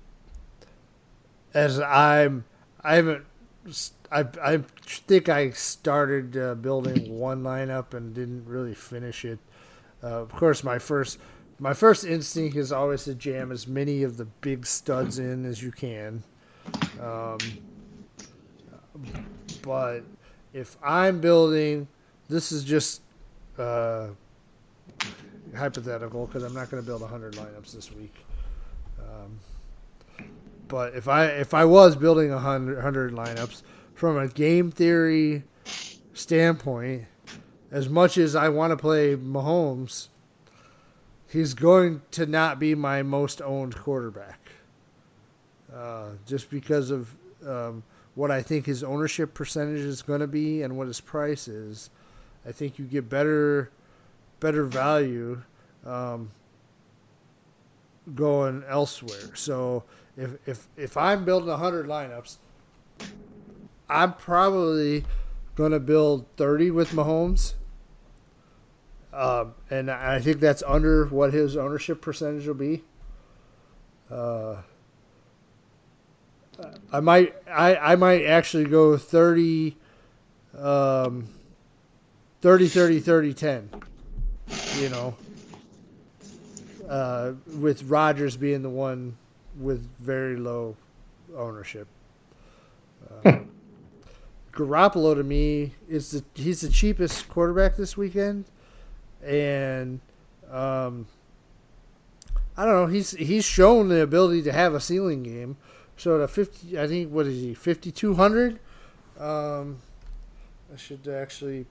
as 1.52 1.78
I'm 1.80 2.44
I 2.82 2.94
haven't 2.94 3.26
I 4.11 4.24
I 4.42 4.59
think 5.06 5.28
I 5.28 5.50
started 5.50 6.36
uh, 6.36 6.54
building 6.54 7.18
one 7.18 7.42
lineup 7.42 7.94
and 7.94 8.14
didn't 8.14 8.46
really 8.46 8.74
finish 8.74 9.24
it. 9.24 9.38
Uh, 10.02 10.22
of 10.22 10.30
course, 10.30 10.64
my 10.64 10.78
first 10.78 11.18
my 11.59 11.74
first 11.74 12.04
instinct 12.04 12.56
is 12.56 12.72
always 12.72 13.04
to 13.04 13.14
jam 13.14 13.50
as 13.50 13.66
many 13.66 14.02
of 14.02 14.16
the 14.16 14.24
big 14.24 14.64
studs 14.64 15.18
in 15.18 15.44
as 15.44 15.62
you 15.62 15.72
can. 15.72 16.22
Um, 17.00 17.38
but 19.62 20.02
if 20.52 20.76
I'm 20.82 21.20
building, 21.20 21.88
this 22.28 22.52
is 22.52 22.64
just 22.64 23.02
uh, 23.59 24.09
hypothetical 25.56 26.26
because 26.26 26.42
I'm 26.42 26.54
not 26.54 26.70
going 26.70 26.82
to 26.82 26.86
build 26.86 27.00
100 27.00 27.34
lineups 27.34 27.72
this 27.72 27.92
week. 27.92 28.14
Um, 28.98 29.38
but 30.68 30.94
if 30.94 31.09
I 31.09 31.26
if 31.26 31.54
I 31.54 31.64
was 31.64 31.96
building 31.96 32.30
100, 32.30 32.74
100 32.76 33.12
lineups 33.12 33.62
from 33.99 34.16
a 34.16 34.28
game 34.28 34.70
theory 34.70 35.42
standpoint, 36.14 37.07
as 37.72 37.88
much 37.88 38.16
as 38.16 38.36
I 38.36 38.49
want 38.49 38.70
to 38.70 38.76
play 38.76 39.16
Mahomes, 39.16 40.07
he's 41.28 41.53
going 41.53 42.03
to 42.12 42.24
not 42.24 42.61
be 42.61 42.76
my 42.76 43.03
most 43.03 43.42
owned 43.42 43.74
quarterback. 43.74 44.53
Uh, 45.74 46.11
just 46.28 46.49
because 46.49 46.92
of 46.92 47.11
um, 47.44 47.82
what 48.14 48.30
I 48.30 48.40
think 48.40 48.66
his 48.66 48.84
ownership 48.84 49.34
percentage 49.34 49.80
is 49.80 50.01
going 50.01 50.20
to 50.20 50.28
be 50.28 50.62
and 50.62 50.78
what 50.78 50.86
his 50.86 51.01
price 51.01 51.49
is, 51.49 51.90
I 52.46 52.53
think 52.53 52.78
you 52.78 52.84
get 52.84 53.09
better, 53.09 53.68
better 54.38 54.62
value 54.62 55.42
um, 55.84 56.30
going 58.14 58.62
elsewhere. 58.68 59.34
So 59.34 59.82
if 60.16 60.38
if 60.46 60.68
if 60.76 60.96
I'm 60.96 61.24
building 61.24 61.53
hundred 61.53 61.86
lineups, 61.86 62.36
I'm 63.89 64.12
probably 64.12 65.05
going 65.55 65.72
to 65.72 65.80
build 65.80 66.26
30 66.36 66.70
with 66.70 66.91
Mahomes. 66.91 67.55
Um, 69.12 69.55
and 69.70 69.91
I 69.91 70.20
think 70.20 70.39
that's 70.41 70.62
under 70.66 71.07
what 71.07 71.32
his 71.32 71.57
ownership 71.57 72.01
percentage 72.01 72.47
will 72.47 72.55
be. 72.55 72.84
Uh, 74.11 74.57
I 76.93 77.01
might 77.01 77.34
I, 77.49 77.76
I 77.76 77.97
might 77.97 78.24
actually 78.24 78.64
go 78.64 78.97
30 78.97 79.76
um 80.59 81.28
30 82.41 82.68
30 82.68 83.01
30 83.01 83.34
10 83.34 83.70
you 84.78 84.89
know 84.89 85.16
uh, 86.89 87.32
with 87.59 87.84
Rodgers 87.84 88.36
being 88.36 88.62
the 88.62 88.70
one 88.70 89.16
with 89.59 89.86
very 90.01 90.36
low 90.36 90.74
ownership 91.36 91.86
uh, 93.24 93.39
Garoppolo 94.59 95.14
to 95.14 95.22
me 95.22 95.74
is 95.88 96.11
the 96.11 96.24
he's 96.34 96.62
the 96.62 96.68
cheapest 96.68 97.28
quarterback 97.28 97.76
this 97.76 97.96
weekend, 97.96 98.44
and 99.24 100.00
um, 100.50 101.06
I 102.56 102.64
don't 102.64 102.74
know. 102.74 102.86
He's 102.86 103.12
he's 103.12 103.44
shown 103.44 103.88
the 103.88 104.02
ability 104.02 104.42
to 104.42 104.52
have 104.52 104.74
a 104.74 104.80
ceiling 104.80 105.22
game. 105.22 105.59
So 105.96 106.18
the 106.18 106.26
fifty, 106.26 106.76
I 106.76 106.88
think 106.88 107.12
what 107.12 107.26
is 107.26 107.40
he 107.40 107.54
fifty 107.54 107.92
two 107.92 108.14
hundred? 108.14 108.59
Um, 109.16 109.78
I 110.72 110.76
should 110.76 111.06
actually 111.06 111.66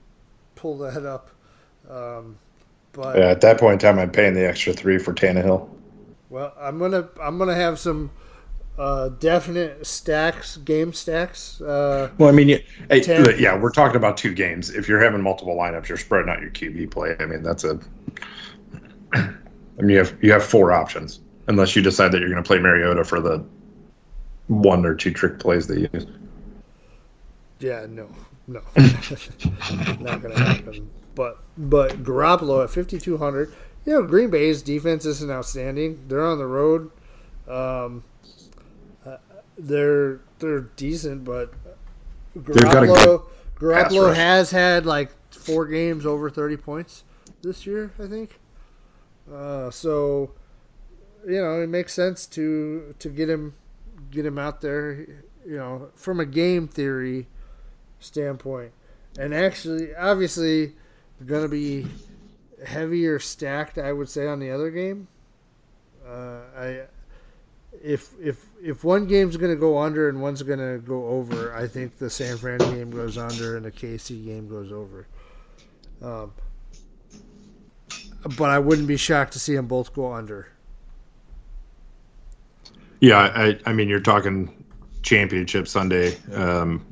pull 0.56 0.78
that 0.78 1.06
up. 1.06 1.30
Um, 1.90 2.38
but 2.94 3.18
yeah, 3.18 3.32
at 3.32 3.42
that 3.42 3.60
point 3.60 3.74
in 3.74 3.80
time, 3.80 4.00
I'm 4.00 4.12
paying 4.12 4.34
the 4.34 4.48
extra 4.48 4.72
three 4.72 4.98
for 4.98 5.14
Tannehill. 5.14 5.70
Well, 6.30 6.54
I'm 6.58 6.80
gonna 6.80 7.10
I'm 7.22 7.38
gonna 7.38 7.54
have 7.54 7.80
some 7.80 8.12
uh, 8.78 9.10
definite 9.10 9.86
stacks, 9.86 10.58
game 10.58 10.94
stacks. 10.94 11.60
Uh, 11.62 12.12
well, 12.18 12.30
I 12.30 12.32
mean, 12.32 12.48
yeah, 12.50 12.58
hey, 12.90 13.36
yeah, 13.40 13.58
we're 13.58 13.72
talking 13.72 13.96
about 13.96 14.18
two 14.18 14.34
games. 14.34 14.70
If 14.70 14.88
you're 14.88 15.04
having 15.04 15.22
multiple 15.22 15.56
lineups, 15.56 15.88
you're 15.88 15.98
spreading 15.98 16.30
out 16.30 16.42
your 16.42 16.52
QB 16.52 16.92
play. 16.92 17.16
I 17.20 17.26
mean, 17.26 17.42
that's 17.42 17.64
a. 17.64 17.80
I 19.14 19.32
mean, 19.78 19.90
you 19.90 19.98
have 19.98 20.16
you 20.22 20.32
have 20.32 20.44
four 20.44 20.72
options, 20.72 21.22
unless 21.48 21.76
you 21.76 21.82
decide 21.82 22.12
that 22.12 22.20
you're 22.20 22.30
going 22.30 22.44
to 22.44 22.48
play 22.48 22.60
Mariota 22.60 23.04
for 23.04 23.20
the 23.20 23.44
one 24.48 24.86
or 24.86 24.94
two 24.94 25.12
trick 25.12 25.40
plays 25.40 25.68
they 25.68 25.90
use. 25.92 26.06
Yeah, 27.60 27.88
no, 27.90 28.08
no, 28.48 28.62
not 28.76 30.22
going 30.22 30.36
to 30.36 30.40
happen. 30.40 30.90
But 31.16 31.40
but 31.58 32.04
Garoppolo 32.04 32.64
at 32.64 32.70
5200. 32.70 33.54
You 33.86 33.94
know, 33.94 34.04
Green 34.04 34.30
Bay's 34.30 34.62
defense 34.62 35.06
isn't 35.06 35.32
outstanding. 35.32 36.04
They're 36.08 36.26
on 36.26 36.38
the 36.38 36.46
road. 36.46 36.92
Um, 37.48 38.04
they're 39.58 40.20
they're 40.40 40.62
decent, 40.62 41.24
but 41.24 41.54
Garoppolo, 42.38 43.24
Garoppolo 43.56 44.14
has 44.16 44.52
had 44.52 44.86
like 44.86 45.12
four 45.32 45.66
games 45.66 46.06
over 46.06 46.30
thirty 46.30 46.58
points 46.58 47.04
this 47.42 47.66
year, 47.66 47.92
I 48.02 48.08
think. 48.08 48.40
Uh, 49.32 49.72
so 49.72 50.32
you 51.26 51.42
know 51.42 51.62
it 51.62 51.68
makes 51.68 51.94
sense 51.94 52.26
to 52.28 52.96
to 53.00 53.10
get 53.10 53.30
him 53.30 53.56
get 54.12 54.26
him 54.26 54.38
out 54.38 54.62
there. 54.62 55.24
You 55.46 55.56
know, 55.56 55.90
from 55.96 56.20
a 56.20 56.26
game 56.26 56.68
theory 56.68 57.28
standpoint, 58.00 58.74
and 59.18 59.34
actually, 59.34 59.96
obviously, 59.96 60.74
going 61.26 61.44
to 61.44 61.50
be 61.50 61.88
heavier 62.66 63.18
stacked. 63.18 63.78
I 63.78 63.94
would 63.94 64.10
say 64.10 64.28
on 64.28 64.40
the 64.40 64.52
other 64.52 64.70
game. 64.72 65.08
Uh, 66.06 66.40
I 66.56 66.82
if 67.84 68.12
if 68.20 68.46
if 68.62 68.84
one 68.84 69.06
game's 69.06 69.38
going 69.38 69.52
to 69.52 69.60
go 69.60 69.78
under 69.78 70.10
and 70.10 70.22
one's 70.22 70.42
going 70.44 70.60
to 70.60 70.80
go 70.80 71.08
over, 71.08 71.54
I 71.56 71.68
think 71.68 71.98
the 71.98 72.10
San 72.10 72.38
Fran 72.38 72.60
game 72.60 72.92
goes 72.92 73.18
under 73.18 73.56
and 73.58 73.66
the 73.66 73.72
KC 73.72 74.26
game 74.26 74.48
goes 74.48 74.72
over. 74.72 75.08
Um, 76.02 76.32
but 78.38 78.50
I 78.50 78.60
wouldn't 78.60 78.88
be 78.88 78.98
shocked 78.98 79.34
to 79.34 79.40
see 79.40 79.56
them 79.56 79.68
both 79.68 79.94
go 79.94 80.12
under. 80.14 80.48
Yeah, 83.00 83.20
I, 83.20 83.60
I 83.66 83.74
mean, 83.74 83.90
you're 83.90 84.00
talking 84.00 84.66
championship 85.04 85.68
Sunday. 85.68 86.18
Um, 86.34 86.84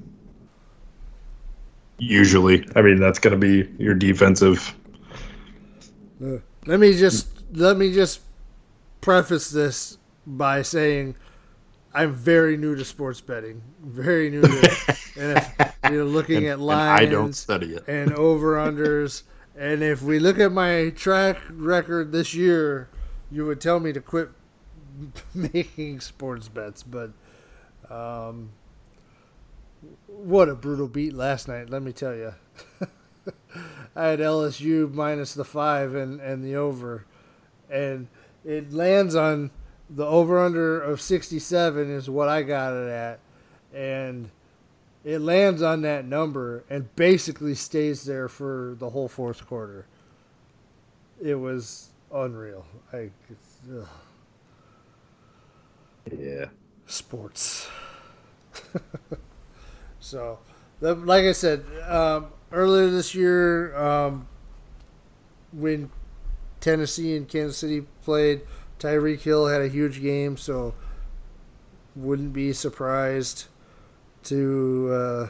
usually, 1.98 2.68
I 2.76 2.82
mean, 2.82 3.00
that's 3.00 3.20
going 3.20 3.40
to 3.40 3.40
be 3.40 3.70
your 3.84 3.96
defensive. 3.96 4.76
Uh, 6.24 6.38
let 6.66 6.80
me 6.80 6.96
just 6.96 7.28
let 7.54 7.76
me 7.78 7.94
just 7.94 8.22
preface 9.02 9.50
this 9.50 9.98
by 10.28 10.62
saying 10.62 11.16
I'm 11.94 12.12
very 12.14 12.58
new 12.58 12.76
to 12.76 12.84
sports 12.86 13.22
betting. 13.22 13.62
Very 13.82 14.30
new 14.30 14.42
to 14.42 14.48
it. 14.50 15.00
and 15.18 15.38
if 15.60 15.92
you're 15.92 16.04
looking 16.04 16.38
And- 16.38 16.48
at 16.48 16.60
lines 16.60 17.02
I 17.02 17.06
don't 17.06 17.34
study 17.34 17.74
it. 17.76 17.88
and 17.88 18.12
over 18.14 18.56
unders, 18.56 19.24
and 19.58 19.82
if 19.82 20.02
we 20.02 20.20
look 20.20 20.38
at 20.40 20.52
my 20.52 20.90
track 20.90 21.38
record 21.52 22.12
this 22.12 22.34
year, 22.34 22.90
you 23.32 23.46
would 23.46 23.62
tell 23.62 23.80
me 23.80 23.94
to 23.94 24.02
quit 24.02 24.30
making 25.34 26.02
sports 26.02 26.50
bets. 26.50 26.84
But 26.84 27.12
um, 27.90 28.50
what 30.08 30.50
a 30.50 30.56
brutal 30.56 30.88
beat 30.88 31.14
last 31.14 31.48
night, 31.48 31.70
let 31.70 31.82
me 31.82 31.92
tell 31.94 32.16
you. 32.16 32.34
I 33.96 34.08
had 34.08 34.20
LSU 34.20 34.94
minus 34.94 35.34
the 35.34 35.46
five 35.46 35.96
and, 35.96 36.20
and 36.20 36.44
the 36.44 36.56
over, 36.58 37.06
and 37.70 38.08
it 38.44 38.74
lands 38.74 39.16
on 39.16 39.52
the 39.90 40.06
over 40.06 40.40
under 40.40 40.82
of 40.82 41.02
67 41.02 41.90
is 41.90 42.10
what 42.10 42.28
I 42.28 42.44
got 42.44 42.74
it 42.74 42.90
at, 42.90 43.20
and 43.74 44.30
it 45.04 45.20
lands 45.20 45.62
on 45.62 45.82
that 45.82 46.06
number 46.06 46.64
and 46.70 46.94
basically 46.96 47.54
stays 47.54 48.06
there 48.06 48.28
for 48.28 48.76
the 48.80 48.90
whole 48.90 49.08
fourth 49.08 49.46
quarter. 49.46 49.86
It 51.22 51.36
was 51.36 51.90
unreal. 52.12 52.66
I. 52.92 53.12
Yeah. 56.12 56.46
sports. 56.86 57.68
so, 60.00 60.40
the, 60.80 60.94
like 60.96 61.26
I 61.26 61.32
said, 61.32 61.64
um, 61.88 62.28
earlier 62.52 62.90
this 62.90 63.16
year, 63.16 63.76
um, 63.76 64.28
when 65.52 65.90
Tennessee 66.60 67.16
and 67.16 67.28
Kansas 67.28 67.58
City 67.58 67.82
played, 68.04 68.42
Tyreek 68.80 69.22
Hill 69.22 69.48
had 69.48 69.62
a 69.62 69.68
huge 69.68 70.02
game, 70.02 70.38
so 70.38 70.74
wouldn't 71.96 72.34
be 72.34 72.52
surprised 72.52 73.46
to 74.24 74.90
uh, 74.92 75.28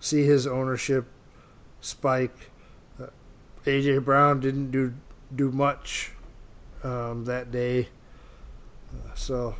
see 0.00 0.24
his 0.24 0.46
ownership 0.46 1.06
spike. 1.80 2.50
Uh, 3.00 3.06
AJ 3.64 4.04
Brown 4.04 4.40
didn't 4.40 4.70
do 4.70 4.94
do 5.34 5.50
much 5.50 6.12
um, 6.82 7.24
that 7.24 7.50
day, 7.50 7.88
uh, 8.92 9.14
so 9.14 9.54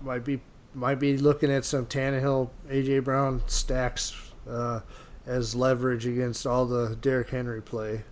might 0.00 0.24
be 0.24 0.40
might 0.74 0.98
be 0.98 1.16
looking 1.16 1.50
at 1.50 1.64
some 1.64 1.86
Tannehill, 1.86 2.50
AJ 2.68 3.04
Brown 3.04 3.42
stacks 3.46 4.14
uh, 4.48 4.80
as 5.26 5.54
leverage 5.54 6.06
against 6.06 6.46
all 6.46 6.66
the 6.66 6.96
Derrick 7.00 7.30
Henry 7.30 7.60
play. 7.60 8.04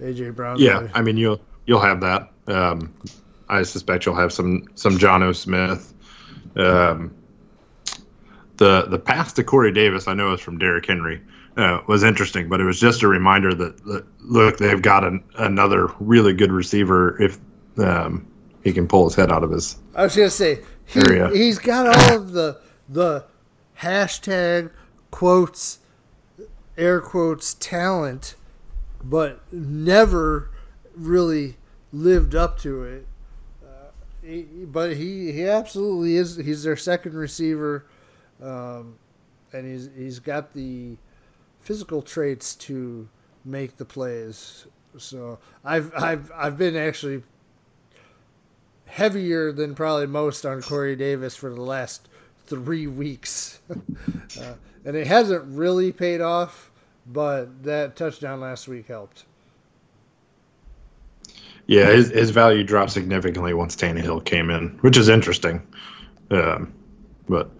AJ 0.00 0.34
Brown. 0.34 0.58
Yeah, 0.58 0.88
I 0.94 1.02
mean, 1.02 1.16
you'll 1.16 1.40
you'll 1.66 1.80
have 1.80 2.00
that. 2.00 2.30
Um, 2.46 2.94
I 3.48 3.62
suspect 3.62 4.06
you'll 4.06 4.16
have 4.16 4.32
some 4.32 4.66
some 4.74 4.98
Jonnu 4.98 5.34
Smith. 5.34 5.92
Um, 6.56 7.14
the 8.56 8.86
the 8.88 8.98
pass 8.98 9.32
to 9.34 9.44
Corey 9.44 9.72
Davis, 9.72 10.08
I 10.08 10.14
know 10.14 10.32
is 10.32 10.40
from 10.40 10.58
Derrick 10.58 10.86
Henry, 10.86 11.20
uh, 11.56 11.80
was 11.86 12.02
interesting, 12.02 12.48
but 12.48 12.60
it 12.60 12.64
was 12.64 12.80
just 12.80 13.02
a 13.02 13.08
reminder 13.08 13.54
that, 13.54 13.84
that 13.84 14.04
look, 14.20 14.58
they've 14.58 14.82
got 14.82 15.04
an, 15.04 15.22
another 15.36 15.90
really 16.00 16.32
good 16.32 16.52
receiver 16.52 17.20
if 17.22 17.38
um, 17.78 18.26
he 18.64 18.72
can 18.72 18.86
pull 18.88 19.04
his 19.04 19.14
head 19.14 19.30
out 19.30 19.44
of 19.44 19.50
his. 19.50 19.76
I 19.94 20.04
was 20.04 20.16
gonna 20.16 20.30
say 20.30 20.60
he, 20.86 21.00
Area. 21.00 21.30
he's 21.30 21.58
got 21.58 21.86
all 21.86 22.16
of 22.16 22.32
the 22.32 22.60
the 22.88 23.24
hashtag 23.80 24.70
quotes, 25.10 25.80
air 26.76 27.00
quotes 27.00 27.54
talent, 27.54 28.34
but 29.08 29.40
never 29.52 30.50
really 30.94 31.56
lived 31.92 32.34
up 32.34 32.58
to 32.60 32.82
it. 32.82 33.06
Uh, 33.64 33.90
he, 34.22 34.42
but 34.42 34.96
he 34.96 35.32
he 35.32 35.46
absolutely 35.46 36.16
is. 36.16 36.36
He's 36.36 36.62
their 36.62 36.76
second 36.76 37.14
receiver, 37.14 37.86
um, 38.42 38.96
and 39.52 39.66
he's 39.66 39.88
he's 39.96 40.18
got 40.18 40.52
the 40.52 40.96
physical 41.60 42.02
traits 42.02 42.54
to 42.54 43.08
make 43.44 43.76
the 43.76 43.84
plays. 43.84 44.66
So 44.98 45.38
I've 45.64 45.92
I've 45.94 46.32
I've 46.34 46.58
been 46.58 46.76
actually 46.76 47.22
heavier 48.86 49.52
than 49.52 49.74
probably 49.74 50.06
most 50.06 50.46
on 50.46 50.62
Corey 50.62 50.96
Davis 50.96 51.36
for 51.36 51.50
the 51.50 51.60
last 51.60 52.08
three 52.46 52.86
weeks, 52.86 53.60
uh, 54.40 54.54
and 54.84 54.96
it 54.96 55.06
hasn't 55.06 55.44
really 55.46 55.92
paid 55.92 56.20
off. 56.20 56.70
But 57.06 57.62
that 57.64 57.96
touchdown 57.96 58.40
last 58.40 58.66
week 58.68 58.88
helped. 58.88 59.24
Yeah, 61.66 61.90
his, 61.90 62.10
his 62.10 62.30
value 62.30 62.62
dropped 62.64 62.92
significantly 62.92 63.54
once 63.54 63.74
Tannehill 63.76 64.24
came 64.24 64.50
in, 64.50 64.78
which 64.80 64.96
is 64.96 65.08
interesting. 65.08 65.66
Um, 66.30 66.72
but 67.28 67.50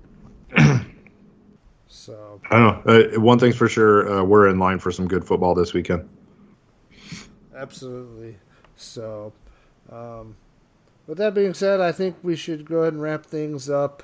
So 1.88 2.40
I 2.50 2.58
don't 2.58 2.86
know. 2.86 3.16
Uh, 3.16 3.20
one 3.20 3.38
thing's 3.38 3.56
for 3.56 3.68
sure, 3.68 4.20
uh, 4.20 4.22
we're 4.22 4.48
in 4.48 4.58
line 4.58 4.78
for 4.78 4.92
some 4.92 5.08
good 5.08 5.24
football 5.24 5.54
this 5.54 5.72
weekend. 5.74 6.08
absolutely. 7.54 8.36
So, 8.76 9.32
um, 9.90 10.36
with 11.06 11.18
that 11.18 11.34
being 11.34 11.54
said, 11.54 11.80
I 11.80 11.92
think 11.92 12.16
we 12.22 12.36
should 12.36 12.64
go 12.64 12.78
ahead 12.82 12.92
and 12.92 13.02
wrap 13.02 13.26
things 13.26 13.68
up. 13.68 14.02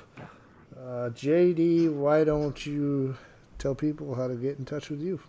Uh, 0.77 1.09
JD, 1.11 1.93
why 1.93 2.23
don't 2.23 2.65
you 2.65 3.15
tell 3.57 3.75
people 3.75 4.15
how 4.15 4.27
to 4.27 4.35
get 4.35 4.57
in 4.59 4.65
touch 4.65 4.89
with 4.89 5.01
you? 5.01 5.19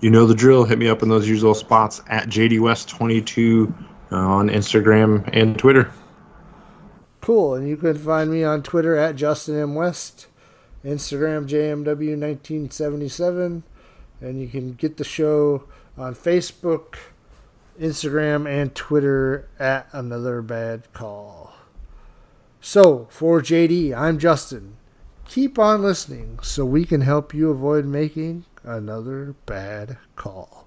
You 0.00 0.10
know 0.10 0.26
the 0.26 0.34
drill. 0.34 0.64
Hit 0.64 0.78
me 0.78 0.88
up 0.88 1.02
in 1.02 1.08
those 1.08 1.28
usual 1.28 1.54
spots 1.54 2.02
at 2.08 2.28
JDWest22 2.28 3.72
uh, 4.12 4.16
on 4.16 4.48
Instagram 4.48 5.28
and 5.32 5.58
Twitter. 5.58 5.90
Cool. 7.20 7.54
And 7.54 7.68
you 7.68 7.76
can 7.76 7.96
find 7.96 8.30
me 8.30 8.44
on 8.44 8.62
Twitter 8.62 8.96
at 8.96 9.16
Justin 9.16 9.58
M. 9.58 9.74
West, 9.74 10.26
Instagram 10.84 11.48
JMW1977, 11.48 13.62
and 14.20 14.40
you 14.40 14.48
can 14.48 14.74
get 14.74 14.98
the 14.98 15.04
show 15.04 15.64
on 15.96 16.14
Facebook, 16.14 16.96
Instagram, 17.80 18.48
and 18.48 18.74
Twitter 18.74 19.48
at 19.58 19.88
Another 19.92 20.42
Bad 20.42 20.92
Call. 20.92 21.52
So, 22.60 23.08
for 23.10 23.40
JD, 23.40 23.96
I'm 23.96 24.18
Justin. 24.18 24.76
Keep 25.26 25.58
on 25.58 25.82
listening 25.82 26.38
so 26.42 26.64
we 26.64 26.84
can 26.84 27.00
help 27.00 27.32
you 27.32 27.50
avoid 27.50 27.86
making 27.86 28.44
another 28.64 29.34
bad 29.46 29.98
call. 30.16 30.63